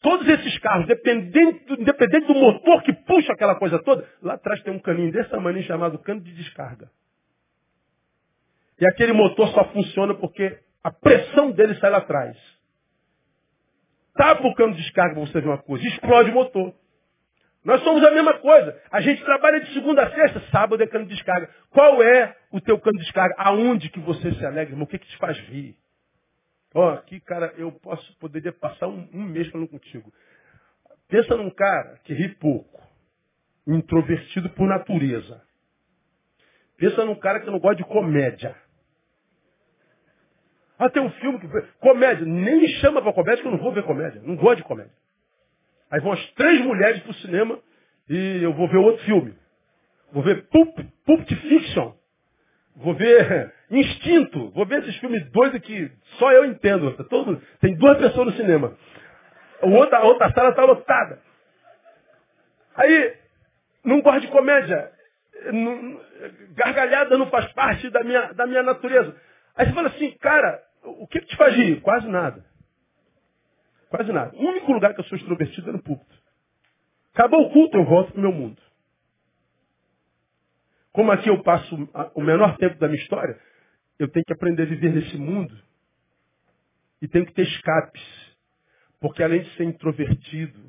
todos 0.00 0.26
esses 0.28 0.58
carros, 0.58 0.86
dependente, 0.86 1.64
independente 1.72 2.26
do 2.26 2.34
motor 2.34 2.82
que 2.82 2.92
puxa 2.92 3.32
aquela 3.32 3.54
coisa 3.54 3.78
toda, 3.82 4.06
lá 4.22 4.34
atrás 4.34 4.62
tem 4.62 4.72
um 4.72 4.78
caninho 4.78 5.12
desse 5.12 5.30
tamanho 5.30 5.62
chamado 5.62 5.98
cano 5.98 6.20
de 6.20 6.32
descarga. 6.32 6.90
E 8.80 8.86
aquele 8.86 9.12
motor 9.12 9.48
só 9.48 9.64
funciona 9.72 10.14
porque 10.14 10.58
a 10.82 10.90
pressão 10.90 11.50
dele 11.50 11.74
sai 11.76 11.90
lá 11.90 11.98
atrás. 11.98 12.36
Tapa 14.14 14.46
o 14.46 14.54
cano 14.54 14.74
de 14.74 14.82
descarga 14.82 15.14
para 15.14 15.26
você 15.26 15.40
ver 15.40 15.48
uma 15.48 15.58
coisa, 15.62 15.86
explode 15.86 16.30
o 16.30 16.34
motor. 16.34 16.74
Nós 17.62 17.82
somos 17.82 18.02
a 18.02 18.10
mesma 18.10 18.38
coisa. 18.38 18.80
A 18.90 19.02
gente 19.02 19.22
trabalha 19.22 19.60
de 19.60 19.72
segunda 19.74 20.02
a 20.02 20.10
sexta, 20.10 20.40
sábado 20.50 20.82
é 20.82 20.86
cano 20.86 21.04
de 21.04 21.14
descarga. 21.14 21.48
Qual 21.70 22.02
é 22.02 22.34
o 22.50 22.60
teu 22.60 22.78
cano 22.80 22.96
de 22.96 23.04
descarga? 23.04 23.34
Aonde 23.36 23.90
que 23.90 24.00
você 24.00 24.32
se 24.32 24.46
alegra, 24.46 24.72
irmão? 24.72 24.84
O 24.84 24.86
que, 24.86 24.98
que 24.98 25.06
te 25.06 25.16
faz 25.18 25.38
rir? 25.40 25.76
Ó, 26.74 26.86
oh, 26.86 26.90
aqui, 26.90 27.20
cara, 27.20 27.52
eu 27.56 27.72
posso, 27.72 28.16
poderia 28.18 28.52
passar 28.52 28.86
um, 28.86 29.08
um 29.12 29.24
mês 29.24 29.48
falando 29.50 29.68
contigo. 29.68 30.12
Pensa 31.08 31.36
num 31.36 31.50
cara 31.50 31.98
que 32.04 32.14
ri 32.14 32.28
pouco, 32.36 32.80
introvertido 33.66 34.48
por 34.50 34.68
natureza. 34.68 35.42
Pensa 36.76 37.04
num 37.04 37.16
cara 37.16 37.40
que 37.40 37.50
não 37.50 37.58
gosta 37.58 37.76
de 37.76 37.84
comédia. 37.84 38.56
Ah, 40.78 40.88
tem 40.88 41.02
um 41.02 41.10
filme 41.10 41.38
que. 41.38 41.46
Comédia. 41.78 42.24
Nem 42.24 42.58
me 42.58 42.68
chama 42.80 43.02
pra 43.02 43.12
comédia 43.12 43.42
que 43.42 43.48
eu 43.48 43.52
não 43.52 43.58
vou 43.58 43.72
ver 43.72 43.82
comédia. 43.82 44.22
Não 44.22 44.34
gosto 44.34 44.58
de 44.58 44.64
comédia. 44.64 44.94
Aí 45.90 46.00
vão 46.00 46.12
as 46.12 46.32
três 46.32 46.64
mulheres 46.64 47.02
pro 47.02 47.12
cinema 47.14 47.60
e 48.08 48.42
eu 48.42 48.54
vou 48.54 48.66
ver 48.66 48.78
outro 48.78 49.04
filme. 49.04 49.34
Vou 50.10 50.22
ver 50.22 50.46
Pulp, 50.48 50.78
Pulp 51.04 51.28
Fiction. 51.28 51.99
Vou 52.76 52.94
ver 52.94 53.52
Instinto. 53.70 54.50
Vou 54.50 54.66
ver 54.66 54.80
esses 54.80 54.96
filmes 54.96 55.30
doidos 55.30 55.60
que 55.60 55.90
só 56.18 56.32
eu 56.32 56.44
entendo. 56.44 56.92
Tá 56.96 57.04
todo, 57.04 57.40
tem 57.60 57.76
duas 57.76 57.98
pessoas 57.98 58.26
no 58.26 58.32
cinema. 58.32 58.76
A 59.62 59.66
outra, 59.66 59.98
a 59.98 60.04
outra 60.04 60.32
sala 60.32 60.50
está 60.50 60.64
lotada. 60.64 61.22
Aí, 62.74 63.14
não 63.84 64.00
gosto 64.00 64.22
de 64.22 64.28
comédia. 64.28 64.90
Não, 65.52 66.00
gargalhada 66.54 67.16
não 67.16 67.30
faz 67.30 67.50
parte 67.52 67.88
da 67.90 68.02
minha, 68.02 68.32
da 68.32 68.46
minha 68.46 68.62
natureza. 68.62 69.14
Aí 69.56 69.66
você 69.66 69.72
fala 69.72 69.88
assim, 69.88 70.10
cara, 70.18 70.60
o 70.82 71.06
que, 71.06 71.20
que 71.20 71.26
te 71.26 71.36
faz 71.36 71.54
rir? 71.54 71.80
Quase 71.80 72.08
nada. 72.08 72.44
Quase 73.88 74.12
nada. 74.12 74.36
O 74.36 74.48
único 74.48 74.72
lugar 74.72 74.94
que 74.94 75.00
eu 75.00 75.04
sou 75.04 75.16
extrovertido 75.16 75.70
é 75.70 75.72
no 75.72 75.82
púlpito. 75.82 76.18
Acabou 77.14 77.46
o 77.46 77.50
culto, 77.50 77.76
eu 77.76 77.84
volto 77.84 78.12
para 78.12 78.18
o 78.18 78.22
meu 78.22 78.32
mundo. 78.32 78.60
Como 80.92 81.12
aqui 81.12 81.28
eu 81.28 81.42
passo 81.42 81.88
o 82.14 82.22
menor 82.22 82.56
tempo 82.56 82.78
da 82.78 82.88
minha 82.88 83.00
história, 83.00 83.38
eu 83.98 84.08
tenho 84.08 84.24
que 84.24 84.32
aprender 84.32 84.62
a 84.62 84.66
viver 84.66 84.92
nesse 84.92 85.16
mundo 85.16 85.56
e 87.00 87.08
tenho 87.08 87.26
que 87.26 87.32
ter 87.32 87.42
escapes. 87.42 88.02
Porque 89.00 89.22
além 89.22 89.42
de 89.42 89.56
ser 89.56 89.64
introvertido, 89.64 90.60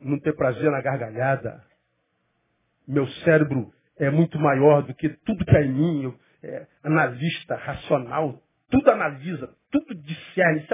não 0.00 0.18
ter 0.20 0.34
prazer 0.34 0.70
na 0.70 0.80
gargalhada, 0.80 1.62
meu 2.86 3.06
cérebro 3.24 3.72
é 3.98 4.10
muito 4.10 4.38
maior 4.38 4.82
do 4.82 4.94
que 4.94 5.08
tudo 5.08 5.44
que 5.44 5.56
há 5.56 5.62
em 5.62 5.72
mim. 5.72 6.04
Eu, 6.04 6.18
é, 6.44 6.66
analista, 6.82 7.54
racional, 7.54 8.42
tudo 8.68 8.90
analisa, 8.90 9.54
tudo 9.70 9.94
discerne. 9.94 10.66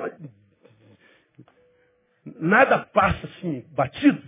Nada 2.24 2.78
passa 2.78 3.26
assim, 3.26 3.66
batido. 3.72 4.22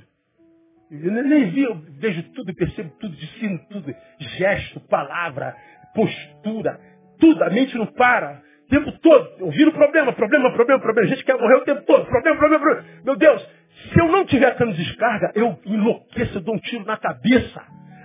Eu 0.90 1.12
nem 1.12 1.50
vi, 1.50 1.62
eu 1.62 1.76
vejo 2.00 2.22
tudo, 2.34 2.52
percebo 2.52 2.90
tudo, 2.98 3.14
discerno 3.14 3.60
tudo, 3.70 3.94
gesto, 4.18 4.80
palavra, 4.88 5.54
postura, 5.94 6.80
tudo, 7.20 7.44
a 7.44 7.50
mente 7.50 7.76
não 7.76 7.86
para. 7.86 8.42
O 8.66 8.70
tempo 8.70 8.92
todo, 9.00 9.44
ouvindo 9.44 9.72
problema, 9.72 10.12
problema, 10.12 10.52
problema, 10.52 10.80
problema. 10.80 11.08
A 11.08 11.14
gente 11.14 11.24
quer 11.24 11.38
morrer 11.38 11.56
o 11.56 11.64
tempo 11.64 11.82
todo, 11.82 12.06
problema, 12.06 12.38
problema, 12.38 12.64
problema. 12.64 12.88
Meu 13.04 13.16
Deus, 13.16 13.48
se 13.92 14.00
eu 14.00 14.08
não 14.08 14.24
tiver 14.24 14.56
cano 14.56 14.72
de 14.72 14.84
descarga, 14.84 15.30
eu 15.36 15.58
enlouqueço, 15.64 16.38
eu 16.38 16.40
dou 16.40 16.56
um 16.56 16.58
tiro 16.58 16.84
na 16.84 16.96
cabeça. 16.96 17.62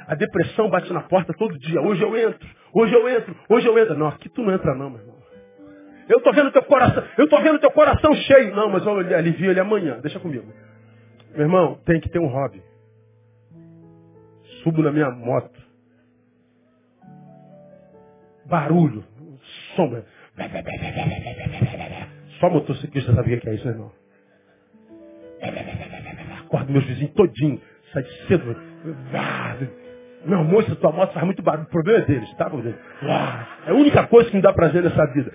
A 0.08 0.14
depressão 0.14 0.70
bate 0.70 0.94
na 0.94 1.02
porta 1.02 1.34
todo 1.34 1.58
dia. 1.58 1.82
Hoje 1.82 2.04
eu 2.04 2.16
entro, 2.16 2.48
hoje 2.74 2.94
eu 2.94 3.10
entro, 3.10 3.36
hoje 3.50 3.68
eu 3.68 3.80
entro. 3.80 3.98
Não, 3.98 4.08
aqui 4.08 4.30
tu 4.30 4.44
não 4.44 4.54
entra 4.54 4.76
não, 4.76 4.92
meu 4.92 5.00
irmão. 5.00 5.16
Eu 6.08 6.20
estou 6.20 6.32
vendo 6.34 6.52
teu 6.52 6.62
coração, 6.64 7.04
eu 7.18 7.24
estou 7.26 7.42
vendo 7.42 7.58
teu 7.58 7.72
coração 7.72 8.14
cheio. 8.14 8.56
Não, 8.56 8.70
mas 8.70 8.86
eu 8.86 8.92
alivio 8.92 9.50
ele 9.50 9.60
amanhã. 9.60 10.00
Deixa 10.02 10.20
comigo. 10.20 10.46
Meu 11.32 11.42
irmão, 11.42 11.80
tem 11.84 12.00
que 12.00 12.10
ter 12.10 12.20
um 12.20 12.28
hobby. 12.28 12.62
Subo 14.66 14.82
na 14.82 14.92
minha 14.92 15.12
moto. 15.12 15.62
Barulho, 18.48 19.04
sombra. 19.76 20.04
Só 22.40 22.50
motociclista 22.50 23.14
sabe 23.14 23.36
o 23.36 23.40
que 23.40 23.50
é 23.50 23.54
isso, 23.54 23.68
irmão. 23.68 23.92
Acordo 26.46 26.72
meus 26.72 26.86
vizinhos 26.86 27.14
todinho. 27.14 27.62
Sai 27.94 28.02
de 28.04 28.28
cedo. 28.28 28.56
Meu 30.26 30.44
moço, 30.44 30.76
tua 30.78 30.92
moto 30.92 31.14
faz 31.14 31.24
muito 31.24 31.44
barulho. 31.44 31.68
O 31.68 31.70
problema 31.70 32.00
é 32.00 32.06
deles, 32.08 32.34
tá? 32.36 32.50
É 33.68 33.70
a 33.70 33.74
única 33.76 34.08
coisa 34.08 34.32
que 34.32 34.36
me 34.36 34.42
dá 34.42 34.52
prazer 34.52 34.82
nessa 34.82 35.06
vida. 35.14 35.32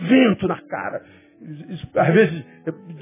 Vento 0.00 0.48
na 0.48 0.62
cara. 0.62 1.04
Às 1.94 2.14
vezes, 2.14 2.44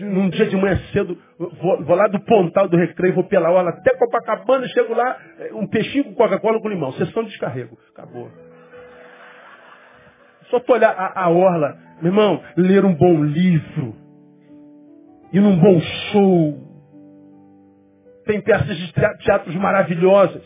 num 0.01 0.29
dia 0.29 0.47
de 0.47 0.57
manhã 0.57 0.79
cedo, 0.93 1.17
vou, 1.39 1.83
vou 1.83 1.97
lá 1.97 2.07
do 2.09 2.21
pontal 2.21 2.69
do 2.69 2.77
recreio, 2.77 3.15
vou 3.15 3.25
pela 3.25 3.51
hora 3.51 3.71
até 3.71 3.97
Copacabana, 3.97 4.69
chego 4.69 4.95
lá, 4.95 5.19
é, 5.39 5.55
um 5.55 5.67
peixinho 5.67 6.05
com 6.05 6.15
Coca-Cola 6.15 6.61
com 6.61 6.69
limão. 6.69 6.93
Sessão 6.93 7.23
de 7.25 7.31
descarrego. 7.31 7.79
Acabou. 7.93 8.31
Só 10.51 10.61
tu 10.61 10.73
olhar 10.73 10.91
a, 10.91 11.25
a 11.25 11.31
orla, 11.31 11.79
meu 12.03 12.13
irmão, 12.13 12.43
ler 12.57 12.85
um 12.85 12.95
bom 12.95 13.25
livro, 13.25 13.97
ir 15.33 15.41
num 15.41 15.59
bom 15.59 15.81
show, 15.81 16.65
tem 18.27 18.41
peças 18.41 18.77
de 18.77 18.93
teatros 18.93 19.55
maravilhosas. 19.57 20.43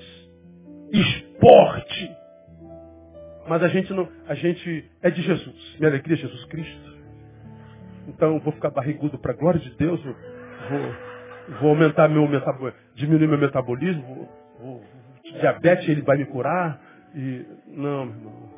Esporte. 0.92 2.10
Mas 3.48 3.62
a 3.62 3.68
gente 3.68 3.92
não, 3.92 4.08
a 4.26 4.34
gente 4.34 4.90
é 5.02 5.10
de 5.10 5.22
Jesus. 5.22 5.76
Minha 5.78 5.90
alegria 5.90 6.14
é 6.14 6.18
Jesus 6.18 6.44
Cristo. 6.46 6.97
Então 8.08 8.40
vou 8.40 8.52
ficar 8.54 8.70
barrigudo 8.70 9.18
para 9.18 9.32
a 9.32 9.36
glória 9.36 9.60
de 9.60 9.70
Deus. 9.76 10.02
Vou, 10.02 11.56
vou 11.60 11.70
aumentar 11.70 12.08
meu 12.08 12.26
metabolismo, 12.26 12.80
diminuir 12.94 13.28
meu 13.28 13.38
metabolismo. 13.38 14.02
Vou, 14.02 14.28
vou, 14.58 14.84
diabetes 15.22 15.88
ele 15.88 16.02
vai 16.02 16.16
me 16.16 16.24
curar. 16.24 16.80
E 17.14 17.46
não, 17.66 18.06
meu 18.06 18.16
irmão. 18.16 18.48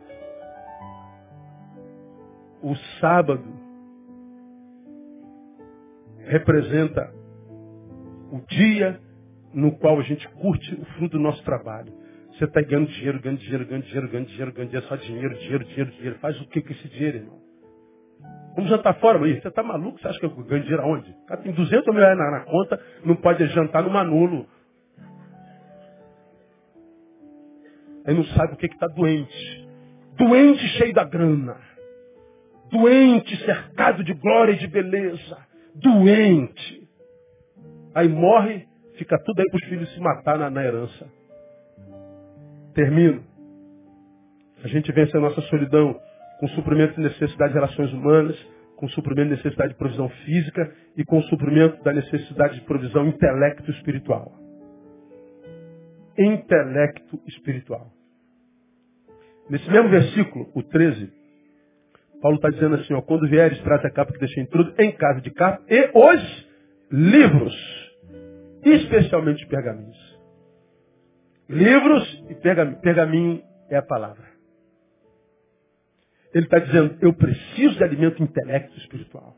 O 2.63 2.77
sábado 3.01 3.45
representa 6.27 7.13
o 8.31 8.41
dia 8.47 9.01
no 9.53 9.73
qual 9.79 9.99
a 9.99 10.03
gente 10.03 10.29
curte 10.29 10.75
o 10.75 10.85
fruto 10.97 11.17
do 11.17 11.23
nosso 11.23 11.43
trabalho. 11.43 11.93
Você 12.33 12.45
está 12.45 12.63
ganhando 12.63 12.89
dinheiro, 12.89 13.21
ganhando 13.21 13.41
dinheiro, 13.41 13.67
ganhando 13.67 13.85
dinheiro, 13.85 14.09
ganhando 14.09 14.29
dinheiro, 14.29 14.53
ganhando 14.53 14.71
dinheiro, 14.71 14.89
só 14.89 14.97
dinheiro, 14.97 15.35
dinheiro, 15.35 15.65
dinheiro, 15.65 15.91
dinheiro. 15.91 16.19
Faz 16.21 16.41
o 16.41 16.47
que 16.49 16.63
com 16.63 16.73
esse 16.73 16.89
dinheiro, 16.89 17.19
irmão? 17.19 17.50
Vamos 18.55 18.71
jantar 18.71 18.95
fora, 19.01 19.19
mas 19.19 19.41
você 19.41 19.49
está 19.49 19.63
maluco? 19.63 20.01
Você 20.01 20.09
acha 20.09 20.19
que 20.19 20.27
eu 20.27 20.31
ganho 20.31 20.63
dinheiro 20.63 20.83
aonde? 20.83 21.11
O 21.11 21.27
cara 21.27 21.41
tem 21.41 21.53
200 21.53 21.87
mil 21.95 22.03
reais 22.03 22.19
na, 22.19 22.31
na 22.31 22.41
conta, 22.41 22.81
não 23.05 23.17
pode 23.17 23.47
jantar 23.49 23.83
no 23.83 23.91
Manolo. 23.91 24.47
Aí 28.07 28.15
não 28.15 28.25
sabe 28.25 28.55
o 28.55 28.57
que 28.57 28.67
está 28.67 28.87
doente. 28.89 29.69
Doente 30.17 30.67
cheio 30.79 30.93
da 30.93 31.05
grana. 31.05 31.57
Doente 32.71 33.37
cercado 33.45 34.03
de 34.03 34.15
glória 34.15 34.53
e 34.53 34.59
de 34.59 34.67
beleza. 34.67 35.39
Doente. 35.75 36.89
Aí 37.95 38.09
morre 38.09 38.69
Fica 39.01 39.19
tudo 39.25 39.41
aí 39.41 39.47
para 39.49 39.57
os 39.57 39.65
filhos 39.65 39.95
se 39.95 39.99
matar 39.99 40.39
na, 40.39 40.51
na 40.51 40.63
herança. 40.63 41.11
Termino. 42.75 43.25
A 44.63 44.69
gente 44.69 44.93
vence 44.93 45.17
a 45.17 45.21
nossa 45.21 45.41
solidão 45.41 45.99
com 46.41 46.49
suprimento 46.49 46.95
de 46.95 47.03
necessidade 47.03 47.53
de 47.53 47.59
relações 47.59 47.93
humanas, 47.93 48.35
com 48.77 48.89
suprimento 48.89 49.29
de 49.29 49.37
necessidade 49.37 49.75
de 49.75 49.79
provisão 49.79 50.09
física 50.09 50.75
e 50.97 51.05
com 51.05 51.21
suprimento 51.25 51.85
da 51.85 51.93
necessidade 51.93 52.55
de 52.55 52.63
provisão 52.63 53.07
intelecto 53.07 53.71
espiritual. 53.71 54.33
Intelecto 56.19 57.21
espiritual. 57.29 57.93
Nesse 59.51 59.71
mesmo 59.71 59.91
versículo, 59.91 60.51
o 60.55 60.63
13, 60.63 61.13
Paulo 62.23 62.37
está 62.37 62.49
dizendo 62.49 62.77
assim, 62.77 62.95
ó, 62.95 63.03
quando 63.03 63.29
vieres, 63.29 63.61
trate 63.61 63.87
a 63.87 63.91
capa 63.91 64.13
que 64.13 64.19
deixei 64.19 64.47
tudo 64.47 64.73
em 64.79 64.93
casa 64.93 65.21
de 65.21 65.31
capa 65.31 65.63
e 65.69 65.91
os 65.93 66.49
livros 66.91 67.55
especialmente 68.65 69.47
pergaminhos. 69.47 70.19
Livros 71.51 72.25
e 72.31 72.35
pergaminho. 72.37 72.81
Pergaminho 72.81 73.43
é 73.69 73.77
a 73.77 73.83
palavra. 73.83 74.40
Ele 76.33 76.45
está 76.45 76.59
dizendo, 76.59 76.97
eu 77.01 77.13
preciso 77.13 77.77
de 77.77 77.85
alimento 77.85 78.23
intelecto 78.23 78.77
espiritual. 78.79 79.37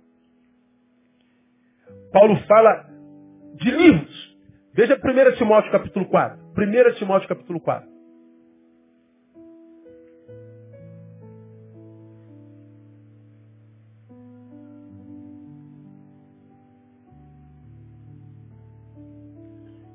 Paulo 2.12 2.36
fala 2.47 2.86
de 3.55 3.70
livros. 3.70 4.36
Veja 4.74 4.97
1 4.97 5.36
Timóteo 5.36 5.72
capítulo 5.72 6.07
4. 6.07 6.38
1 6.57 6.95
Timóteo 6.95 7.28
capítulo 7.28 7.61
4. 7.61 7.93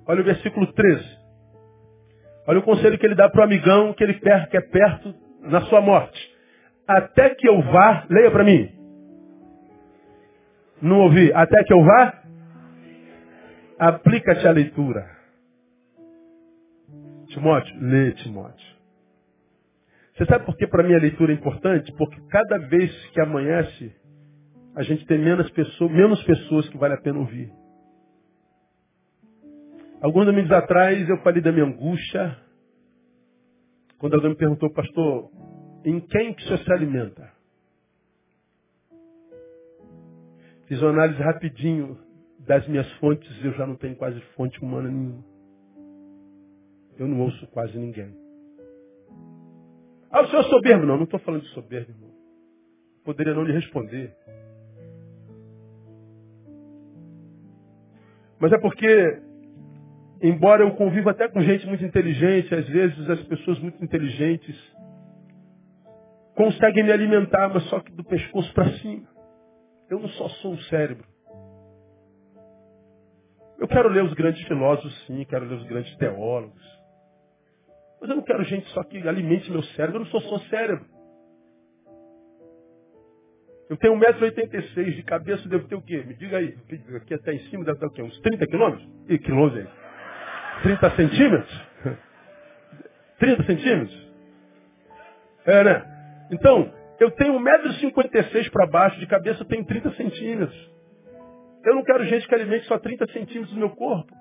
Olha 0.08 0.22
o 0.22 0.24
versículo 0.24 0.72
13. 0.74 1.18
Olha 2.48 2.60
o 2.60 2.64
conselho 2.64 2.98
que 2.98 3.06
ele 3.06 3.14
dá 3.14 3.30
para 3.30 3.42
o 3.42 3.44
amigão 3.44 3.94
que 3.94 4.04
ele 4.04 4.14
quer, 4.14 4.48
que 4.50 4.56
é 4.56 4.62
perto 4.62 5.14
na 5.42 5.62
sua 5.64 5.82
morte. 5.82 6.17
Até 6.88 7.36
que 7.36 7.48
eu 7.48 7.62
vá, 7.62 8.06
leia 8.10 8.32
para 8.32 8.44
mim. 8.44 8.72
Não 10.82 11.02
ouvi. 11.02 11.34
Até 11.34 11.64
que 11.64 11.74
eu 11.74 11.84
vá, 11.84 12.24
aplica-te 13.78 14.48
a 14.48 14.52
leitura. 14.52 15.18
Timóteo, 17.28 17.76
lê 17.82 18.14
Timóteo. 18.14 18.78
Você 20.16 20.26
sabe 20.26 20.46
por 20.46 20.56
que 20.56 20.66
para 20.66 20.82
mim 20.82 20.96
a 20.96 21.00
leitura 21.00 21.32
é 21.32 21.36
importante? 21.36 21.92
Porque 21.96 22.20
cada 22.30 22.58
vez 22.58 22.92
que 23.10 23.22
amanhece, 23.22 23.96
a 24.76 24.82
gente 24.82 25.06
tem 25.06 25.20
menos 25.20 25.50
pessoas, 25.52 25.92
menos 25.92 26.24
pessoas 26.24 26.68
que 26.70 26.78
vale 26.78 26.96
a 26.96 27.02
pena 27.02 27.20
ouvir. 27.20 27.52
Alguns 30.02 30.26
domingos 30.26 30.52
atrás 30.52 31.08
eu 31.10 31.18
falei 31.18 31.42
da 31.42 31.52
minha 31.52 31.66
angústia, 31.66 32.38
quando 34.00 34.14
alguém 34.14 34.32
me 34.32 34.38
perguntou, 34.38 34.72
pastor, 34.72 35.30
em 35.88 36.02
quem 36.02 36.34
que 36.34 36.44
senhor 36.44 36.60
se 36.60 36.74
alimenta? 36.74 37.32
Fiz 40.66 40.82
uma 40.82 40.92
análise 40.92 41.22
rapidinho 41.22 41.98
das 42.40 42.68
minhas 42.68 42.92
fontes, 42.96 43.32
eu 43.42 43.54
já 43.54 43.66
não 43.66 43.78
tenho 43.78 43.96
quase 43.96 44.20
fonte 44.36 44.60
humana 44.62 44.90
nenhuma. 44.90 45.24
Eu 47.00 47.08
não 47.08 47.22
ouço 47.22 47.48
quase 47.48 47.78
ninguém. 47.78 48.14
Ah, 50.12 50.24
o 50.24 50.28
senhor 50.28 50.42
é 50.42 50.50
soberbo? 50.50 50.86
Não, 50.86 50.98
não 50.98 51.06
estou 51.06 51.22
falando 51.22 51.44
de 51.44 51.50
soberbo, 51.50 51.90
irmão. 51.90 52.12
Poderia 53.06 53.34
não 53.34 53.44
lhe 53.44 53.54
responder. 53.54 54.14
Mas 58.40 58.52
é 58.52 58.58
porque 58.58 59.22
embora 60.22 60.64
eu 60.64 60.76
conviva 60.76 61.12
até 61.12 61.30
com 61.30 61.40
gente 61.42 61.66
muito 61.66 61.86
inteligente, 61.86 62.54
às 62.54 62.68
vezes 62.68 63.10
as 63.10 63.24
pessoas 63.24 63.58
muito 63.60 63.82
inteligentes 63.82 64.77
conseguem 66.38 66.84
me 66.84 66.92
alimentar, 66.92 67.50
mas 67.50 67.64
só 67.64 67.80
que 67.80 67.92
do 67.92 68.04
pescoço 68.04 68.54
para 68.54 68.72
cima. 68.78 69.08
Eu 69.90 70.00
não 70.00 70.08
só 70.10 70.30
sou 70.30 70.54
o 70.54 70.62
cérebro. 70.64 71.06
Eu 73.58 73.68
quero 73.68 73.90
ler 73.90 74.04
os 74.04 74.14
grandes 74.14 74.48
filósofos, 74.48 75.06
sim, 75.08 75.26
quero 75.26 75.46
ler 75.46 75.56
os 75.56 75.66
grandes 75.66 75.94
teólogos. 75.98 76.62
Mas 78.00 78.12
eu 78.12 78.16
não 78.16 78.24
quero 78.24 78.44
gente 78.44 78.68
só 78.70 78.84
que 78.84 79.00
alimente 79.08 79.50
meu 79.50 79.64
cérebro, 79.64 79.96
eu 79.96 80.00
não 80.02 80.12
sou 80.12 80.22
só 80.22 80.40
cérebro. 80.48 80.86
Eu 83.68 83.76
tenho 83.78 83.96
1,86m 83.96 84.96
de 84.96 85.04
cabeça, 85.04 85.50
devo 85.50 85.68
ter 85.68 85.76
o 85.76 85.82
quê? 85.82 86.04
Me 86.06 86.14
diga 86.14 86.38
aí. 86.38 86.56
Aqui 86.96 87.16
até 87.16 87.34
em 87.34 87.40
cima 87.50 87.66
deve 87.66 87.80
ter 87.80 87.86
o 87.88 87.92
quê? 87.92 88.02
Uns 88.04 88.18
30 88.22 88.46
quilômetros? 88.46 88.88
Ih, 89.10 89.18
quilômetros 89.18 89.66
aí. 89.66 89.74
30 90.62 90.96
centímetros? 90.96 91.68
30 93.20 93.44
centímetros? 93.44 94.08
É, 95.46 95.64
né? 95.64 95.97
Então, 96.32 96.72
eu 97.00 97.12
tenho 97.12 97.40
1,56m 97.40 98.52
para 98.52 98.68
baixo, 98.68 99.00
de 99.00 99.08
cabeça 99.08 99.42
eu 99.42 99.48
tenho 99.48 99.66
30 99.66 99.92
centímetros. 99.94 100.72
Eu 101.64 101.76
não 101.76 101.84
quero 101.84 102.06
gente 102.06 102.28
que 102.28 102.34
alimente 102.34 102.66
só 102.66 102.80
30 102.80 103.06
centímetros 103.12 103.54
do 103.54 103.60
meu 103.60 103.70
corpo. 103.72 104.14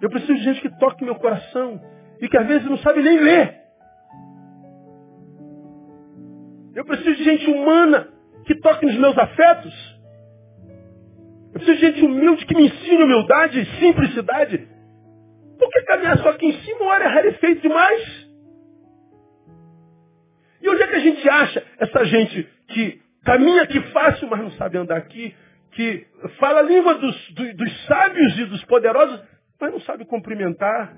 Eu 0.00 0.08
preciso 0.08 0.34
de 0.34 0.42
gente 0.42 0.60
que 0.62 0.78
toque 0.78 1.04
meu 1.04 1.14
coração 1.16 1.80
e 2.20 2.28
que 2.28 2.36
às 2.36 2.46
vezes 2.46 2.68
não 2.68 2.78
sabe 2.78 3.02
nem 3.02 3.18
ler. 3.18 3.60
Eu 6.74 6.84
preciso 6.84 7.16
de 7.16 7.24
gente 7.24 7.50
humana 7.50 8.08
que 8.46 8.54
toque 8.60 8.86
nos 8.86 8.96
meus 8.96 9.16
afetos. 9.18 10.00
Eu 11.52 11.60
preciso 11.60 11.78
de 11.78 11.86
gente 11.86 12.04
humilde 12.04 12.46
que 12.46 12.54
me 12.54 12.66
ensine 12.66 13.02
humildade, 13.02 13.64
simplicidade. 13.78 14.68
Por 15.58 15.68
que 15.68 15.82
caminhar 15.82 16.18
só 16.18 16.30
aqui 16.30 16.46
em 16.46 16.60
cima, 16.60 16.86
hora 16.86 17.04
é 17.04 17.08
rarefeito 17.08 17.60
demais? 17.60 18.19
E 20.62 20.68
onde 20.68 20.82
é 20.82 20.86
que 20.86 20.96
a 20.96 21.00
gente 21.00 21.28
acha 21.28 21.64
essa 21.78 22.04
gente 22.04 22.48
que 22.68 23.00
caminha 23.24 23.62
aqui 23.62 23.80
fácil, 23.92 24.28
mas 24.28 24.40
não 24.40 24.50
sabe 24.52 24.78
andar 24.78 24.96
aqui, 24.96 25.34
que 25.72 26.06
fala 26.38 26.60
a 26.60 26.62
língua 26.62 26.94
dos, 26.94 27.32
dos, 27.32 27.56
dos 27.56 27.86
sábios 27.86 28.38
e 28.38 28.44
dos 28.46 28.64
poderosos, 28.64 29.22
mas 29.60 29.72
não 29.72 29.80
sabe 29.80 30.04
cumprimentar 30.04 30.94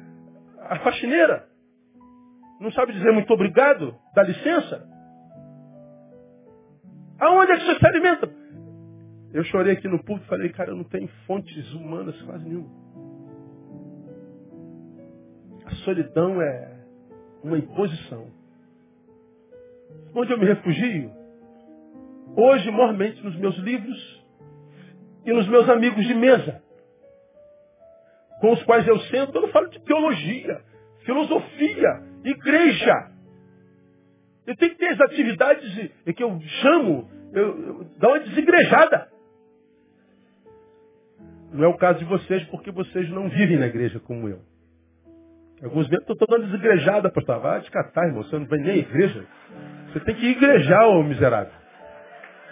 a 0.61 0.79
faxineira? 0.81 1.47
Não 2.61 2.71
sabe 2.73 2.93
dizer 2.93 3.13
muito 3.13 3.33
obrigado, 3.33 3.95
dá 4.15 4.23
licença? 4.23 4.87
Aonde 7.19 7.53
é 7.53 7.57
que 7.57 7.65
você 7.65 7.79
se 7.79 7.87
alimenta? 7.87 8.31
Eu 9.33 9.45
chorei 9.45 9.73
aqui 9.73 9.89
no 9.89 9.99
público 9.99 10.27
e 10.27 10.29
falei, 10.29 10.49
cara, 10.51 10.75
não 10.75 10.85
tenho 10.85 11.09
fontes 11.27 11.73
humanas 11.73 12.21
quase 12.23 12.45
nenhuma. 12.45 12.71
A 15.65 15.71
solidão 15.77 16.41
é 16.41 16.73
uma 17.43 17.59
imposição. 17.59 18.42
Onde 20.15 20.33
eu 20.33 20.39
me 20.39 20.47
refugio? 20.47 21.11
Hoje, 22.37 22.71
mormente, 22.71 23.23
nos 23.23 23.37
meus 23.37 23.57
livros 23.59 24.25
e 25.25 25.33
nos 25.33 25.47
meus 25.49 25.69
amigos 25.69 26.05
de 26.07 26.15
mesa, 26.15 26.63
com 28.41 28.53
os 28.53 28.63
quais 28.65 28.87
eu 28.87 28.99
sento, 29.01 29.37
eu 29.37 29.43
não 29.43 29.49
falo 29.49 29.69
de 29.69 29.81
teologia, 29.81 30.61
filosofia, 31.05 32.03
igreja. 32.25 33.13
Eu 34.47 34.57
tenho 34.57 34.73
que 34.73 34.79
ter 34.79 34.89
as 34.89 35.01
atividades 35.01 35.91
que 36.17 36.23
eu 36.23 36.41
chamo, 36.63 37.09
eu, 37.33 37.67
eu, 37.67 37.85
dá 37.99 38.09
uma 38.09 38.21
desigrejada. 38.21 39.09
Não 41.53 41.65
é 41.65 41.69
o 41.69 41.77
caso 41.77 41.99
de 41.99 42.05
vocês, 42.07 42.43
porque 42.45 42.71
vocês 42.71 43.09
não 43.11 43.29
vivem 43.29 43.59
na 43.59 43.67
igreja 43.67 44.01
como 44.01 44.29
eu. 44.29 44.41
Alguns 45.63 45.89
meses 45.89 46.05
eu 46.09 46.15
estou 46.15 46.27
dando 46.27 46.51
desigrejada, 46.51 47.11
pastor. 47.11 47.41
Vai 47.41 47.61
descatar, 47.61 48.07
irmão. 48.07 48.25
Você 48.25 48.37
não 48.37 48.47
vem 48.47 48.61
nem 48.61 48.71
à 48.73 48.79
igreja. 48.79 49.25
Você 49.93 50.01
tem 50.01 50.15
que 50.15 50.27
igrejar, 50.27 50.89
ô 50.89 51.03
miserável. 51.03 51.53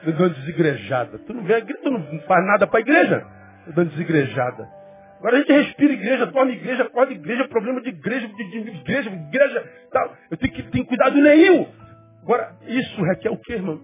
Dando 0.04 0.34
desigrejada. 0.34 1.18
Tu 1.18 1.32
não 1.32 1.42
vem 1.42 1.64
tu 1.64 1.90
não 1.90 2.20
faz 2.20 2.46
nada 2.46 2.66
para 2.66 2.78
a 2.78 2.82
igreja. 2.82 3.26
Dando 3.74 3.90
desigrejada. 3.90 4.68
Agora 5.18 5.36
a 5.36 5.40
gente 5.40 5.52
respira 5.52 5.92
igreja, 5.92 6.26
toma 6.28 6.50
igreja, 6.50 6.82
acorda 6.84 7.12
igreja, 7.12 7.46
problema 7.48 7.82
de 7.82 7.90
igreja, 7.90 8.26
de, 8.26 8.50
de 8.50 8.70
igreja, 8.70 9.10
igreja, 9.10 9.70
tal. 9.92 10.16
Eu 10.30 10.36
tenho 10.38 10.52
que 10.52 10.62
ter 10.62 10.84
cuidado 10.84 11.20
nenhum. 11.20 11.66
Agora, 12.22 12.56
isso 12.66 13.02
requer 13.02 13.30
o 13.30 13.36
quê, 13.36 13.54
irmão? 13.54 13.80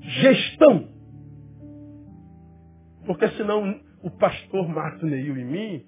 Gestão. 0.00 0.88
Porque 3.06 3.28
senão 3.28 3.80
o 4.02 4.10
pastor 4.10 4.68
mata 4.68 5.04
o 5.04 5.08
Neil 5.08 5.38
em 5.38 5.44
mim, 5.44 5.84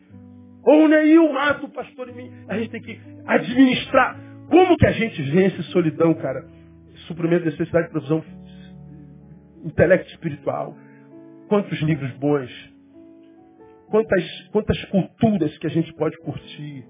ou 0.64 0.84
o 0.84 0.88
Neil 0.88 1.30
mata 1.32 1.66
o 1.66 1.68
pastor 1.68 2.08
em 2.08 2.14
mim. 2.14 2.32
A 2.48 2.58
gente 2.58 2.70
tem 2.70 2.80
que 2.80 2.98
administrar. 3.26 4.18
Como 4.48 4.76
que 4.78 4.86
a 4.86 4.92
gente 4.92 5.20
vence 5.22 5.62
solidão, 5.64 6.14
cara? 6.14 6.44
Suprimento 7.06 7.44
de 7.44 7.50
necessidade 7.50 7.86
de 7.86 7.92
provisão 7.92 8.24
intelecto 9.64 10.10
espiritual. 10.10 10.76
Quantos 11.48 11.80
livros 11.82 12.10
bons. 12.12 12.50
Quantas, 13.88 14.48
quantas 14.50 14.84
culturas 14.86 15.56
que 15.58 15.66
a 15.66 15.70
gente 15.70 15.92
pode 15.94 16.16
curtir. 16.18 16.84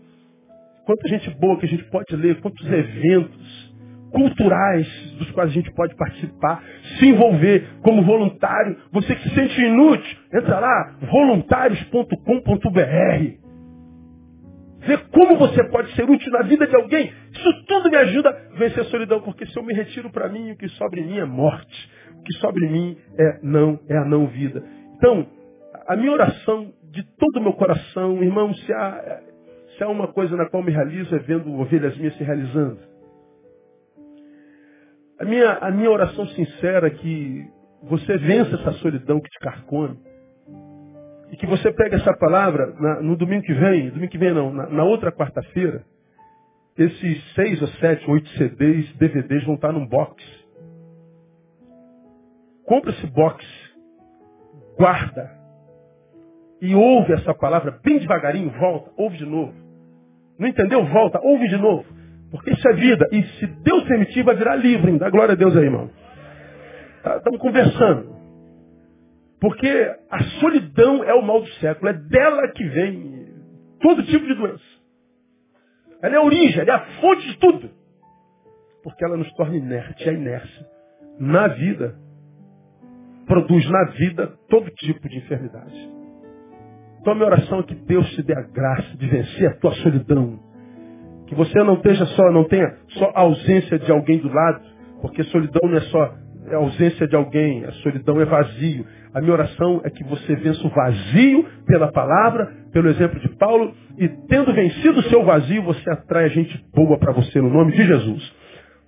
Quanta 0.86 1.08
gente 1.08 1.30
boa 1.38 1.58
que 1.58 1.66
a 1.66 1.68
gente 1.68 1.84
pode 1.84 2.16
ler. 2.16 2.40
Quantos 2.40 2.66
eventos 2.66 3.74
culturais 4.14 4.86
dos 5.18 5.30
quais 5.32 5.50
a 5.50 5.52
gente 5.52 5.70
pode 5.72 5.94
participar, 5.96 6.62
se 6.98 7.06
envolver 7.06 7.68
como 7.82 8.02
voluntário. 8.04 8.78
Você 8.92 9.14
que 9.14 9.28
se 9.28 9.34
sente 9.34 9.60
inútil, 9.60 10.18
entra 10.32 10.60
lá, 10.60 10.96
voluntários.com.br. 11.10 13.43
Ver 14.86 15.08
como 15.08 15.36
você 15.36 15.64
pode 15.70 15.94
ser 15.94 16.08
útil 16.08 16.30
na 16.32 16.42
vida 16.42 16.66
de 16.66 16.76
alguém. 16.76 17.12
Isso 17.32 17.64
tudo 17.66 17.90
me 17.90 17.96
ajuda 17.96 18.28
a 18.28 18.58
vencer 18.58 18.80
a 18.80 18.84
solidão, 18.86 19.20
porque 19.22 19.46
se 19.46 19.58
eu 19.58 19.62
me 19.62 19.74
retiro 19.74 20.10
para 20.10 20.28
mim, 20.28 20.52
o 20.52 20.56
que 20.56 20.68
sobra 20.70 21.00
em 21.00 21.06
mim 21.06 21.18
é 21.18 21.24
morte. 21.24 21.90
O 22.18 22.22
que 22.22 22.32
sobra 22.34 22.64
em 22.64 22.70
mim 22.70 22.98
é 23.18 23.38
não, 23.42 23.80
é 23.88 23.96
a 23.96 24.04
não 24.04 24.26
vida. 24.26 24.62
Então, 24.96 25.26
a 25.86 25.96
minha 25.96 26.12
oração 26.12 26.72
de 26.90 27.02
todo 27.16 27.38
o 27.38 27.42
meu 27.42 27.54
coração, 27.54 28.22
irmão, 28.22 28.52
se 28.54 28.72
há, 28.72 29.20
se 29.76 29.84
há 29.84 29.88
uma 29.88 30.08
coisa 30.08 30.36
na 30.36 30.48
qual 30.48 30.62
me 30.62 30.70
realizo 30.70 31.14
é 31.14 31.18
vendo 31.18 31.52
ovelhas 31.58 31.96
minhas 31.96 32.16
se 32.16 32.24
realizando. 32.24 32.78
A 35.18 35.24
minha, 35.24 35.52
a 35.52 35.70
minha 35.70 35.90
oração 35.90 36.26
sincera 36.28 36.88
é 36.88 36.90
que 36.90 37.44
você 37.82 38.16
vença 38.18 38.54
essa 38.56 38.72
solidão 38.72 39.20
que 39.20 39.30
te 39.30 39.38
carcome 39.38 39.98
e 41.34 41.36
que 41.36 41.46
você 41.46 41.72
pegue 41.72 41.96
essa 41.96 42.16
palavra 42.16 42.72
na, 42.78 43.02
no 43.02 43.16
domingo 43.16 43.42
que 43.42 43.52
vem, 43.52 43.90
domingo 43.90 44.12
que 44.12 44.18
vem 44.18 44.32
não, 44.32 44.52
na, 44.52 44.68
na 44.68 44.84
outra 44.84 45.10
quarta-feira, 45.10 45.84
esses 46.78 47.34
seis 47.34 47.60
ou 47.60 47.66
sete, 47.66 48.08
oito 48.08 48.28
CDs, 48.38 48.92
DVDs 48.96 49.44
vão 49.44 49.56
estar 49.56 49.72
num 49.72 49.84
box. 49.84 50.14
Compre 52.64 52.92
esse 52.92 53.06
box, 53.08 53.44
guarda 54.78 55.28
e 56.62 56.72
ouve 56.72 57.12
essa 57.14 57.34
palavra 57.34 57.80
bem 57.82 57.98
devagarinho, 57.98 58.50
volta, 58.50 58.92
ouve 58.96 59.16
de 59.18 59.26
novo. 59.26 59.52
Não 60.38 60.46
entendeu? 60.46 60.84
Volta, 60.86 61.18
ouve 61.20 61.48
de 61.48 61.56
novo. 61.56 61.84
Porque 62.30 62.52
isso 62.52 62.68
é 62.68 62.74
vida. 62.74 63.08
E 63.10 63.24
se 63.24 63.46
Deus 63.46 63.82
permitir, 63.84 64.22
vai 64.22 64.36
virar 64.36 64.54
livre. 64.54 64.96
Dá 64.98 65.10
glória 65.10 65.32
a 65.32 65.36
Deus 65.36 65.56
aí, 65.56 65.64
irmão. 65.64 65.90
Estamos 66.96 67.22
tá, 67.22 67.38
conversando. 67.38 68.13
Porque 69.44 69.68
a 70.10 70.22
solidão 70.40 71.04
é 71.04 71.12
o 71.12 71.20
mal 71.20 71.42
do 71.42 71.48
século. 71.56 71.90
É 71.90 71.92
dela 71.92 72.48
que 72.48 72.64
vem 72.64 73.26
todo 73.78 74.02
tipo 74.04 74.24
de 74.24 74.34
doença. 74.36 74.64
Ela 76.02 76.14
é 76.14 76.16
a 76.16 76.22
origem, 76.22 76.62
ela 76.62 76.70
é 76.70 76.74
a 76.74 76.86
fonte 76.98 77.26
de 77.28 77.36
tudo. 77.36 77.70
Porque 78.82 79.04
ela 79.04 79.18
nos 79.18 79.30
torna 79.34 79.54
inerte. 79.54 80.08
A 80.08 80.12
inércia 80.14 80.66
na 81.20 81.48
vida 81.48 81.94
produz 83.26 83.68
na 83.68 83.84
vida 83.90 84.32
todo 84.48 84.70
tipo 84.70 85.06
de 85.10 85.18
enfermidade. 85.18 85.90
Então 87.02 87.12
a 87.12 87.16
minha 87.16 87.26
oração 87.26 87.60
é 87.60 87.64
que 87.64 87.74
Deus 87.74 88.08
te 88.12 88.22
dê 88.22 88.32
a 88.32 88.48
graça 88.48 88.96
de 88.96 89.06
vencer 89.06 89.50
a 89.50 89.56
tua 89.56 89.74
solidão. 89.74 90.40
Que 91.26 91.34
você 91.34 91.62
não 91.62 91.74
esteja 91.74 92.06
só, 92.06 92.32
não 92.32 92.44
tenha 92.44 92.78
só 92.88 93.12
ausência 93.14 93.78
de 93.78 93.92
alguém 93.92 94.20
do 94.20 94.32
lado, 94.32 94.62
porque 95.02 95.22
solidão 95.24 95.68
não 95.68 95.76
é 95.76 95.82
só 95.82 96.23
é 96.48 96.54
ausência 96.54 97.06
de 97.06 97.16
alguém, 97.16 97.64
a 97.64 97.72
solidão 97.72 98.20
é 98.20 98.24
vazio. 98.24 98.86
A 99.12 99.20
minha 99.20 99.32
oração 99.32 99.80
é 99.84 99.90
que 99.90 100.04
você 100.04 100.34
vença 100.36 100.66
o 100.66 100.70
vazio 100.70 101.44
pela 101.66 101.90
palavra, 101.90 102.52
pelo 102.72 102.88
exemplo 102.88 103.18
de 103.20 103.28
Paulo, 103.36 103.72
e 103.98 104.08
tendo 104.28 104.52
vencido 104.52 105.00
o 105.00 105.04
seu 105.04 105.24
vazio, 105.24 105.62
você 105.62 105.88
atrai 105.90 106.28
gente 106.30 106.62
boa 106.74 106.98
para 106.98 107.12
você 107.12 107.40
no 107.40 107.50
nome 107.50 107.72
de 107.72 107.84
Jesus. 107.84 108.34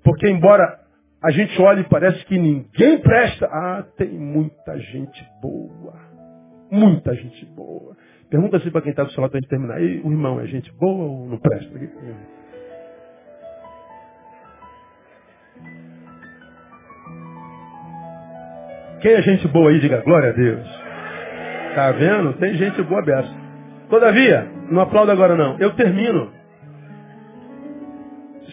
Porque 0.02 0.28
embora 0.28 0.78
a 1.22 1.30
gente 1.30 1.60
olhe 1.60 1.80
e 1.80 1.88
parece 1.88 2.24
que 2.26 2.38
ninguém 2.38 2.98
presta, 2.98 3.46
ah, 3.46 3.84
tem 3.96 4.10
muita 4.10 4.78
gente 4.78 5.24
boa. 5.40 5.94
Muita 6.70 7.14
gente 7.14 7.46
boa. 7.46 7.96
Pergunta 8.28 8.56
assim 8.56 8.70
para 8.70 8.82
quem 8.82 8.90
está 8.90 9.04
do 9.04 9.12
seu 9.12 9.22
lado 9.22 9.34
antes 9.34 9.48
de 9.48 9.48
terminar. 9.48 9.80
E 9.80 10.00
o 10.00 10.10
irmão 10.10 10.40
é 10.40 10.46
gente 10.46 10.72
boa 10.78 11.04
ou 11.04 11.28
não 11.28 11.38
presta? 11.38 11.70
Quem 19.06 19.14
é 19.14 19.22
gente 19.22 19.46
boa 19.46 19.70
aí, 19.70 19.78
diga 19.78 20.02
glória 20.02 20.30
a 20.30 20.32
Deus. 20.32 20.66
Tá 21.76 21.92
vendo? 21.92 22.32
Tem 22.40 22.54
gente 22.54 22.82
boa 22.82 23.00
dessa. 23.02 23.32
Todavia, 23.88 24.50
não 24.68 24.82
aplaudo 24.82 25.12
agora 25.12 25.36
não. 25.36 25.56
Eu 25.60 25.76
termino 25.76 26.32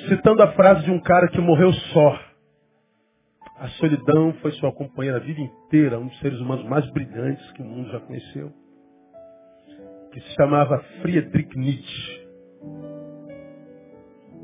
citando 0.08 0.44
a 0.44 0.52
frase 0.52 0.84
de 0.84 0.92
um 0.92 1.00
cara 1.00 1.28
que 1.30 1.42
morreu 1.42 1.74
só. 1.74 2.20
A 3.58 3.68
solidão 3.80 4.32
foi 4.44 4.52
sua 4.52 4.72
companheira 4.72 5.18
a 5.18 5.22
vida 5.22 5.42
inteira, 5.42 5.98
um 5.98 6.06
dos 6.06 6.20
seres 6.20 6.40
humanos 6.40 6.66
mais 6.66 6.88
brilhantes 6.92 7.52
que 7.54 7.64
o 7.64 7.66
mundo 7.66 7.90
já 7.90 8.00
conheceu. 8.02 8.52
Que 10.12 10.22
se 10.22 10.36
chamava 10.36 10.78
Friedrich 11.02 11.58
Nietzsche. 11.58 12.28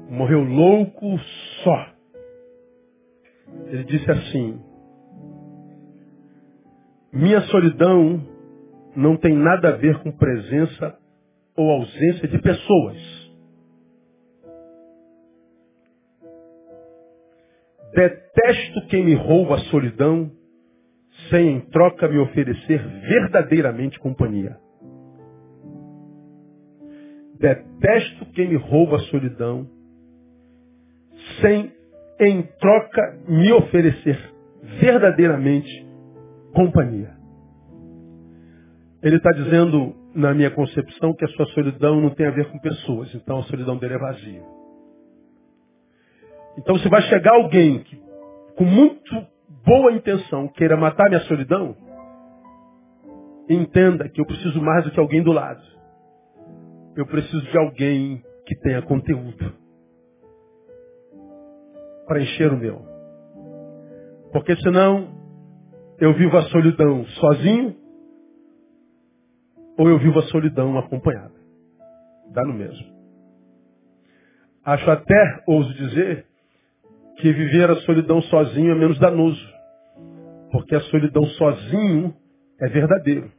Morreu 0.09 0.43
louco 0.43 1.19
só. 1.63 1.87
Ele 3.67 3.83
disse 3.83 4.09
assim, 4.09 4.68
minha 7.11 7.41
solidão 7.41 8.21
não 8.95 9.17
tem 9.17 9.33
nada 9.35 9.69
a 9.69 9.77
ver 9.77 9.97
com 10.03 10.11
presença 10.11 10.97
ou 11.55 11.69
ausência 11.71 12.27
de 12.27 12.39
pessoas. 12.39 12.97
Detesto 17.93 18.87
quem 18.87 19.03
me 19.03 19.15
rouba 19.15 19.55
a 19.55 19.59
solidão 19.65 20.31
sem 21.29 21.57
em 21.57 21.59
troca 21.69 22.07
me 22.07 22.19
oferecer 22.19 22.81
verdadeiramente 23.01 23.99
companhia. 23.99 24.57
Detesto 27.39 28.25
quem 28.33 28.49
me 28.49 28.55
rouba 28.57 28.97
a 28.97 28.99
solidão 29.01 29.67
sem 31.41 31.73
em 32.19 32.43
troca 32.59 33.19
me 33.27 33.51
oferecer 33.53 34.17
verdadeiramente 34.79 35.88
companhia. 36.53 37.17
Ele 39.01 39.15
está 39.15 39.31
dizendo, 39.31 39.95
na 40.13 40.33
minha 40.33 40.51
concepção, 40.51 41.13
que 41.13 41.23
a 41.23 41.29
sua 41.29 41.45
solidão 41.47 42.01
não 42.01 42.09
tem 42.09 42.27
a 42.27 42.31
ver 42.31 42.51
com 42.51 42.59
pessoas, 42.59 43.13
então 43.15 43.39
a 43.39 43.43
solidão 43.43 43.77
dele 43.77 43.93
é 43.93 43.99
vazia. 43.99 44.43
Então 46.57 46.77
se 46.79 46.89
vai 46.89 47.01
chegar 47.03 47.33
alguém 47.33 47.83
que, 47.83 48.01
com 48.57 48.65
muito 48.65 49.27
boa 49.65 49.93
intenção, 49.93 50.47
queira 50.49 50.75
matar 50.75 51.07
minha 51.07 51.21
solidão, 51.21 51.75
entenda 53.49 54.09
que 54.09 54.19
eu 54.19 54.25
preciso 54.25 54.61
mais 54.61 54.83
do 54.83 54.91
que 54.91 54.99
alguém 54.99 55.23
do 55.23 55.31
lado. 55.31 55.63
Eu 56.95 57.05
preciso 57.05 57.41
de 57.49 57.57
alguém 57.57 58.21
que 58.45 58.55
tenha 58.59 58.81
conteúdo 58.81 59.53
para 62.05 62.21
encher 62.21 62.51
o 62.51 62.57
meu. 62.57 62.81
Porque 64.33 64.55
senão 64.57 65.18
eu 65.99 66.13
vivo 66.13 66.37
a 66.37 66.43
solidão 66.43 67.05
sozinho 67.05 67.75
ou 69.77 69.89
eu 69.89 69.97
vivo 69.99 70.19
a 70.19 70.23
solidão 70.23 70.77
acompanhada. 70.77 71.33
Dá 72.31 72.43
no 72.43 72.53
mesmo. 72.53 72.85
Acho 74.63 74.89
até, 74.91 75.43
ouso 75.47 75.73
dizer, 75.73 76.25
que 77.17 77.31
viver 77.33 77.69
a 77.69 77.75
solidão 77.77 78.21
sozinho 78.23 78.71
é 78.71 78.75
menos 78.75 78.99
danoso. 78.99 79.41
Porque 80.51 80.75
a 80.75 80.81
solidão 80.81 81.23
sozinho 81.25 82.13
é 82.59 82.67
verdadeiro. 82.67 83.31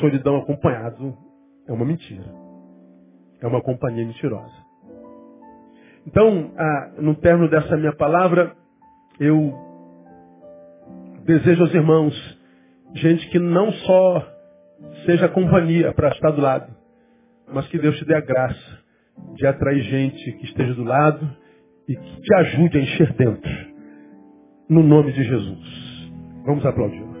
Solidão 0.00 0.36
acompanhado 0.36 1.16
é 1.68 1.72
uma 1.72 1.84
mentira. 1.84 2.24
É 3.40 3.46
uma 3.46 3.62
companhia 3.62 4.04
mentirosa. 4.06 4.64
Então, 6.06 6.52
ah, 6.56 6.92
no 6.98 7.14
término 7.14 7.48
dessa 7.48 7.76
minha 7.76 7.94
palavra, 7.94 8.54
eu 9.18 9.63
Desejo 11.24 11.62
aos 11.62 11.74
irmãos, 11.74 12.38
gente 12.94 13.26
que 13.30 13.38
não 13.38 13.72
só 13.72 14.34
seja 15.06 15.26
companhia 15.28 15.92
para 15.94 16.10
estar 16.10 16.30
do 16.30 16.40
lado, 16.42 16.70
mas 17.50 17.66
que 17.68 17.78
Deus 17.78 17.96
te 17.98 18.04
dê 18.04 18.14
a 18.14 18.20
graça 18.20 18.78
de 19.34 19.46
atrair 19.46 19.82
gente 19.84 20.32
que 20.32 20.44
esteja 20.44 20.74
do 20.74 20.84
lado 20.84 21.26
e 21.88 21.96
que 21.96 22.20
te 22.20 22.34
ajude 22.34 22.78
a 22.78 22.80
encher 22.82 23.12
dentro. 23.14 23.50
No 24.68 24.82
nome 24.82 25.12
de 25.12 25.24
Jesus. 25.24 26.10
Vamos 26.44 26.64
aplaudir. 26.66 27.13